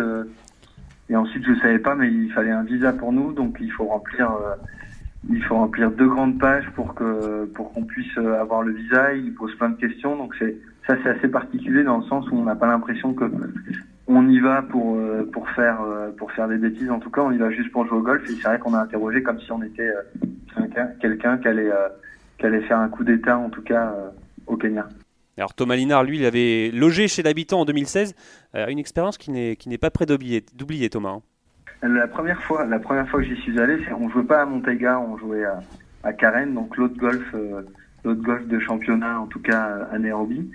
et 1.10 1.16
ensuite, 1.16 1.44
je 1.46 1.56
savais 1.56 1.80
pas, 1.80 1.96
mais 1.96 2.12
il 2.12 2.32
fallait 2.32 2.52
un 2.52 2.64
visa 2.64 2.94
pour 2.94 3.12
nous, 3.12 3.34
donc 3.34 3.58
il 3.60 3.72
faut 3.72 3.86
remplir, 3.86 4.32
euh, 4.32 4.56
il 5.30 5.44
faut 5.44 5.56
remplir 5.56 5.90
deux 5.92 6.08
grandes 6.08 6.38
pages 6.40 6.70
pour 6.76 6.94
que 6.94 7.46
pour 7.46 7.74
qu'on 7.74 7.84
puisse 7.84 8.16
euh, 8.18 8.40
avoir 8.40 8.62
le 8.62 8.74
visa. 8.74 9.14
Il 9.14 9.34
pose 9.34 9.54
plein 9.56 9.70
de 9.70 9.78
questions, 9.78 10.16
donc 10.16 10.36
c'est 10.38 10.56
ça 10.86 10.96
c'est 11.04 11.10
assez 11.10 11.28
particulier 11.28 11.84
dans 11.84 11.98
le 11.98 12.04
sens 12.04 12.30
où 12.30 12.36
on 12.36 12.44
n'a 12.44 12.56
pas 12.56 12.68
l'impression 12.68 13.14
que 13.14 13.26
on 14.06 14.28
y 14.30 14.40
va 14.40 14.62
pour 14.62 14.98
euh, 14.98 15.28
pour 15.34 15.50
faire 15.50 15.80
pour 16.18 16.32
faire 16.32 16.48
des 16.48 16.58
bêtises. 16.58 16.92
En 16.92 17.00
tout 17.00 17.10
cas, 17.10 17.22
on 17.22 17.32
y 17.32 17.38
va 17.38 17.50
juste 17.50 17.72
pour 17.72 17.88
jouer 17.88 17.98
au 17.98 18.04
golf. 18.04 18.24
Et 18.30 18.34
c'est 18.34 18.48
vrai 18.48 18.60
qu'on 18.60 18.76
a 18.76 18.80
interrogé 18.80 19.24
comme 19.24 19.40
si 19.40 19.52
on 19.52 19.64
était 19.64 19.92
quelqu'un 21.02 21.38
qui 21.40 21.48
allait 21.48 21.72
qui 22.38 22.46
allait 22.46 22.62
faire 22.62 22.78
un 22.78 22.90
coup 22.90 23.04
d'État, 23.04 23.38
en 23.38 23.50
tout 23.50 23.64
cas 23.64 23.96
au 24.46 24.58
Kenya. 24.58 24.88
Alors 25.40 25.54
Thomas 25.54 25.78
Linard, 25.78 26.04
lui, 26.04 26.18
il 26.18 26.26
avait 26.26 26.70
logé 26.74 27.08
chez 27.08 27.24
l'habitant 27.24 27.62
en 27.62 27.66
2016. 27.66 28.14
Euh, 28.56 28.68
une 28.68 28.78
expérience 28.78 29.18
qui 29.18 29.32
n'est 29.32 29.78
pas 29.78 29.90
près 29.90 30.06
d'oublier, 30.06 30.90
Thomas. 30.90 31.22
Hein. 31.82 31.88
La 31.88 32.10
première 32.10 32.44
fois, 32.44 32.66
la 32.66 32.78
première 32.78 33.08
fois 33.08 33.22
que 33.22 33.26
j'y 33.26 33.42
suis 33.42 33.58
allé, 33.58 33.80
on 33.98 34.10
jouait 34.10 34.24
pas 34.24 34.42
à 34.42 34.46
Montaiga, 34.46 35.00
on 35.00 35.18
jouait 35.18 35.46
à, 35.46 35.62
à 36.04 36.12
Karen, 36.12 36.54
donc 36.54 36.76
l'autre 36.76 36.98
golf, 36.98 37.24
euh, 37.34 37.62
l'autre 38.04 38.22
golf 38.22 38.46
de 38.48 38.60
championnat, 38.60 39.18
en 39.22 39.28
tout 39.28 39.40
cas 39.40 39.88
à 39.90 39.98
Nairobi. 39.98 40.52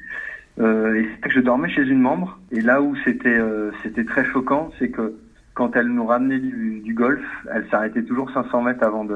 Euh, 0.61 0.95
et 0.95 1.21
que 1.23 1.31
je 1.31 1.41
dormais 1.41 1.71
chez 1.71 1.83
une 1.83 2.01
membre. 2.01 2.39
Et 2.53 2.61
là 2.61 2.83
où 2.83 2.95
c'était 3.05 3.41
c'était 3.83 4.05
très 4.05 4.27
choquant, 4.27 4.71
c'est 4.79 4.91
que 4.91 5.15
quand 5.55 5.77
elle 5.77 5.89
nous 5.89 6.05
ramenait 6.05 6.39
du, 6.39 6.93
golf, 6.95 7.25
elle 7.51 7.67
s'arrêtait 7.71 8.03
toujours 8.03 8.31
500 8.33 8.61
mètres 8.61 8.85
avant 8.85 9.07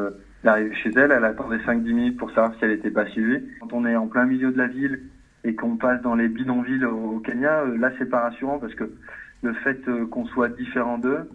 d'arriver 0.42 0.74
chez 0.76 0.90
elle. 0.96 1.12
Elle 1.12 1.26
attendait 1.26 1.58
5-10 1.58 1.82
minutes 1.92 2.16
pour 2.16 2.30
savoir 2.30 2.54
si 2.54 2.60
elle 2.64 2.70
était 2.70 2.90
pas 2.90 3.04
suivie. 3.06 3.42
Quand 3.60 3.68
on 3.72 3.84
est 3.84 3.96
en 3.96 4.06
plein 4.06 4.24
milieu 4.24 4.50
de 4.50 4.56
la 4.56 4.66
ville 4.66 5.02
et 5.44 5.54
qu'on 5.54 5.76
passe 5.76 6.02
dans 6.02 6.14
les 6.14 6.28
bidonvilles 6.28 6.84
au, 6.84 7.20
Kenya, 7.20 7.60
euh, 7.60 7.78
là 7.78 7.90
c'est 7.98 8.08
pas 8.08 8.20
rassurant 8.20 8.58
parce 8.58 8.74
que 8.74 8.90
le 9.42 9.52
fait 9.54 9.78
euh, 9.88 10.06
qu'on 10.06 10.26
soit 10.26 10.48
différent 10.48 10.98
d'eux, 10.98 11.28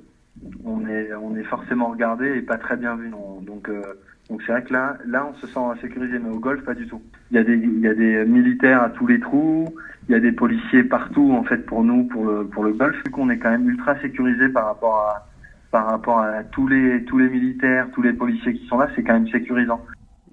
on 0.66 0.86
est 0.88 1.14
on 1.14 1.36
est 1.36 1.44
forcément 1.44 1.88
regardé 1.88 2.38
et 2.38 2.42
pas 2.42 2.58
très 2.58 2.76
bien 2.76 2.96
vu. 2.96 3.12
Donc 3.42 3.70
euh, 3.70 3.82
donc 4.30 4.42
c'est 4.46 4.52
vrai 4.52 4.64
que 4.64 4.74
là 4.74 4.98
là 5.06 5.28
on 5.30 5.36
se 5.36 5.48
sent 5.48 5.60
sécurisé, 5.82 6.20
mais 6.20 6.30
au 6.30 6.40
golf 6.40 6.64
pas 6.64 6.74
du 6.74 6.88
tout. 6.88 7.02
Il 7.32 7.38
y 7.38 7.40
a 7.40 7.44
des 7.44 7.56
il 7.56 7.80
y 7.80 7.88
a 7.88 7.94
des 7.94 8.26
militaires 8.26 8.84
à 8.84 8.90
tous 8.90 9.08
les 9.08 9.20
trous, 9.20 9.68
il 10.10 10.12
y 10.12 10.16
a 10.16 10.20
des 10.20 10.32
policiers 10.32 10.84
partout 10.84 11.32
en 11.32 11.44
fait 11.44 11.66
pour 11.66 11.84
nous 11.84 12.06
pour 12.06 12.26
le 12.26 12.46
pour 12.46 12.64
le 12.64 12.74
golf. 12.74 12.96
Vu 13.06 13.12
qu'on 13.12 13.30
est 13.30 13.38
quand 13.38 13.52
même 13.52 13.70
ultra 13.70 14.00
sécurisé 14.02 14.50
par 14.50 14.66
rapport 14.66 14.98
à 14.98 15.28
par 15.72 15.88
rapport 15.88 16.20
à 16.20 16.44
tous 16.44 16.68
les 16.68 17.04
tous 17.06 17.18
les 17.18 17.30
militaires, 17.30 17.88
tous 17.94 18.02
les 18.02 18.14
policiers 18.14 18.54
qui 18.54 18.68
sont 18.68 18.78
là, 18.78 18.90
c'est 18.96 19.04
quand 19.04 19.14
même 19.14 19.30
sécurisant. 19.30 19.82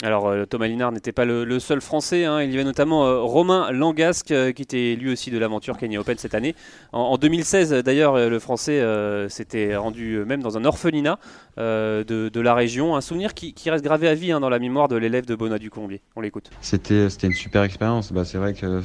Alors 0.03 0.29
euh, 0.29 0.47
Thomas 0.47 0.67
Linard 0.67 0.93
n'était 0.93 1.13
pas 1.13 1.27
le, 1.27 1.59
seul 1.59 1.81
Français, 1.83 2.25
hein. 2.25 2.41
il 2.43 2.51
y 2.51 2.55
avait 2.55 2.65
notamment 2.65 3.05
euh, 3.05 3.21
Romain 3.21 3.71
Langasque 3.71 4.31
euh, 4.31 4.53
qui 4.53 4.63
était 4.63 4.97
lui 4.99 5.13
aussi 5.13 5.31
de 5.31 5.37
l'aventure 5.37 5.77
Kenya 5.77 6.01
Open 6.01 6.17
cette 6.17 6.35
année. 6.35 6.55
En, 6.93 7.19
2016 7.19 7.71
d'ailleurs 7.85 8.17
le 8.17 8.39
Français 8.39 8.83
s'était 9.29 9.77
rendu 9.77 10.25
même 10.25 10.43
dans 10.43 10.57
un 10.57 10.65
orphelinat 10.65 11.19
de, 11.59 12.41
la 12.41 12.55
région, 12.55 12.97
un 12.97 13.01
souvenir 13.01 13.35
qui, 13.35 13.55
reste 13.67 13.85
gravé 13.85 14.09
à 14.09 14.15
vie 14.15 14.33
hein, 14.33 14.41
dans 14.41 14.49
la 14.49 14.59
mémoire 14.59 14.89
de 14.89 14.97
l'élève 14.97 15.27
de 15.27 15.35
Bona 15.35 15.59
du 15.59 15.71
Combier. 15.71 16.01
On 16.17 16.21
l'écoute. 16.21 16.51
C'était 16.61 17.07
une 17.23 17.35
super 17.35 17.63
expérience, 17.63 18.13
bah, 18.13 18.25
c'est 18.25 18.39
vrai 18.39 18.55
que 18.55 18.81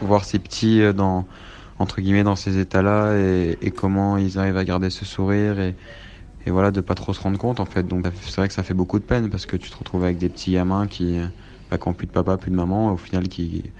voir 0.00 0.24
ces 0.24 0.38
petits 0.38 0.82
dans, 0.94 1.26
entre 1.78 2.00
guillemets 2.00 2.24
dans 2.24 2.36
ces 2.36 2.58
états-là 2.58 3.16
et, 3.16 3.56
et, 3.62 3.70
comment 3.70 4.16
ils 4.16 4.38
arrivent 4.38 4.56
à 4.56 4.64
garder 4.64 4.90
ce 4.90 5.04
sourire 5.04 5.60
et 5.60 5.74
et 6.46 6.50
voilà 6.50 6.70
de 6.70 6.80
pas 6.80 6.94
trop 6.94 7.12
se 7.14 7.20
rendre 7.20 7.38
compte 7.38 7.60
en 7.60 7.64
fait. 7.64 7.86
Donc 7.86 8.04
c'est 8.22 8.36
vrai 8.36 8.48
que 8.48 8.54
ça 8.54 8.62
fait 8.62 8.74
beaucoup 8.74 8.98
de 8.98 9.04
peine 9.04 9.30
parce 9.30 9.46
que 9.46 9.56
tu 9.56 9.70
te 9.70 9.76
retrouves 9.76 10.04
avec 10.04 10.18
des 10.18 10.28
petits 10.28 10.52
gamins 10.52 10.86
qui 10.86 11.18
bah, 11.70 11.78
qui 11.78 11.92
plus 11.92 12.06
de 12.06 12.12
papa 12.12 12.36
plus 12.36 12.50
de 12.50 12.56
maman 12.56 12.92
au 12.92 12.96
final 12.96 13.28
qui 13.28 13.70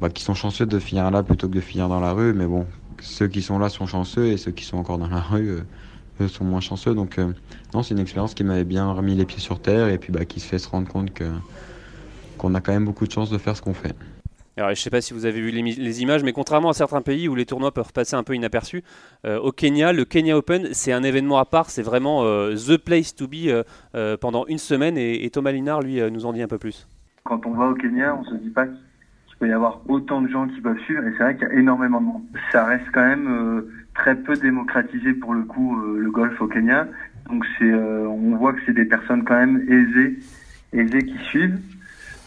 bah, 0.00 0.10
qui 0.10 0.22
sont 0.22 0.34
chanceux 0.34 0.66
de 0.66 0.78
finir 0.78 1.10
là 1.10 1.22
plutôt 1.22 1.48
que 1.48 1.54
de 1.54 1.60
finir 1.60 1.88
dans 1.88 2.00
la 2.00 2.12
rue. 2.12 2.32
Mais 2.34 2.46
bon 2.46 2.66
ceux 3.00 3.28
qui 3.28 3.42
sont 3.42 3.58
là 3.58 3.68
sont 3.68 3.86
chanceux 3.86 4.26
et 4.26 4.36
ceux 4.36 4.52
qui 4.52 4.64
sont 4.64 4.78
encore 4.78 4.98
dans 4.98 5.08
la 5.08 5.20
rue 5.20 5.48
euh, 5.50 5.62
eux 6.20 6.28
sont 6.28 6.44
moins 6.44 6.60
chanceux. 6.60 6.94
Donc 6.94 7.18
euh, 7.18 7.32
non 7.74 7.82
c'est 7.82 7.94
une 7.94 8.00
expérience 8.00 8.34
qui 8.34 8.44
m'avait 8.44 8.64
bien 8.64 8.90
remis 8.92 9.14
les 9.14 9.26
pieds 9.26 9.40
sur 9.40 9.60
terre 9.60 9.88
et 9.88 9.98
puis 9.98 10.12
bah, 10.12 10.24
qui 10.24 10.40
se 10.40 10.46
fait 10.46 10.58
se 10.58 10.68
rendre 10.68 10.88
compte 10.88 11.12
que 11.12 11.24
qu'on 12.38 12.54
a 12.54 12.60
quand 12.60 12.72
même 12.72 12.84
beaucoup 12.84 13.06
de 13.06 13.12
chance 13.12 13.30
de 13.30 13.38
faire 13.38 13.56
ce 13.56 13.62
qu'on 13.62 13.74
fait 13.74 13.96
je 14.56 14.70
ne 14.70 14.74
sais 14.74 14.90
pas 14.90 15.00
si 15.00 15.12
vous 15.12 15.26
avez 15.26 15.40
vu 15.40 15.50
les, 15.50 16.02
images, 16.02 16.24
mais 16.24 16.32
contrairement 16.32 16.70
à 16.70 16.72
certains 16.72 17.02
pays 17.02 17.28
où 17.28 17.34
les 17.34 17.44
tournois 17.44 17.72
peuvent 17.72 17.92
passer 17.92 18.16
un 18.16 18.22
peu 18.22 18.34
inaperçus, 18.34 18.82
euh, 19.26 19.38
au 19.38 19.52
Kenya, 19.52 19.92
le 19.92 20.04
Kenya 20.04 20.36
Open, 20.36 20.68
c'est 20.72 20.92
un 20.92 21.02
événement 21.02 21.38
à 21.38 21.44
part, 21.44 21.68
c'est 21.68 21.82
vraiment 21.82 22.24
euh, 22.24 22.54
the 22.54 22.78
place 22.78 23.14
to 23.14 23.28
be 23.28 23.48
euh, 23.94 24.16
pendant 24.16 24.46
une 24.46 24.58
semaine. 24.58 24.96
Et, 24.96 25.28
Thomas 25.30 25.52
Linard, 25.52 25.82
lui, 25.82 26.00
nous 26.10 26.24
en 26.24 26.32
dit 26.32 26.40
un 26.40 26.48
peu 26.48 26.58
plus. 26.58 26.88
Quand 27.24 27.44
on 27.44 27.50
va 27.50 27.66
au 27.66 27.74
Kenya, 27.74 28.16
on 28.16 28.22
ne 28.22 28.38
se 28.38 28.42
dit 28.42 28.48
pas 28.48 28.66
qu'il 28.66 29.36
peut 29.38 29.48
y 29.48 29.52
avoir 29.52 29.82
autant 29.88 30.22
de 30.22 30.28
gens 30.28 30.48
qui 30.48 30.60
peuvent 30.62 30.80
suivre, 30.80 31.04
et 31.04 31.12
c'est 31.18 31.22
vrai 31.22 31.36
qu'il 31.36 31.48
y 31.48 31.50
a 31.50 31.54
énormément 31.54 32.00
de 32.00 32.06
monde. 32.06 32.22
Ça 32.50 32.64
reste 32.64 32.86
quand 32.94 33.06
même 33.06 33.62
très 33.94 34.14
peu 34.14 34.36
démocratisé 34.36 35.12
pour 35.12 35.34
le 35.34 35.42
coup, 35.42 35.76
le 35.76 36.10
golf 36.10 36.40
au 36.40 36.46
Kenya. 36.46 36.88
Donc, 37.28 37.44
c'est, 37.58 37.74
on 37.74 38.36
voit 38.36 38.54
que 38.54 38.60
c'est 38.64 38.72
des 38.72 38.86
personnes 38.86 39.24
quand 39.24 39.36
même 39.36 39.66
aisées, 39.68 40.18
aisées 40.72 41.04
qui 41.04 41.18
suivent. 41.24 41.58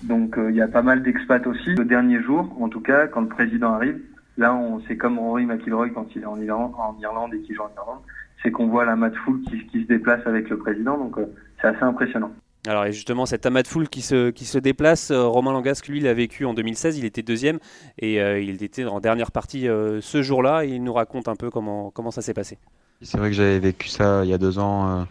Donc 0.03 0.37
euh, 0.37 0.49
il 0.49 0.55
y 0.55 0.61
a 0.61 0.67
pas 0.67 0.81
mal 0.81 1.03
d'expats 1.03 1.45
aussi. 1.45 1.75
Le 1.75 1.85
dernier 1.85 2.21
jour, 2.21 2.55
en 2.59 2.69
tout 2.69 2.81
cas, 2.81 3.07
quand 3.07 3.21
le 3.21 3.27
président 3.27 3.73
arrive, 3.73 3.99
là 4.37 4.53
on 4.53 4.81
c'est 4.87 4.97
comme 4.97 5.19
Rory 5.19 5.45
McIlroy 5.45 5.89
quand 5.89 6.07
il 6.15 6.21
est 6.21 6.25
en 6.25 6.39
Irlande, 6.39 6.71
en 6.77 6.95
Irlande 7.01 7.33
et 7.33 7.41
qu'il 7.41 7.55
joue 7.55 7.63
en 7.63 7.71
Irlande, 7.75 7.99
c'est 8.41 8.51
qu'on 8.51 8.67
voit 8.67 8.85
la 8.85 8.95
mat 8.95 9.13
foule 9.25 9.41
qui, 9.41 9.65
qui, 9.67 9.81
se 9.81 9.87
déplace 9.87 10.25
avec 10.25 10.49
le 10.49 10.57
président. 10.57 10.97
Donc 10.97 11.17
euh, 11.17 11.25
c'est 11.61 11.67
assez 11.67 11.83
impressionnant. 11.83 12.31
Alors 12.67 12.85
et 12.85 12.91
justement 12.91 13.25
cette 13.25 13.45
amas 13.45 13.63
de 13.63 13.67
foule 13.67 13.89
qui 13.89 14.01
se, 14.01 14.29
qui 14.31 14.45
se 14.45 14.57
déplace, 14.57 15.11
euh, 15.11 15.25
Romain 15.25 15.51
Langasque 15.51 15.87
lui 15.87 15.99
l'a 15.99 16.13
vécu 16.13 16.45
en 16.45 16.53
2016, 16.53 16.97
il 16.97 17.05
était 17.05 17.23
deuxième 17.23 17.59
et 17.97 18.17
il 18.41 18.63
était 18.63 18.85
en 18.85 18.99
dernière 18.99 19.31
partie 19.31 19.63
ce 19.63 20.21
jour-là 20.21 20.65
il 20.65 20.83
nous 20.83 20.93
raconte 20.93 21.27
un 21.27 21.35
peu 21.35 21.49
comment, 21.49 21.89
comment 21.89 22.11
ça 22.11 22.21
s'est 22.21 22.33
passé. 22.33 22.57
C'est 23.01 23.17
vrai 23.17 23.29
que 23.29 23.35
j'avais 23.35 23.59
vécu 23.59 23.87
ça 23.87 24.25
il 24.25 24.29
y 24.29 24.33
a 24.33 24.37
deux 24.37 24.59
ans 24.59 25.07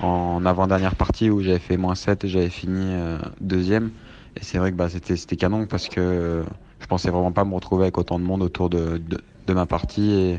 en 0.00 0.46
avant-dernière 0.46 0.94
partie 0.94 1.28
où 1.28 1.42
j'avais 1.42 1.58
fait 1.58 1.76
moins 1.76 1.94
7 1.94 2.24
et 2.24 2.28
j'avais 2.28 2.48
fini 2.48 2.94
deuxième. 3.40 3.90
Et 4.36 4.42
c'est 4.44 4.58
vrai 4.58 4.70
que 4.70 4.76
bah, 4.76 4.88
c'était, 4.88 5.36
canon 5.36 5.66
parce 5.66 5.88
que 5.88 6.44
je 6.80 6.86
pensais 6.86 7.10
vraiment 7.10 7.32
pas 7.32 7.44
me 7.44 7.54
retrouver 7.54 7.84
avec 7.84 7.98
autant 7.98 8.18
de 8.18 8.24
monde 8.24 8.42
autour 8.42 8.70
de, 8.70 9.00
de, 9.46 9.54
ma 9.54 9.66
partie 9.66 10.38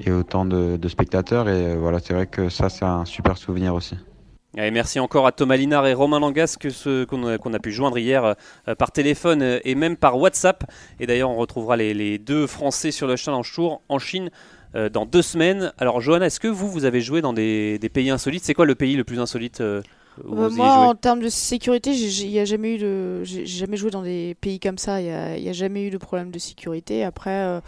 et, 0.00 0.10
autant 0.10 0.44
de, 0.44 0.88
spectateurs. 0.88 1.48
Et 1.48 1.66
euh, 1.66 1.76
voilà, 1.76 2.00
c'est 2.00 2.14
vrai 2.14 2.26
que 2.26 2.48
ça, 2.48 2.68
c'est 2.68 2.84
un 2.84 3.04
super 3.04 3.38
souvenir 3.38 3.74
aussi. 3.74 3.96
Et 4.56 4.70
merci 4.70 5.00
encore 5.00 5.26
à 5.26 5.32
Thomas 5.32 5.56
Linard 5.56 5.86
et 5.86 5.94
Romain 5.94 6.20
Langas 6.20 6.56
qu'on, 7.08 7.24
a, 7.24 7.58
pu 7.58 7.72
joindre 7.72 7.98
hier 7.98 8.24
euh, 8.68 8.74
par 8.76 8.92
téléphone 8.92 9.60
et 9.64 9.74
même 9.74 9.96
par 9.96 10.18
WhatsApp. 10.18 10.64
Et 11.00 11.06
d'ailleurs, 11.06 11.30
on 11.30 11.36
retrouvera 11.36 11.76
les, 11.76 12.18
deux 12.18 12.46
Français 12.46 12.92
sur 12.92 13.06
le 13.06 13.16
Challenge 13.16 13.50
Tour 13.52 13.82
en 13.88 13.98
Chine 13.98 14.30
euh, 14.76 14.88
dans 14.88 15.06
deux 15.06 15.22
semaines. 15.22 15.72
Alors, 15.78 16.00
Johanna, 16.00 16.26
est-ce 16.26 16.38
que 16.38 16.48
vous, 16.48 16.68
vous 16.68 16.84
avez 16.84 17.00
joué 17.00 17.20
dans 17.20 17.32
des 17.32 17.90
pays 17.92 18.10
insolites? 18.10 18.44
C'est 18.44 18.54
quoi 18.54 18.66
le 18.66 18.76
pays 18.76 18.96
le 18.96 19.04
plus 19.04 19.18
insolite 19.18 19.62
bah, 20.22 20.48
moi, 20.50 20.72
en 20.74 20.94
termes 20.94 21.20
de 21.20 21.28
sécurité, 21.28 21.92
j'ai 21.94 22.46
jamais 22.46 22.74
eu 22.74 22.78
de, 22.78 23.24
j'ai 23.24 23.46
jamais 23.46 23.76
joué 23.76 23.90
dans 23.90 24.02
des 24.02 24.36
pays 24.40 24.60
comme 24.60 24.78
ça. 24.78 25.00
Il 25.00 25.06
n'y 25.06 25.48
a, 25.48 25.50
a, 25.50 25.52
jamais 25.52 25.84
eu 25.84 25.90
de 25.90 25.98
problème 25.98 26.30
de 26.30 26.38
sécurité. 26.38 27.02
Après, 27.02 27.30
euh, 27.30 27.60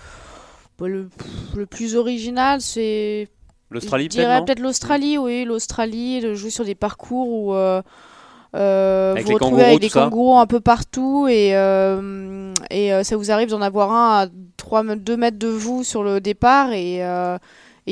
bah, 0.78 0.86
le, 0.86 1.08
le, 1.56 1.66
plus 1.66 1.96
original, 1.96 2.60
c'est 2.60 3.28
l'Australie. 3.70 4.04
Je 4.04 4.10
dirais 4.10 4.44
peut-être 4.44 4.60
l'Australie, 4.60 5.18
oui, 5.18 5.44
l'Australie, 5.44 6.20
de 6.20 6.34
jouer 6.34 6.50
sur 6.50 6.64
des 6.64 6.76
parcours 6.76 7.28
où 7.28 7.54
euh, 7.54 7.82
euh, 8.54 9.16
vous 9.18 9.26
vous 9.26 9.34
retrouvez 9.34 9.64
avec 9.64 9.80
des 9.80 9.90
kangourous 9.90 10.38
un 10.38 10.46
peu 10.46 10.60
partout 10.60 11.26
et, 11.28 11.48
et 12.70 13.04
ça 13.04 13.16
vous 13.16 13.30
arrive 13.32 13.48
d'en 13.48 13.60
avoir 13.60 13.92
un 13.92 14.22
à 14.22 14.28
3, 14.56 14.96
2 14.96 15.16
mètres 15.16 15.38
de 15.38 15.48
vous 15.48 15.82
sur 15.82 16.04
le 16.04 16.20
départ 16.20 16.72
et, 16.72 16.98
et 16.98 17.38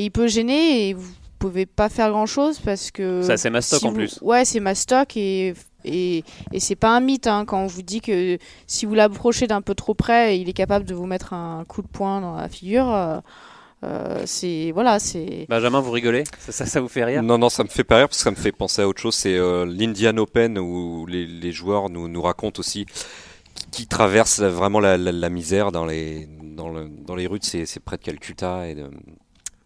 il 0.03 0.11
peut 0.11 0.27
gêner 0.27 0.89
et 0.89 0.93
vous 0.93 1.11
pouvez 1.47 1.65
pas 1.65 1.89
faire 1.89 2.09
grand 2.09 2.25
chose 2.25 2.59
parce 2.59 2.91
que. 2.91 3.21
Ça, 3.21 3.37
c'est 3.37 3.49
Mastoc 3.49 3.83
en 3.83 3.93
plus. 3.93 4.19
Ouais, 4.21 4.45
c'est 4.45 4.59
Mastoc 4.59 5.17
et, 5.17 5.53
et, 5.83 6.23
et 6.51 6.59
c'est 6.59 6.75
pas 6.75 6.95
un 6.95 6.99
mythe 6.99 7.27
hein, 7.27 7.45
quand 7.45 7.61
on 7.61 7.67
vous 7.67 7.81
dit 7.81 8.01
que 8.01 8.37
si 8.67 8.85
vous 8.85 8.95
l'approchez 8.95 9.47
d'un 9.47 9.61
peu 9.61 9.75
trop 9.75 9.93
près, 9.93 10.39
il 10.39 10.49
est 10.49 10.53
capable 10.53 10.85
de 10.85 10.93
vous 10.93 11.05
mettre 11.05 11.33
un 11.33 11.63
coup 11.67 11.81
de 11.81 11.87
poing 11.87 12.21
dans 12.21 12.35
la 12.35 12.49
figure. 12.49 12.93
Euh, 12.93 13.19
euh, 13.83 14.23
c'est 14.25 14.71
voilà, 14.71 14.99
c'est. 14.99 15.45
Benjamin, 15.49 15.79
vous 15.79 15.91
rigolez? 15.91 16.23
Ça, 16.39 16.65
ça, 16.65 16.81
vous 16.81 16.87
fait 16.87 17.03
rire? 17.03 17.21
Non, 17.21 17.37
non, 17.37 17.49
ça 17.49 17.63
me 17.63 17.69
fait 17.69 17.83
pas 17.83 17.97
rire 17.97 18.07
parce 18.07 18.17
que 18.17 18.23
ça 18.23 18.31
me 18.31 18.35
fait 18.35 18.51
penser 18.51 18.81
à 18.81 18.87
autre 18.87 19.01
chose. 19.01 19.15
C'est 19.15 19.37
euh, 19.37 19.65
l'Indian 19.65 20.17
Open 20.17 20.57
où 20.57 21.05
les, 21.05 21.25
les, 21.25 21.51
joueurs 21.51 21.89
nous, 21.89 22.07
nous 22.07 22.21
racontent 22.21 22.59
aussi 22.59 22.85
qui 23.71 23.87
traversent 23.87 24.41
vraiment 24.41 24.79
la, 24.79 24.97
la, 24.97 25.29
misère 25.29 25.71
dans 25.71 25.85
les, 25.85 26.27
dans, 26.41 26.69
le, 26.69 26.87
dans 26.89 27.15
les 27.15 27.27
rues 27.27 27.39
c'est 27.41 27.79
près 27.79 27.97
de 27.97 28.03
Calcutta 28.03 28.67
et 28.67 28.75
de, 28.75 28.89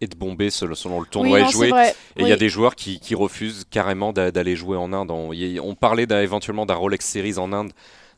et 0.02 0.08
de 0.08 0.16
bomber 0.16 0.50
selon 0.50 1.02
le 1.02 1.06
tournoi 1.06 1.42
est 1.42 1.52
joué. 1.52 1.72
Et 2.16 2.22
il 2.22 2.28
y 2.28 2.32
a 2.32 2.38
des 2.38 2.50
joueurs 2.50 2.76
qui, 2.76 3.00
qui 3.00 3.16
refusent 3.16 3.66
carrément 3.70 4.14
d'aller 4.14 4.56
jouer 4.56 4.78
en 4.78 4.94
Inde. 4.94 5.12
On, 5.12 5.32
on 5.62 5.76
parlait 5.76 6.08
éventuellement 6.10 6.66
d'un 6.66 6.76
Rolex 6.76 7.06
Series 7.06 7.38
en 7.38 7.52
Inde 7.54 7.72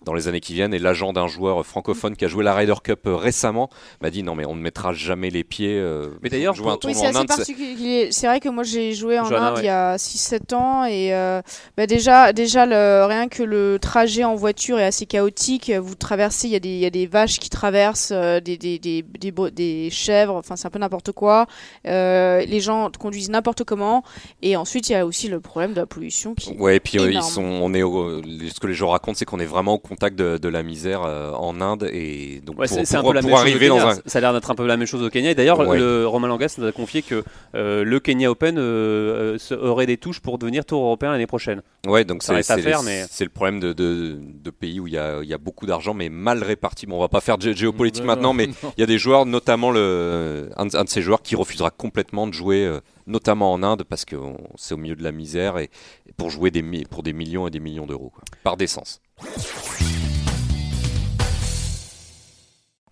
dans 0.04 0.14
les 0.14 0.28
années 0.28 0.40
qui 0.40 0.54
viennent. 0.54 0.74
Et 0.74 0.80
l'agent 0.80 1.14
d'un 1.14 1.28
joueur 1.28 1.66
francophone 1.66 2.16
qui 2.16 2.26
a 2.26 2.28
joué 2.28 2.44
la 2.44 2.54
Ryder 2.54 2.76
Cup 2.84 3.02
euh, 3.06 3.16
récemment 3.16 3.70
m'a 4.02 4.10
dit 4.10 4.24
non 4.24 4.36
mais 4.36 4.46
on 4.46 4.56
ne 4.56 4.62
mettra 4.62 4.94
jamais 4.94 5.30
les 5.30 5.44
pieds. 5.44 5.78
Euh, 5.78 6.10
mais 6.22 6.30
d'ailleurs, 6.30 6.56
jouer 6.56 6.72
un 6.72 6.78
tournoi 6.78 7.10
en 7.10 7.16
Inde. 7.16 7.32
C'est 8.12 8.28
vrai 8.28 8.40
que 8.40 8.50
moi 8.50 8.64
j'ai 8.64 8.94
joué 8.94 9.20
en 9.20 9.32
Inde 9.32 9.60
il 9.60 9.66
y 9.66 9.70
a 9.70 9.98
6-7 9.98 10.56
ans 10.56 10.86
et 10.86 11.14
euh, 11.14 11.42
bah 11.78 11.88
déjà, 11.88 12.34
déjà 12.34 12.66
le, 12.66 13.06
rien 13.06 13.28
que 13.28 13.44
le 13.44 13.78
trajet 13.80 14.24
en 14.24 14.36
voiture 14.36 14.80
est 14.80 14.86
assez 14.86 15.06
chaotique. 15.06 15.72
Vous 15.72 15.96
traversez, 15.96 16.48
il 16.48 16.54
y, 16.54 16.56
a 16.56 16.60
des, 16.60 16.70
il 16.70 16.80
y 16.80 16.86
a 16.86 16.90
des 16.90 17.06
vaches 17.06 17.40
qui 17.40 17.50
traversent, 17.50 18.12
des, 18.12 18.58
des, 18.58 18.80
des, 18.80 19.04
des, 19.04 19.32
des 19.52 19.90
chèvres, 19.92 20.36
enfin 20.36 20.56
c'est 20.56 20.68
un 20.68 20.72
peu 20.72 20.80
n'importe 20.80 21.12
quoi. 21.12 21.46
les 21.86 22.60
gens 22.60 22.90
conduisent 23.00 23.30
n'importe 23.30 23.64
comment. 23.64 24.04
Et 24.42 24.56
ensuite 24.56 24.90
il 24.90 24.94
y 24.94 24.96
a 24.96 25.06
aussi 25.06 25.28
le 25.28 25.40
problème 25.40 25.74
de 25.74 25.82
la 25.82 25.86
pollution 25.86 26.34
qui. 26.34 26.54
Ouais, 26.54 26.78
et 26.78 26.80
puis 26.80 26.98
ils 26.98 27.24
sont, 27.24 27.44
on 27.44 27.74
est 27.74 27.82
ce 27.82 28.60
que 28.60 28.68
les 28.68 28.74
gens 28.74 28.90
racontent, 28.90 29.18
c'est 29.18 29.26
qu'on 29.26 29.40
est 29.40 29.46
vraiment 29.46 29.74
au 29.74 29.90
contact 29.91 30.17
de, 30.17 30.47
la 30.47 30.63
misère 30.63 31.04
euh, 31.04 31.34
en 31.34 31.60
Inde 31.60 31.89
et 31.91 32.41
donc 32.45 32.58
même 32.58 33.34
arriver 33.34 33.67
dans 33.67 33.86
un... 33.86 33.95
ça 34.06 34.19
a 34.19 34.21
l'air 34.21 34.34
d'être 34.34 34.49
un 34.49 34.56
peu 34.56 34.65
la 34.65 34.77
même 34.77 34.88
chose 34.88 35.04
au 35.04 35.10
Kenya. 35.10 35.32
Et 35.32 35.36
d'ailleurs 35.36 35.62
le 35.63 36.08
Romain 36.08 36.30
Langas 36.30 36.56
nous 36.58 36.65
a 36.65 36.71
confié 36.71 37.01
que 37.01 37.25
euh, 37.56 37.84
le 37.84 37.99
Kenya 37.99 38.32
Open 38.32 38.56
euh, 38.58 39.38
aurait 39.51 39.88
des 39.88 39.97
touches 39.97 40.21
pour 40.21 40.38
devenir 40.38 40.63
tour 40.63 40.82
européen 40.82 41.12
l'année 41.12 41.27
prochaine. 41.27 41.62
Ouais 41.86 42.06
donc 42.06 42.23
c'est 42.23 42.34
mais... 42.34 42.41
le 43.19 43.30
problème 43.30 43.60
de, 43.60 43.73
de, 43.73 44.49
pays 44.49 44.80
où 44.80 44.88
il 44.88 44.93
y 44.93 44.97
a, 44.97 45.21
y 45.23 45.34
a 45.34 45.38
beaucoup 45.38 45.65
d'argent 45.65 45.93
mais 45.93 46.08
mal 46.08 46.41
réparti. 46.41 46.86
Bon 46.86 46.95
on 46.95 47.01
va 47.01 47.10
pas 47.10 47.21
faire 47.21 47.38
de 47.38 47.51
géopolitique 47.51 48.06
maintenant 48.06 48.32
mais 48.32 48.45
il 48.77 48.80
y 48.80 48.84
a 48.84 48.88
des 48.88 48.97
joueurs 48.97 49.25
notamment 49.25 49.71
le 49.71 50.49
un, 50.56 50.65
de 50.67 50.89
ces 50.89 51.01
joueurs 51.01 51.21
qui 51.21 51.36
refusera 51.36 51.69
complètement 51.69 52.27
de 52.27 52.34
jouer 52.34 52.80
notamment 53.08 53.51
en 53.51 53.62
Inde 53.62 53.84
parce 53.84 54.06
que 54.06 54.15
c'est 54.56 54.73
au 54.73 54.77
milieu 54.77 54.95
de 54.95 55.04
la 55.04 55.12
misère 55.12 55.58
et, 55.58 55.69
pour 56.15 56.30
jouer 56.30 56.49
des, 56.49 56.63
pour 56.86 57.04
des 57.04 57.13
millions 57.13 57.47
et 57.47 57.51
des 57.51 57.60
millions 57.60 57.86
d'euros 57.86 58.13
par 58.43 58.56
décence. 58.56 59.01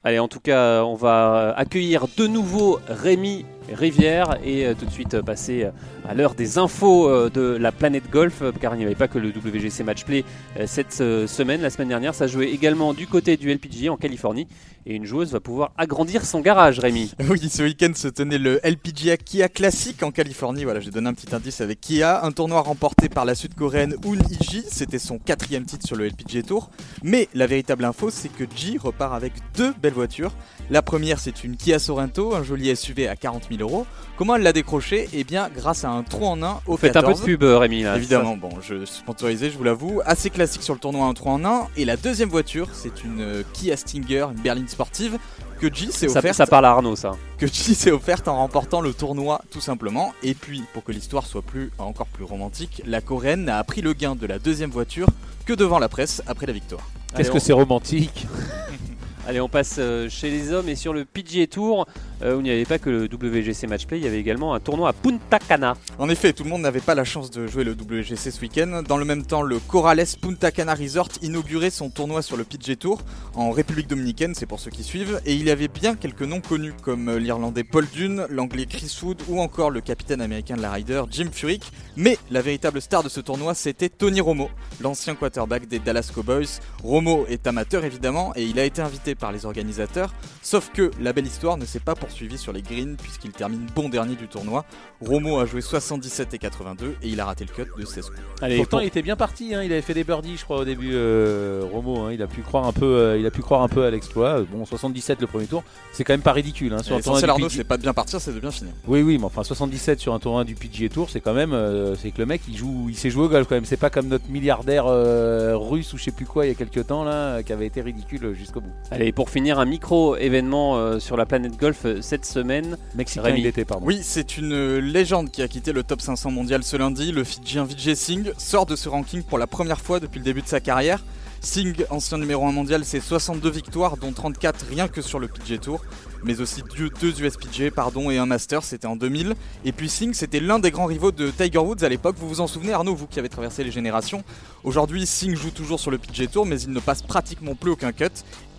Allez, 0.03 0.19
en 0.19 0.27
tout 0.29 0.39
cas, 0.39 0.83
on 0.85 0.95
va 0.95 1.53
accueillir 1.57 2.07
de 2.17 2.25
nouveau 2.25 2.79
Rémi 2.87 3.45
Rivière 3.71 4.37
et 4.43 4.65
euh, 4.65 4.73
tout 4.73 4.85
de 4.85 4.91
suite 4.91 5.21
passer 5.21 5.67
à 6.07 6.13
l'heure 6.13 6.35
des 6.35 6.57
infos 6.57 7.09
euh, 7.09 7.29
de 7.29 7.57
la 7.59 7.71
planète 7.71 8.09
golf, 8.09 8.41
car 8.59 8.75
il 8.75 8.79
n'y 8.79 8.85
avait 8.85 8.95
pas 8.95 9.07
que 9.07 9.19
le 9.19 9.29
WGC 9.29 9.83
Matchplay 9.83 10.23
euh, 10.57 10.65
cette 10.67 10.93
semaine. 10.93 11.61
La 11.61 11.69
semaine 11.69 11.89
dernière, 11.89 12.15
ça 12.15 12.27
jouait 12.27 12.49
également 12.49 12.93
du 12.93 13.07
côté 13.07 13.37
du 13.37 13.53
LPGA 13.53 13.91
en 13.91 13.97
Californie 13.97 14.47
et 14.85 14.95
une 14.95 15.05
joueuse 15.05 15.31
va 15.31 15.39
pouvoir 15.39 15.71
agrandir 15.77 16.25
son 16.25 16.39
garage, 16.41 16.79
Rémi. 16.79 17.13
Oui, 17.29 17.49
ce 17.49 17.63
week-end 17.63 17.91
se 17.95 18.07
tenait 18.07 18.37
le 18.37 18.59
LPGA 18.63 19.17
Kia 19.17 19.49
Classic 19.49 20.01
en 20.03 20.11
Californie. 20.11 20.63
Voilà, 20.63 20.79
j'ai 20.79 20.91
donné 20.91 21.09
un 21.09 21.13
petit 21.13 21.33
indice 21.33 21.61
avec 21.61 21.79
Kia, 21.79 22.23
un 22.23 22.31
tournoi 22.31 22.61
remporté 22.61 23.09
par 23.09 23.25
la 23.25 23.35
sud-coréenne 23.35 23.95
Hoon 24.03 24.17
Iji. 24.29 24.63
C'était 24.67 24.99
son 24.99 25.19
quatrième 25.19 25.65
titre 25.65 25.85
sur 25.85 25.95
le 25.95 26.07
LPGA 26.07 26.43
Tour. 26.43 26.69
Mais 27.03 27.29
la 27.33 27.45
véritable 27.47 27.85
info, 27.85 28.09
c'est 28.09 28.29
que 28.29 28.45
Ji 28.55 28.77
repart 28.77 29.13
avec 29.13 29.33
deux 29.55 29.73
belles 29.81 29.93
voitures. 29.93 30.31
La 30.69 30.81
première, 30.81 31.19
c'est 31.19 31.43
une 31.43 31.57
Kia 31.57 31.79
Sorento, 31.79 32.35
un 32.35 32.43
joli 32.43 32.75
SUV 32.75 33.07
à 33.07 33.15
40 33.15 33.47
000 33.49 33.59
000 33.59 33.69
euros. 33.69 33.85
Comment 34.17 34.35
elle 34.35 34.43
l'a 34.43 34.53
décroché? 34.53 35.07
Eh 35.13 35.23
bien, 35.23 35.49
grâce 35.53 35.85
à 35.85 35.89
un 35.89 36.03
trou 36.03 36.25
en 36.25 36.41
1 36.41 36.61
au 36.67 36.77
Faites 36.77 36.95
un 36.95 37.01
peu 37.01 37.07
14. 37.07 37.21
de 37.21 37.25
pub, 37.25 37.43
euh, 37.43 37.57
Rémi. 37.57 37.83
Là. 37.83 37.95
Évidemment, 37.95 38.37
bon, 38.37 38.49
je 38.61 38.85
suis 38.85 38.97
sponsorisé, 38.99 39.49
je 39.49 39.57
vous 39.57 39.63
l'avoue. 39.63 40.01
Assez 40.05 40.29
classique 40.29 40.63
sur 40.63 40.73
le 40.73 40.79
tournoi, 40.79 41.05
un 41.05 41.13
3 41.13 41.33
en 41.33 41.45
1. 41.45 41.67
Et 41.77 41.85
la 41.85 41.97
deuxième 41.97 42.29
voiture, 42.29 42.67
c'est 42.73 43.03
une 43.03 43.21
euh, 43.21 43.43
Kia 43.53 43.77
Stinger, 43.77 44.27
une 44.35 44.41
berline 44.41 44.67
sportive, 44.69 45.17
que 45.59 45.73
G 45.73 45.91
s'est 45.91 46.07
offerte. 46.07 46.35
ça 46.35 46.47
parle 46.47 46.65
à 46.65 46.69
Arnaud, 46.71 46.95
ça. 46.95 47.11
que 47.37 47.47
G 47.47 47.73
s'est 47.73 47.91
offerte 47.91 48.27
en 48.27 48.37
remportant 48.37 48.81
le 48.81 48.93
tournoi, 48.93 49.41
tout 49.51 49.59
simplement. 49.61 50.13
Et 50.23 50.33
puis, 50.33 50.63
pour 50.73 50.83
que 50.83 50.91
l'histoire 50.91 51.25
soit 51.25 51.41
plus, 51.41 51.71
encore 51.77 52.07
plus 52.07 52.23
romantique, 52.23 52.81
la 52.85 53.01
Coréenne 53.01 53.43
n'a 53.45 53.57
appris 53.57 53.81
le 53.81 53.93
gain 53.93 54.15
de 54.15 54.25
la 54.25 54.39
deuxième 54.39 54.69
voiture 54.71 55.07
que 55.45 55.53
devant 55.53 55.79
la 55.79 55.89
presse 55.89 56.21
après 56.27 56.45
la 56.45 56.53
victoire. 56.53 56.81
Qu'est-ce 57.15 57.31
que 57.31 57.37
on- 57.37 57.39
c'est 57.41 57.53
romantique 57.53 58.27
Allez, 59.27 59.41
on 59.41 59.49
passe 59.49 59.75
euh, 59.77 60.09
chez 60.09 60.31
les 60.31 60.51
hommes 60.51 60.69
et 60.69 60.75
sur 60.75 60.91
le 60.93 61.05
PGA 61.05 61.45
Tour, 61.45 61.85
euh, 62.21 62.35
où 62.35 62.39
il 62.39 62.43
n'y 62.43 62.51
avait 62.51 62.65
pas 62.65 62.79
que 62.79 62.89
le 62.89 63.05
WGC 63.05 63.67
Matchplay, 63.67 63.99
il 63.99 64.03
y 64.03 64.07
avait 64.07 64.19
également 64.19 64.53
un 64.53 64.59
tournoi 64.59 64.89
à 64.89 64.93
Punta 64.93 65.39
Cana. 65.39 65.75
En 65.97 66.09
effet, 66.09 66.33
tout 66.33 66.43
le 66.43 66.49
monde 66.49 66.61
n'avait 66.61 66.79
pas 66.79 66.95
la 66.95 67.03
chance 67.03 67.31
de 67.31 67.47
jouer 67.47 67.63
le 67.63 67.71
WGC 67.71 68.31
ce 68.31 68.41
week-end. 68.41 68.83
Dans 68.87 68.97
le 68.97 69.05
même 69.05 69.25
temps, 69.25 69.41
le 69.41 69.59
Corrales 69.59 70.05
Punta 70.21 70.51
Cana 70.51 70.73
Resort 70.73 71.09
inaugurait 71.21 71.69
son 71.69 71.89
tournoi 71.89 72.21
sur 72.21 72.37
le 72.37 72.43
PGA 72.43 72.75
Tour 72.75 73.01
en 73.35 73.51
République 73.51 73.87
Dominicaine, 73.87 74.35
c'est 74.35 74.45
pour 74.45 74.59
ceux 74.59 74.71
qui 74.71 74.83
suivent. 74.83 75.21
Et 75.25 75.33
il 75.33 75.45
y 75.45 75.51
avait 75.51 75.67
bien 75.67 75.95
quelques 75.95 76.21
noms 76.21 76.41
connus 76.41 76.73
comme 76.81 77.17
l'Irlandais 77.17 77.63
Paul 77.63 77.85
Dune, 77.87 78.25
l'Anglais 78.29 78.65
Chris 78.65 78.97
Wood 79.01 79.21
ou 79.27 79.39
encore 79.39 79.69
le 79.69 79.81
capitaine 79.81 80.21
américain 80.21 80.55
de 80.55 80.61
la 80.61 80.71
Ryder 80.71 81.03
Jim 81.11 81.29
Furyk. 81.31 81.71
Mais 81.95 82.17
la 82.31 82.41
véritable 82.41 82.81
star 82.81 83.03
de 83.03 83.09
ce 83.09 83.19
tournoi, 83.19 83.53
c'était 83.53 83.89
Tony 83.89 84.21
Romo, 84.21 84.49
l'ancien 84.81 85.15
quarterback 85.15 85.67
des 85.67 85.79
Dallas 85.79 86.11
Cowboys. 86.13 86.59
Romo 86.83 87.25
est 87.27 87.47
amateur 87.47 87.85
évidemment 87.85 88.33
et 88.35 88.43
il 88.43 88.59
a 88.59 88.65
été 88.65 88.81
invité 88.81 89.15
par 89.15 89.31
les 89.31 89.45
organisateurs. 89.45 90.13
Sauf 90.41 90.71
que 90.73 90.91
la 90.99 91.13
belle 91.13 91.27
histoire 91.27 91.57
ne 91.57 91.65
s'est 91.65 91.79
pas 91.79 91.95
poursuivie 92.09 92.37
sur 92.39 92.51
les 92.53 92.61
greens 92.63 92.95
puisqu'il 92.97 93.31
termine 93.31 93.65
bon 93.75 93.87
dernier 93.87 94.15
du 94.15 94.27
tournoi. 94.27 94.65
Romo 95.01 95.39
a 95.39 95.45
joué 95.45 95.61
77 95.61 96.33
et 96.33 96.37
82 96.39 96.95
et 97.03 97.07
il 97.07 97.19
a 97.19 97.25
raté 97.25 97.45
le 97.45 97.53
cut 97.53 97.69
de 97.77 97.85
16 97.85 98.05
coups. 98.07 98.19
Allez, 98.41 98.57
Pourtant, 98.57 98.77
pour- 98.77 98.81
il 98.83 98.87
était 98.87 99.01
bien 99.03 99.15
parti. 99.15 99.53
hein, 99.53 99.61
Il 99.63 99.71
avait 99.71 99.81
fait 99.83 99.93
des 99.93 100.03
birdies, 100.03 100.35
je 100.37 100.43
crois, 100.43 100.57
au 100.59 100.65
début. 100.65 100.89
euh, 100.93 101.63
Romo, 101.71 101.99
hein, 102.05 102.11
il 102.13 102.21
a 102.23 102.27
pu 102.27 102.41
croire 102.41 102.65
un 102.65 102.71
peu, 102.73 102.85
euh, 102.85 103.17
il 103.19 103.25
a 103.25 103.31
pu 103.31 103.41
croire 103.41 103.61
un 103.61 103.67
peu 103.67 103.85
à 103.85 103.91
l'exploit. 103.91 104.41
Bon, 104.51 104.65
77 104.65 105.21
le 105.21 105.27
premier 105.27 105.45
tour, 105.45 105.63
c'est 105.93 106.03
quand 106.03 106.13
même 106.13 106.21
pas 106.21 106.33
ridicule. 106.33 106.73
Hein, 106.73 106.81
sur 106.83 106.95
un 106.95 106.99
tournoi 107.01 107.23
Arnaud, 107.29 107.47
c'est 107.49 107.63
pas 107.63 107.77
de 107.77 107.83
bien 107.83 107.93
partir, 107.93 108.19
c'est 108.19 108.33
de 108.33 108.39
bien 108.39 108.51
finir. 108.51 108.73
Oui, 108.87 109.01
oui, 109.03 109.17
mais 109.19 109.25
enfin 109.25 109.43
77 109.43 109.99
sur 109.99 110.13
un 110.13 110.19
tournoi 110.19 110.43
du 110.43 110.55
PGA 110.55 110.89
Tour, 110.89 111.09
c'est 111.11 111.21
quand 111.21 111.33
même, 111.33 111.53
euh, 111.53 111.95
c'est 111.95 112.09
que 112.11 112.17
le 112.17 112.25
mec 112.25 112.41
il 112.49 112.57
joue, 112.57 112.87
il 112.89 112.95
sait 112.97 113.09
jouer 113.11 113.25
au 113.25 113.29
golf 113.29 113.47
quand 113.47 113.55
même. 113.55 113.65
C'est 113.65 113.77
pas 113.77 113.89
comme 113.91 114.07
notre 114.07 114.27
milliardaire 114.29 114.85
euh, 114.87 115.55
russe 115.55 115.93
ou 115.93 115.97
je 115.97 116.03
sais 116.05 116.11
plus 116.11 116.25
quoi 116.25 116.45
il 116.45 116.49
y 116.49 116.51
a 116.51 116.55
quelques 116.55 116.87
temps 116.87 117.03
là, 117.03 117.43
qui 117.43 117.53
avait 117.53 117.67
été 117.67 117.81
ridicule 117.81 118.33
jusqu'au 118.33 118.61
bout. 118.61 118.71
Allez, 118.91 119.11
pour 119.11 119.29
finir, 119.29 119.59
un 119.59 119.65
micro-événement 119.65 120.77
euh, 120.77 120.99
sur 120.99 121.17
la 121.17 121.25
planète 121.25 121.57
golf 121.57 121.81
euh, 121.85 121.98
cette 122.01 122.25
semaine. 122.25 122.77
Mexicain 122.95 123.23
Rémi. 123.23 123.41
il 123.41 123.45
était, 123.45 123.65
pardon. 123.65 123.85
Oui, 123.85 123.99
c'est 124.01 124.37
une 124.37 124.77
légende 124.77 125.31
qui 125.31 125.41
a 125.41 125.47
quitté 125.47 125.71
le 125.71 125.83
top 125.83 126.01
500 126.01 126.31
mondial 126.31 126.63
ce 126.63 126.77
lundi. 126.77 127.11
Le 127.11 127.23
Fidjien 127.23 127.63
Vijay 127.63 127.95
Singh 127.95 128.31
sort 128.37 128.65
de 128.65 128.75
ce 128.75 128.89
ranking 128.89 129.23
pour 129.23 129.37
la 129.37 129.47
première 129.47 129.81
fois 129.81 129.99
depuis 129.99 130.19
le 130.19 130.25
début 130.25 130.41
de 130.41 130.47
sa 130.47 130.59
carrière. 130.59 131.03
Singh, 131.41 131.85
ancien 131.89 132.17
numéro 132.17 132.45
1 132.45 132.51
mondial, 132.51 132.83
c'est 132.83 132.99
62 132.99 133.49
victoires, 133.49 133.95
dont 133.95 134.11
34 134.11 134.65
rien 134.69 134.89
que 134.89 135.01
sur 135.01 135.19
le 135.19 135.29
PGA 135.29 135.57
Tour, 135.57 135.81
mais 136.23 136.41
aussi 136.41 136.63
deux, 136.77 137.21
USPGA 137.21 137.71
pardon, 137.71 138.11
et 138.11 138.17
un 138.17 138.25
Master, 138.25 138.61
c'était 138.61 138.87
en 138.87 138.97
2000. 138.97 139.35
Et 139.63 139.71
puis 139.71 139.87
Singh, 139.87 140.13
c'était 140.13 140.41
l'un 140.41 140.59
des 140.59 140.69
grands 140.69 140.85
rivaux 140.85 141.11
de 141.11 141.31
Tiger 141.31 141.59
Woods 141.59 141.83
à 141.83 141.89
l'époque. 141.89 142.17
Vous 142.19 142.27
vous 142.27 142.41
en 142.41 142.47
souvenez, 142.47 142.73
Arnaud, 142.73 142.93
vous 142.93 143.07
qui 143.07 143.19
avez 143.19 143.29
traversé 143.29 143.63
les 143.63 143.71
générations. 143.71 144.23
Aujourd'hui, 144.65 145.05
Singh 145.05 145.35
joue 145.35 145.51
toujours 145.51 145.79
sur 145.79 145.91
le 145.91 145.97
PGA 145.97 146.27
Tour, 146.27 146.45
mais 146.45 146.59
il 146.59 146.71
ne 146.71 146.79
passe 146.81 147.01
pratiquement 147.03 147.55
plus 147.55 147.71
aucun 147.71 147.93
cut. 147.93 148.07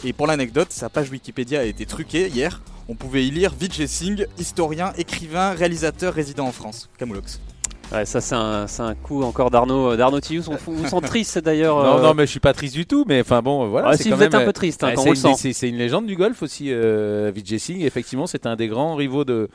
Et 0.05 0.15
pour 0.15 0.27
l'anecdote, 0.27 0.69
sa 0.71 0.89
page 0.89 1.11
Wikipédia 1.11 1.61
a 1.61 1.65
été 1.65 1.85
truquée 1.85 2.29
hier. 2.29 2.63
On 2.91 2.97
pouvait 2.97 3.25
y 3.25 3.31
lire 3.31 3.53
Vijay 3.59 3.87
Singh, 3.87 4.27
historien, 4.37 4.93
écrivain, 4.99 5.53
réalisateur 5.53 6.13
résident 6.13 6.47
en 6.49 6.51
France. 6.51 6.91
Camoulox. 6.99 7.41
Ouais, 7.93 8.05
ça 8.05 8.21
c'est 8.21 8.35
un, 8.35 8.67
un 8.81 8.95
coup 8.97 9.23
encore 9.23 9.53
d'Arnaud 9.53 9.93
euh, 9.93 9.97
d'Arnaud 9.97 10.19
Tillous. 10.21 10.49
On 10.49 10.57
vous 10.73 10.89
sent 10.89 11.01
triste 11.03 11.39
d'ailleurs. 11.39 11.77
Non, 11.77 11.99
euh, 11.99 12.03
non, 12.03 12.15
mais 12.15 12.27
je 12.27 12.33
suis 12.33 12.41
pas 12.41 12.53
triste 12.53 12.75
du 12.75 12.87
tout. 12.87 13.05
Mais 13.07 13.21
enfin 13.21 13.43
bon, 13.43 13.69
voilà. 13.69 13.91
Ah, 13.91 13.97
si 13.97 14.11
quand 14.11 14.17
vous 14.17 14.25
êtes 14.25 14.35
un 14.35 14.45
peu 14.45 14.53
triste, 14.53 14.83
hein, 14.83 14.89
ouais, 14.89 14.95
quand 14.95 15.03
c'est 15.03 15.09
on 15.09 15.13
le 15.13 15.17
une- 15.19 15.23
sent. 15.23 15.35
C'est 15.37 15.53
c'est 15.53 15.69
une 15.69 15.77
légende 15.77 16.07
du 16.07 16.17
golf 16.17 16.43
aussi, 16.43 16.67
euh, 16.71 17.31
Vijay 17.33 17.61
Singh. 17.61 17.83
Effectivement, 17.83 18.27
c'est 18.27 18.45
un 18.47 18.57
des 18.57 18.67
grands 18.67 18.97
rivaux 18.97 19.25
de 19.25 19.49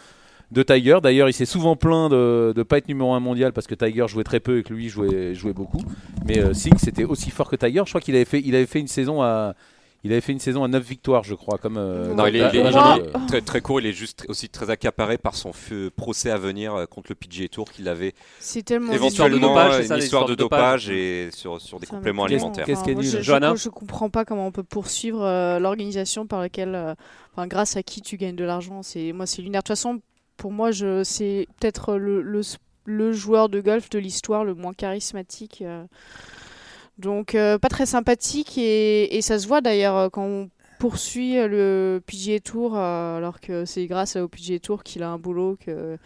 de 0.51 0.63
Tiger. 0.63 0.99
D'ailleurs, 1.03 1.27
il 1.27 1.33
s'est 1.33 1.45
souvent 1.45 1.75
plaint 1.75 2.09
de 2.09 2.53
ne 2.55 2.63
pas 2.63 2.77
être 2.77 2.87
numéro 2.87 3.11
1 3.13 3.19
mondial 3.19 3.51
parce 3.51 3.67
que 3.67 3.75
Tiger 3.75 4.07
jouait 4.07 4.23
très 4.23 4.39
peu 4.39 4.59
et 4.59 4.63
que 4.63 4.73
lui 4.73 4.87
jouait, 4.87 5.35
jouait 5.35 5.53
beaucoup. 5.53 5.81
Mais 6.25 6.39
euh, 6.39 6.53
Singh, 6.53 6.77
c'était 6.77 7.03
aussi 7.03 7.31
fort 7.31 7.49
que 7.49 7.57
Tiger. 7.57 7.81
Je 7.83 7.91
crois 7.91 7.99
qu'il 7.99 8.15
avait 8.15 8.23
fait, 8.23 8.41
il 8.45 8.55
avait 8.55 8.65
fait 8.65 8.79
une 8.79 8.87
saison 8.87 9.21
à, 9.21 9.55
il 10.05 10.11
avait 10.11 10.21
fait 10.21 10.31
une 10.31 10.39
saison 10.39 10.63
à 10.63 10.67
9 10.67 10.81
victoires, 10.83 11.23
je 11.23 11.35
crois. 11.35 11.57
Comme 11.57 11.75
euh, 11.77 12.13
Non, 12.13 12.25
il 12.27 12.35
est, 12.37 12.39
il 12.53 12.59
est- 12.59 12.63
Benjamin, 12.63 12.97
il 12.97 13.01
est 13.03 13.07
euh, 13.15 13.19
très, 13.27 13.41
très 13.41 13.59
court, 13.61 13.79
il 13.81 13.87
est 13.87 13.91
juste 13.91 14.25
aussi 14.29 14.47
très 14.47 14.69
accaparé 14.69 15.17
par 15.17 15.35
son 15.35 15.51
feu- 15.51 15.89
procès 15.95 16.29
à 16.31 16.37
venir 16.37 16.73
euh, 16.75 16.85
contre 16.85 17.07
le 17.11 17.15
PGA 17.15 17.47
Tour 17.49 17.71
qu'il 17.71 17.87
avait 17.89 18.13
C'est 18.39 18.63
tellement 18.63 18.93
éventuellement 18.93 19.07
Histoire 19.07 19.29
de 19.29 19.39
dopage, 19.39 19.89
une 19.91 19.97
histoire 19.97 20.25
de 20.27 20.35
dopage. 20.35 20.85
dopage 20.85 20.89
et 20.97 21.29
sur, 21.31 21.59
sur 21.59 21.79
des 21.79 21.87
Ça 21.87 21.95
compléments 21.95 22.23
alimentaires. 22.25 22.65
Qu'est-ce 22.65 22.83
je, 22.85 23.01
je, 23.17 23.21
Johanna 23.21 23.55
je 23.55 23.69
comprends 23.69 24.09
pas 24.09 24.23
comment 24.25 24.47
on 24.47 24.51
peut 24.51 24.63
poursuivre 24.63 25.23
euh, 25.23 25.59
l'organisation 25.59 26.27
par 26.27 26.39
laquelle, 26.39 26.75
euh, 26.75 26.93
enfin, 27.33 27.47
grâce 27.47 27.75
à 27.75 27.83
qui 27.83 28.01
tu 28.01 28.17
gagnes 28.17 28.35
de 28.35 28.45
l'argent. 28.45 28.83
C'est 28.83 29.11
moi, 29.11 29.25
c'est 29.25 29.41
lunaire. 29.41 29.61
De 29.61 29.63
toute 29.63 29.69
façon, 29.75 29.99
pour 30.37 30.51
moi, 30.51 30.71
je, 30.71 31.03
c'est 31.03 31.47
peut-être 31.59 31.95
le, 31.95 32.21
le, 32.21 32.41
le 32.85 33.11
joueur 33.13 33.49
de 33.49 33.59
golf 33.61 33.89
de 33.89 33.97
l'histoire 33.97 34.43
le 34.43 34.53
moins 34.53 34.73
charismatique. 34.73 35.63
Donc, 36.97 37.35
euh, 37.35 37.57
pas 37.57 37.67
très 37.69 37.85
sympathique 37.85 38.57
et, 38.57 39.17
et 39.17 39.21
ça 39.21 39.37
se 39.39 39.47
voit 39.47 39.61
d'ailleurs 39.61 39.95
euh, 39.97 40.09
quand 40.09 40.23
on 40.23 40.49
poursuit 40.79 41.37
euh, 41.37 41.47
le 41.47 42.01
PGA 42.05 42.39
Tour, 42.39 42.77
alors 42.77 43.39
que 43.41 43.65
c'est 43.65 43.85
grâce 43.87 44.15
au 44.15 44.27
PGA 44.27 44.59
Tour 44.59 44.83
qu'il 44.83 45.03
a 45.03 45.09
un 45.09 45.17
boulot 45.17 45.57
que. 45.65 45.97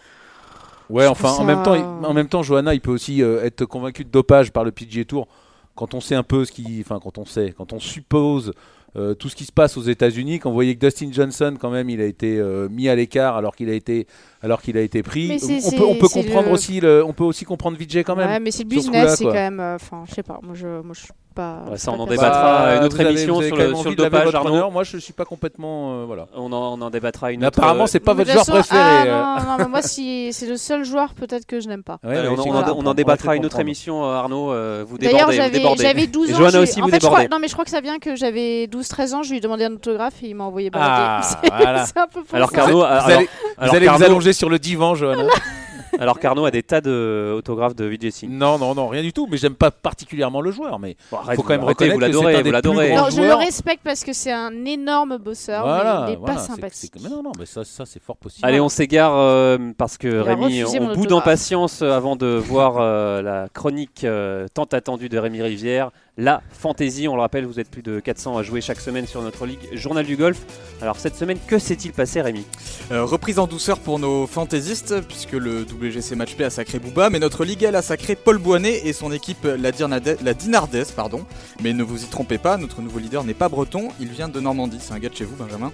Ouais, 0.90 1.04
Je 1.06 1.10
enfin, 1.10 1.30
en 1.30 1.38
ça- 1.38 1.44
même 1.44 1.62
temps, 1.62 1.76
il- 1.76 2.06
en 2.06 2.14
même 2.14 2.28
temps, 2.28 2.42
Johanna, 2.42 2.74
il 2.74 2.82
peut 2.82 2.92
aussi 2.92 3.22
euh, 3.22 3.44
être 3.44 3.66
convaincu 3.66 4.04
de 4.04 4.10
dopage 4.10 4.52
par 4.52 4.64
le 4.64 4.72
PGA 4.72 5.06
Tour 5.06 5.28
quand 5.76 5.94
on 5.94 6.02
sait 6.02 6.16
un 6.16 6.24
peu 6.24 6.44
ce 6.46 6.52
qui, 6.52 6.82
enfin, 6.84 7.00
quand 7.02 7.18
on 7.20 7.26
sait, 7.26 7.54
quand 7.56 7.72
on 7.74 7.80
suppose 7.80 8.54
euh, 8.96 9.14
tout 9.14 9.30
ce 9.30 9.36
qui 9.36 9.46
se 9.46 9.52
passe 9.52 9.78
aux 9.78 9.82
États-Unis, 9.84 10.40
quand 10.40 10.50
vous 10.50 10.56
voyez 10.56 10.76
que 10.76 10.86
Dustin 10.86 11.10
Johnson, 11.12 11.56
quand 11.60 11.70
même, 11.70 11.90
il 11.90 12.02
a 12.02 12.06
été 12.06 12.38
euh, 12.40 12.68
mis 12.70 12.90
à 12.90 12.96
l'écart 12.96 13.36
alors 13.38 13.56
qu'il 13.56 13.70
a 13.70 13.74
été, 13.74 14.08
alors 14.42 14.62
qu'il 14.62 14.78
a 14.78 14.82
été 14.82 15.04
pris. 15.04 15.38
On 15.66 15.72
peut, 15.72 15.86
on 15.86 15.96
peut 15.96 16.08
comprendre 16.10 16.48
le- 16.48 16.54
aussi, 16.54 16.80
le, 16.80 17.04
on 17.06 17.14
peut 17.14 17.24
aussi 17.24 17.46
comprendre 17.46 17.78
Vijay 17.78 18.04
quand 18.04 18.16
même. 18.16 18.30
Ouais, 18.30 18.40
mais 18.40 18.52
c'est 18.52 18.64
le 18.64 18.70
business, 18.70 19.16
c'est 19.18 19.24
quand 19.26 19.34
même. 19.34 19.60
euh, 19.60 19.76
Enfin, 19.76 20.04
je 20.10 20.14
sais 20.16 20.24
pas. 20.24 20.40
Moi, 20.42 20.56
je, 20.56 20.68
moi, 20.82 20.94
je 20.94 21.02
suis 21.02 21.10
pas. 21.34 21.64
Ouais, 21.66 21.72
je 21.72 21.76
ça, 21.78 21.92
suis 21.92 22.00
on 22.00 22.04
en 22.04 22.06
débattra 22.08 22.58
à 22.60 22.76
une 22.76 22.84
autre 22.84 22.96
vous 22.96 23.02
avez- 23.02 23.10
émission 23.12 23.38
avez 23.40 23.48
sur 23.48 23.56
le, 23.58 23.76
sur 23.76 23.90
le 23.90 23.96
dopage, 23.96 24.36
Arnaud. 24.36 24.70
Moi, 24.72 24.84
je 24.84 24.98
suis 24.98 25.14
pas 25.14 25.26
complètement, 25.26 26.02
euh, 26.02 26.04
voilà. 26.06 26.26
On 26.36 26.52
en, 26.52 26.78
on 26.78 26.82
en 26.82 26.90
débattra 26.90 27.32
une 27.32 27.40
Mais 27.42 27.48
autre. 27.48 27.60
apparemment, 27.60 27.88
c'est 27.88 28.00
pas 28.00 28.14
votre 28.14 28.30
joueur 28.32 28.46
façon- 28.46 28.52
préféré. 28.54 28.82
Ah, 28.82 29.38
euh. 29.38 29.40
non, 29.46 29.52
non, 29.52 29.56
mais 29.60 29.68
moi, 29.70 29.82
si 29.82 30.32
c'est 30.34 30.48
le 30.48 30.58
seul 30.58 30.84
joueur 30.84 31.14
peut-être 31.14 31.46
que 31.46 31.60
je 31.60 31.68
n'aime 31.68 31.84
pas. 31.84 32.00
Ouais, 32.04 32.18
Allez, 32.18 32.28
ouais, 32.28 32.36
on, 32.38 32.40
en- 32.42 32.66
je 32.66 32.72
on 32.72 32.86
on 32.88 32.94
débattra 32.94 33.36
une 33.36 33.46
autre 33.46 33.60
émission, 33.60 34.04
euh, 34.04 34.14
Arnaud. 34.16 34.52
euh, 34.52 34.84
vous 34.88 34.98
D'ailleurs, 34.98 35.30
débordez, 35.30 35.36
vous 35.38 35.42
j'avais 35.44 35.58
débordez. 35.58 35.84
j'avais 35.84 36.08
12 36.08 36.30
Et 36.30 36.34
ans. 36.36 36.50
J'ai- 36.50 36.58
aussi, 36.58 36.82
en 36.82 36.86
vous 36.86 36.90
fait, 36.92 36.96
je 37.02 37.06
crois, 37.06 37.20
débordez. 37.20 37.28
non, 37.36 37.40
mais 37.40 37.48
je 37.48 37.54
crois 37.54 37.66
que 37.66 37.72
ça 37.72 37.82
vient 37.82 38.00
que 38.00 38.16
j'avais 38.16 38.68
12-13 38.68 39.14
ans. 39.14 39.24
Je 39.24 39.30
lui 39.32 39.38
ai 39.38 39.42
demandé 39.42 39.66
un 39.66 39.74
autographe 39.74 40.22
et 40.24 40.28
il 40.30 40.36
m'a 40.36 40.44
envoyé 40.46 40.70
Ah, 40.74 41.22
balader. 41.22 41.28
C'est- 41.44 41.64
voilà. 41.64 41.86
c'est 41.86 41.98
un 41.98 42.08
peu 42.08 42.24
pour 42.24 42.36
Alors 42.36 42.50
ça. 42.50 42.56
qu'Arnaud, 42.58 42.80
Vous 42.80 43.76
allez, 43.76 43.88
vous 43.88 44.04
allonger 44.04 44.34
sur 44.34 44.50
le 44.50 44.60
divan, 44.60 44.96
Johanna. 44.96 45.24
alors 46.00 46.20
qu'Arnaud 46.20 46.46
a 46.46 46.52
des 46.52 46.64
tas 46.64 46.82
d'autographes 46.82 47.76
de 47.76 47.86
Vijay 47.86 48.12
Singh. 48.12 48.30
Non, 48.30 48.58
non, 48.58 48.76
non, 48.76 48.88
rien 48.88 49.02
du 49.02 49.14
tout. 49.14 49.28
Mais 49.30 49.38
j'aime 49.38 49.56
pas 49.56 49.72
particulièrement 49.72 50.42
le 50.42 50.52
joueur. 50.52 50.80
Mais 50.80 50.96
Bon, 51.12 51.18
arrête, 51.18 51.36
faut 51.36 51.44
quand 51.44 51.50
même 51.54 51.64
reconnaître 51.64 51.96
vous 51.96 52.00
l'adorez, 52.00 52.44
vous 52.44 52.52
l'adorez. 52.52 52.96
Non, 52.96 53.10
je 53.10 53.22
le 53.22 53.34
respecte 53.34 53.82
parce 53.84 54.04
que 54.04 54.14
c'est 54.14 54.32
un 54.32 54.66
énorme 54.66 55.18
bosseur, 55.18 55.64
Voilà, 55.64 56.02
mais 56.06 56.08
il 56.08 56.12
n'est 56.12 56.20
voilà, 56.20 56.36
pas 56.36 56.40
sympathique. 56.42 56.94
c'est- 56.96 57.04
mais 57.04 57.10
non, 57.10 57.24
non, 57.24 57.32
mais 57.40 57.46
ça, 57.46 57.64
ça 57.64 57.86
c'est 57.86 58.02
fort 58.02 58.18
possible. 58.18 58.46
Allez, 58.48 58.60
on 58.60 58.70
s'égare 58.70 59.16
euh, 59.16 59.58
parce 59.78 59.98
que 59.98 60.20
a 60.20 60.24
Rémi, 60.24 60.64
on 60.64 60.94
bout 60.94 61.08
d'impatience 61.08 61.82
avant 61.82 62.16
de 62.16 62.28
voir 62.28 62.78
euh, 62.80 63.22
la 63.22 63.48
chronique 63.50 64.04
euh, 64.04 64.48
tant 64.54 64.66
attendue 64.66 65.10
de 65.10 65.18
Rémi 65.18 65.42
Rivière. 65.42 65.92
La 66.22 66.42
Fantasy, 66.52 67.08
on 67.08 67.16
le 67.16 67.22
rappelle, 67.22 67.46
vous 67.46 67.62
êtes 67.62 67.70
plus 67.72 67.82
de 67.82 68.02
400 68.02 68.38
à 68.38 68.44
jouer 68.44 68.60
chaque 68.60 68.82
semaine 68.82 69.08
sur 69.08 69.22
notre 69.22 69.46
ligue 69.46 69.60
Journal 69.72 70.06
du 70.06 70.18
Golf. 70.18 70.38
Alors 70.82 70.98
cette 71.00 71.16
semaine, 71.16 71.38
que 71.48 71.58
s'est-il 71.60 71.94
passé 71.94 72.20
Rémi 72.20 72.46
Euh, 72.92 73.06
reprise 73.06 73.40
en 73.40 73.48
douceur 73.48 73.80
pour 73.80 74.00
nos 74.00 74.28
fantaisistes, 74.28 75.00
puisque 75.08 75.32
le 75.32 75.62
WGC 75.62 76.18
Matchplay 76.18 76.44
a 76.44 76.50
sacré 76.50 76.78
Booba, 76.80 77.10
mais 77.10 77.20
notre 77.20 77.46
ligue 77.46 77.64
elle 77.64 77.78
a 77.78 77.82
sacré 77.82 78.18
Paul 78.18 78.38
Boinet 78.38 78.86
et 78.86 78.92
son 78.92 79.14
équipe 79.14 79.46
la, 79.46 79.72
Dirnade- 79.72 80.18
Dinardaise. 80.38 80.92
Pardon. 80.92 81.26
Mais 81.64 81.72
ne 81.72 81.84
vous 81.84 82.04
y 82.04 82.08
trompez 82.08 82.38
pas, 82.38 82.58
notre 82.58 82.82
nouveau 82.82 83.00
leader 83.00 83.24
n'est 83.24 83.34
pas 83.34 83.48
breton, 83.48 83.88
il 84.02 84.10
vient 84.10 84.28
de 84.28 84.42
Normandie, 84.42 84.80
c'est 84.82 84.92
un 84.94 85.00
gars 85.00 85.08
de 85.10 85.16
chez 85.16 85.24
vous 85.24 85.38
Benjamin. 85.38 85.72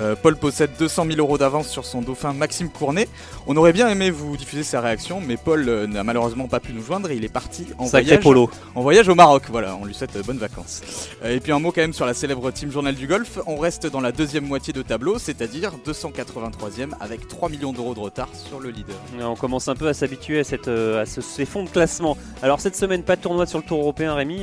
Euh, 0.00 0.14
Paul 0.20 0.36
possède 0.36 0.70
200 0.78 1.06
000 1.06 1.18
euros 1.18 1.38
d'avance 1.38 1.68
sur 1.68 1.84
son 1.84 2.02
dauphin 2.02 2.32
Maxime 2.32 2.68
Cournet. 2.70 3.08
On 3.46 3.56
aurait 3.56 3.72
bien 3.72 3.88
aimé 3.88 4.10
vous 4.10 4.36
diffuser 4.36 4.62
sa 4.62 4.80
réaction, 4.80 5.20
mais 5.20 5.36
Paul 5.36 5.68
euh, 5.68 5.86
n'a 5.86 6.04
malheureusement 6.04 6.46
pas 6.46 6.60
pu 6.60 6.72
nous 6.72 6.82
joindre 6.82 7.10
et 7.10 7.16
il 7.16 7.24
est 7.24 7.28
parti 7.32 7.66
en 7.78 7.86
Sacré 7.86 8.04
voyage, 8.04 8.22
polo. 8.22 8.50
en 8.74 8.82
voyage 8.82 9.08
au 9.08 9.14
Maroc. 9.14 9.44
Voilà, 9.50 9.76
on 9.80 9.84
lui 9.84 9.94
souhaite 9.94 10.14
euh, 10.16 10.22
bonnes 10.22 10.38
vacances. 10.38 10.82
Et 11.24 11.40
puis 11.40 11.50
un 11.52 11.58
mot 11.58 11.72
quand 11.72 11.80
même 11.80 11.92
sur 11.92 12.06
la 12.06 12.14
célèbre 12.14 12.50
team 12.52 12.70
Journal 12.70 12.94
du 12.94 13.06
Golf. 13.06 13.38
On 13.46 13.56
reste 13.56 13.86
dans 13.86 14.00
la 14.00 14.12
deuxième 14.12 14.46
moitié 14.46 14.72
de 14.72 14.82
tableau, 14.82 15.18
c'est-à-dire 15.18 15.72
283e 15.84 16.90
avec 17.00 17.26
3 17.26 17.48
millions 17.48 17.72
d'euros 17.72 17.94
de 17.94 18.00
retard 18.00 18.28
sur 18.34 18.60
le 18.60 18.70
leader. 18.70 18.96
On 19.20 19.34
commence 19.34 19.68
un 19.68 19.74
peu 19.74 19.88
à 19.88 19.94
s'habituer 19.94 20.40
à, 20.40 20.44
cette, 20.44 20.68
à 20.68 21.06
ce- 21.06 21.20
ces 21.20 21.44
fonds 21.44 21.64
de 21.64 21.70
classement. 21.70 22.16
Alors 22.42 22.60
cette 22.60 22.76
semaine, 22.76 23.02
pas 23.02 23.16
de 23.16 23.22
tournoi 23.22 23.46
sur 23.46 23.58
le 23.58 23.64
Tour 23.64 23.80
européen, 23.80 24.14
Rémi. 24.14 24.42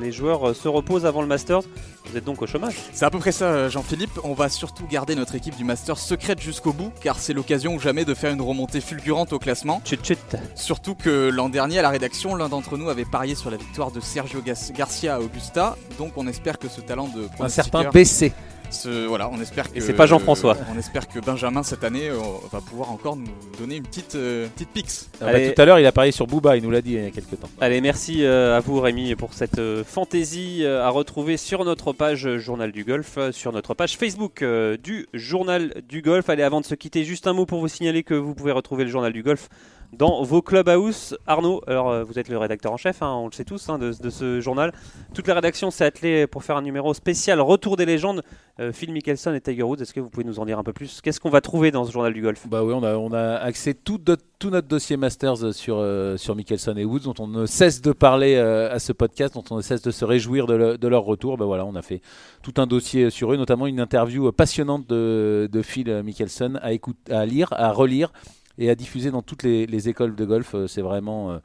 Les 0.00 0.12
joueurs 0.12 0.54
se 0.56 0.66
reposent 0.68 1.06
avant 1.06 1.20
le 1.22 1.28
Masters. 1.28 1.62
Vous 2.10 2.16
êtes 2.16 2.24
donc 2.24 2.40
au 2.40 2.46
chômage 2.46 2.76
C'est 2.92 3.04
à 3.04 3.10
peu 3.10 3.18
près 3.18 3.32
ça, 3.32 3.68
Jean-Philippe. 3.68 4.20
On 4.22 4.32
va 4.32 4.48
surtout 4.48 4.84
garder 4.96 5.14
notre 5.14 5.34
équipe 5.34 5.54
du 5.58 5.64
Master 5.64 5.98
secrète 5.98 6.40
jusqu'au 6.40 6.72
bout, 6.72 6.90
car 7.02 7.18
c'est 7.18 7.34
l'occasion 7.34 7.74
ou 7.74 7.78
jamais 7.78 8.06
de 8.06 8.14
faire 8.14 8.32
une 8.32 8.40
remontée 8.40 8.80
fulgurante 8.80 9.34
au 9.34 9.38
classement. 9.38 9.82
Chut 9.84 10.02
chut. 10.02 10.36
Surtout 10.54 10.94
que 10.94 11.28
l'an 11.28 11.50
dernier, 11.50 11.80
à 11.80 11.82
la 11.82 11.90
rédaction, 11.90 12.34
l'un 12.34 12.48
d'entre 12.48 12.78
nous 12.78 12.88
avait 12.88 13.04
parié 13.04 13.34
sur 13.34 13.50
la 13.50 13.58
victoire 13.58 13.90
de 13.90 14.00
Sergio 14.00 14.40
Garcia 14.40 15.16
à 15.16 15.20
Augusta. 15.20 15.76
Donc 15.98 16.12
on 16.16 16.26
espère 16.26 16.58
que 16.58 16.68
ce 16.68 16.80
talent 16.80 17.08
de 17.08 17.28
Un 17.38 17.50
certain 17.50 17.90
BC. 17.90 18.32
Ce- 18.70 19.06
voilà, 19.06 19.28
on 19.32 19.40
espère 19.40 19.70
que 19.72 19.76
Et 19.78 19.80
c'est 19.80 19.92
pas 19.92 20.06
Jean-François. 20.06 20.56
on 20.74 20.78
espère 20.78 21.08
que 21.08 21.18
Benjamin 21.20 21.62
cette 21.62 21.84
année 21.84 22.08
euh, 22.08 22.16
va 22.52 22.60
pouvoir 22.60 22.90
encore 22.90 23.16
nous 23.16 23.26
donner 23.58 23.76
une 23.76 23.82
petite 23.84 24.14
euh, 24.14 24.46
petite 24.48 24.68
pix. 24.70 25.10
Ah 25.20 25.32
bah, 25.32 25.40
tout 25.50 25.60
à 25.60 25.64
l'heure, 25.64 25.78
il 25.78 25.86
a 25.86 25.92
parié 25.92 26.12
sur 26.12 26.26
Booba, 26.26 26.56
il 26.56 26.62
nous 26.62 26.70
l'a 26.70 26.80
dit 26.82 26.92
il 26.94 27.02
y 27.04 27.06
a 27.06 27.10
quelques 27.10 27.38
temps. 27.40 27.48
Allez, 27.60 27.80
merci 27.80 28.24
euh, 28.24 28.56
à 28.56 28.60
vous 28.60 28.80
Rémi 28.80 29.14
pour 29.14 29.32
cette 29.34 29.58
euh, 29.58 29.84
fantaisie 29.84 30.60
euh, 30.64 30.84
à 30.84 30.90
retrouver 30.90 31.36
sur 31.36 31.64
notre 31.64 31.92
page 31.92 32.36
Journal 32.36 32.72
du 32.72 32.84
Golf, 32.84 33.18
sur 33.32 33.52
notre 33.52 33.74
page 33.74 33.96
Facebook 33.96 34.42
euh, 34.42 34.76
du 34.76 35.06
Journal 35.14 35.74
du 35.88 36.02
Golf. 36.02 36.28
Allez, 36.28 36.42
avant 36.42 36.60
de 36.60 36.66
se 36.66 36.74
quitter, 36.74 37.04
juste 37.04 37.26
un 37.26 37.32
mot 37.32 37.46
pour 37.46 37.60
vous 37.60 37.68
signaler 37.68 38.02
que 38.02 38.14
vous 38.14 38.34
pouvez 38.34 38.52
retrouver 38.52 38.84
le 38.84 38.90
Journal 38.90 39.12
du 39.12 39.22
Golf 39.22 39.48
dans 39.92 40.22
vos 40.22 40.42
clubhouse. 40.42 41.16
Arnaud, 41.26 41.62
euh, 41.68 42.04
vous 42.04 42.18
êtes 42.18 42.28
le 42.28 42.38
rédacteur 42.38 42.72
en 42.72 42.76
chef, 42.76 43.02
hein, 43.02 43.12
on 43.14 43.26
le 43.26 43.32
sait 43.32 43.44
tous, 43.44 43.68
hein, 43.68 43.78
de, 43.78 43.92
ce 43.92 44.40
journal. 44.40 44.72
Toute 45.14 45.26
la 45.26 45.34
rédaction 45.34 45.70
s'est 45.70 45.84
attelée 45.84 46.26
pour 46.26 46.44
faire 46.44 46.56
un 46.56 46.62
numéro 46.62 46.92
spécial 46.94 47.40
Retour 47.40 47.76
des 47.76 47.86
légendes. 47.86 48.22
Euh, 48.58 48.72
Phil 48.72 48.90
Mickelson 48.90 49.34
et 49.34 49.40
Tiger 49.40 49.62
Woods, 49.64 49.82
est-ce 49.82 49.92
que 49.92 50.00
vous 50.00 50.08
pouvez 50.08 50.24
nous 50.24 50.38
en 50.40 50.46
dire 50.46 50.58
un 50.58 50.62
peu 50.62 50.72
plus? 50.72 51.00
Qu'est-ce 51.02 51.20
qu'on 51.20 51.28
va 51.30 51.42
trouver 51.42 51.70
dans 51.70 51.84
ce 51.84 51.92
Journal 51.92 52.12
du 52.14 52.22
Golf 52.22 52.46
Bah 52.48 52.64
oui, 52.64 52.72
on 52.74 52.82
a, 52.82 52.96
on 52.96 53.12
a 53.12 53.34
accès 53.34 53.74
tout, 53.74 54.00
notre 54.06 54.68
dossier 54.68 54.96
Masters 54.96 55.52
sur, 55.52 55.76
euh, 55.78 56.16
Mickelson 56.34 56.74
et 56.76 56.84
Woods, 56.86 57.00
dont 57.04 57.14
on 57.18 57.26
ne 57.26 57.44
cesse 57.44 57.82
de 57.82 57.92
parler 57.92 58.34
euh, 58.36 58.72
à 58.72 58.78
ce 58.78 58.92
podcast, 58.92 59.34
dont 59.34 59.44
on 59.50 59.56
ne 59.56 59.62
cesse 59.62 59.82
de 59.82 59.90
se 59.90 60.04
réjouir 60.06 60.46
de, 60.46 60.54
le- 60.54 60.78
de 60.78 60.88
leur 60.88 61.02
retour. 61.04 61.36
Bah 61.36 61.44
voilà, 61.44 61.66
on 61.66 61.74
a 61.74 61.82
fait 61.82 62.00
tout 62.42 62.54
un 62.56 62.66
dossier 62.66 63.10
sur 63.10 63.30
eux, 63.32 63.36
notamment 63.36 63.66
une 63.66 63.80
interview 63.80 64.32
passionnante 64.32 64.86
de, 64.88 65.50
de 65.52 65.62
Phil 65.62 66.02
Mickelson 66.02 66.58
à, 66.62 66.72
écoute, 66.72 66.96
à 67.10 67.26
lire, 67.26 67.48
à 67.52 67.72
relire 67.72 68.10
et 68.58 68.70
à 68.70 68.74
diffuser 68.74 69.10
dans 69.10 69.22
toutes 69.22 69.42
les, 69.42 69.66
les 69.66 69.88
écoles 69.88 70.14
de 70.14 70.24
golf. 70.24 70.54
Euh, 70.54 70.66
C'est 70.66 70.82
vraiment. 70.82 71.32
euh, 71.32 71.38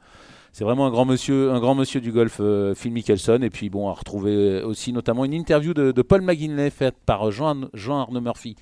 c'est 0.54 0.64
vraiment 0.64 0.86
un 0.86 0.90
grand 0.90 1.06
monsieur, 1.06 1.50
un 1.50 1.60
grand 1.60 1.74
monsieur 1.74 2.02
du 2.02 2.12
golf, 2.12 2.36
euh, 2.40 2.74
Phil 2.74 2.92
Mickelson. 2.92 3.40
Et 3.40 3.48
puis 3.48 3.70
bon, 3.70 3.88
à 3.88 3.94
retrouver 3.94 4.62
aussi 4.62 4.92
notamment 4.92 5.24
une 5.24 5.32
interview 5.32 5.72
de, 5.72 6.02
Paul 6.02 6.20
McGinley 6.20 6.68
faite 6.68 6.96
par 7.06 7.30
Jean, 7.30 7.70
Arnaud 7.88 8.20
Murphy 8.20 8.56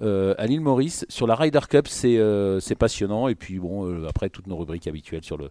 à 0.00 0.46
l'île 0.46 0.60
Maurice 0.60 1.04
sur 1.08 1.26
la 1.26 1.34
Ryder 1.34 1.60
Cup. 1.68 1.88
C'est 1.88 2.16
euh, 2.16 2.60
passionnant. 2.78 3.26
Et 3.26 3.34
puis 3.34 3.58
bon, 3.58 4.06
après 4.06 4.28
toutes 4.30 4.46
nos 4.46 4.56
rubriques 4.56 4.86
habituelles 4.86 5.24
sur 5.24 5.36
le 5.36 5.50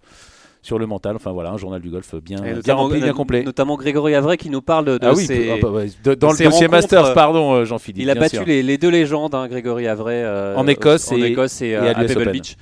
sur 0.61 0.77
le 0.79 0.85
mental. 0.85 1.15
Enfin 1.15 1.31
voilà, 1.31 1.51
un 1.51 1.57
journal 1.57 1.81
du 1.81 1.89
golf 1.89 2.15
bien, 2.15 2.37
bien 2.63 2.75
rempli, 2.75 2.99
bien 3.01 3.13
complet. 3.13 3.43
Notamment 3.43 3.75
Grégory 3.77 4.15
Avray 4.15 4.37
qui 4.37 4.49
nous 4.49 4.61
parle 4.61 4.85
de 4.85 4.99
Ah 5.01 5.13
oui, 5.15 5.25
ses- 5.25 5.49
ah 5.51 5.55
bah 5.61 5.69
ouais, 5.69 5.87
de- 6.03 6.13
dans 6.13 6.33
de 6.33 6.37
le 6.37 6.43
dossier 6.45 6.67
Masters, 6.67 7.05
euh, 7.07 7.13
pardon, 7.13 7.53
euh, 7.53 7.65
Jean-Philippe. 7.65 8.01
Il 8.03 8.09
a 8.09 8.15
battu 8.15 8.43
les, 8.45 8.61
les 8.63 8.77
deux 8.77 8.89
légendes, 8.89 9.33
hein, 9.35 9.47
Grégory 9.47 9.87
Avray, 9.87 10.21
euh, 10.23 10.55
En 10.55 10.67
Écosse 10.67 11.11
en 11.11 11.17
et- 11.17 11.31
Écosse 11.31 11.61
et, 11.61 11.67
et 11.69 11.75
à 11.77 11.97
à 11.97 12.03
Pebble. 12.05 12.31
Beach. 12.31 12.55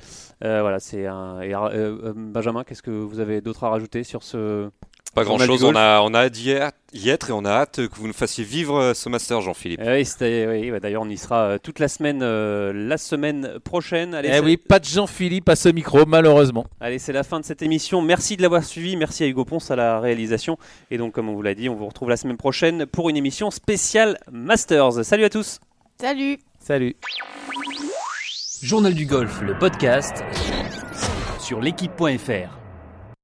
Euh, 0.45 0.61
voilà, 0.61 0.79
c'est 0.79 1.05
un. 1.05 1.41
et, 1.41 1.53
euh, 1.53 2.13
Benjamin, 2.15 2.63
qu'est-ce 2.63 2.81
que 2.81 2.91
vous 2.91 3.19
avez 3.19 3.41
d'autre 3.41 3.65
à 3.65 3.69
rajouter 3.69 4.03
sur 4.05 4.23
ce 4.23 4.69
Pas 5.15 5.23
grand 5.23 5.39
chose, 5.39 5.63
on 5.63 5.75
a, 5.75 6.01
on 6.01 6.13
a 6.13 6.19
hâte 6.25 6.33
d'y 6.33 6.51
être 6.51 6.75
y 6.93 7.09
être 7.09 7.29
et 7.29 7.33
on 7.33 7.43
a 7.45 7.49
hâte 7.51 7.87
que 7.87 7.95
vous 7.95 8.07
nous 8.07 8.13
fassiez 8.13 8.43
vivre 8.43 8.75
euh, 8.77 8.93
ce 8.93 9.09
master, 9.09 9.41
Jean-Philippe. 9.41 9.79
Eh 9.83 9.89
Oui, 9.89 10.05
c'était- 10.05 10.47
oui, 10.47 10.71
bah, 10.71 10.79
d'ailleurs, 10.79 11.01
on 11.03 11.09
y 11.09 11.17
sera 11.17 11.41
euh, 11.43 11.57
toute 11.61 11.79
la 11.79 11.87
semaine, 11.87 12.21
euh, 12.23 12.71
la 12.73 12.97
semaine 12.97 13.59
prochaine. 13.63 14.13
Allez, 14.13 14.29
Eh 14.33 14.39
oui, 14.39 14.57
pas 14.57 14.79
de 14.79 14.85
Jean-Philippe 14.85 15.49
à 15.49 15.55
ce 15.55 15.69
micro, 15.69 16.05
malheureusement. 16.05 16.65
Allez, 16.79 16.99
c'est 16.99 17.13
la 17.13 17.23
fin 17.23 17.39
de 17.39 17.45
cette 17.45 17.61
émission. 17.61 18.01
Merci 18.01 18.37
de 18.37 18.41
l'avoir 18.43 18.63
suivi. 18.63 18.95
Merci 18.97 19.23
à 19.23 19.27
Hugo 19.27 19.45
Ponce 19.45 19.71
à 19.71 19.75
la 19.75 19.99
réalisation. 19.99 20.57
Et 20.91 20.97
donc, 20.97 21.13
comme 21.13 21.29
on 21.29 21.33
vous 21.33 21.41
l'a 21.41 21.55
dit, 21.55 21.69
on 21.69 21.75
vous 21.75 21.87
retrouve 21.87 22.09
la 22.09 22.17
semaine 22.17 22.37
prochaine 22.37 22.85
pour 22.85 23.09
une 23.09 23.17
émission 23.17 23.51
spéciale 23.51 24.19
Masters. 24.31 25.03
Salut 25.05 25.23
à 25.25 25.29
tous. 25.29 25.59
Salut 25.99 26.37
Salut. 26.59 26.95
Journal 28.61 28.93
du 28.93 29.05
golf, 29.05 29.41
le 29.41 29.57
podcast 29.57 30.23
sur 31.39 31.61
l'équipe.fr. 31.61 32.58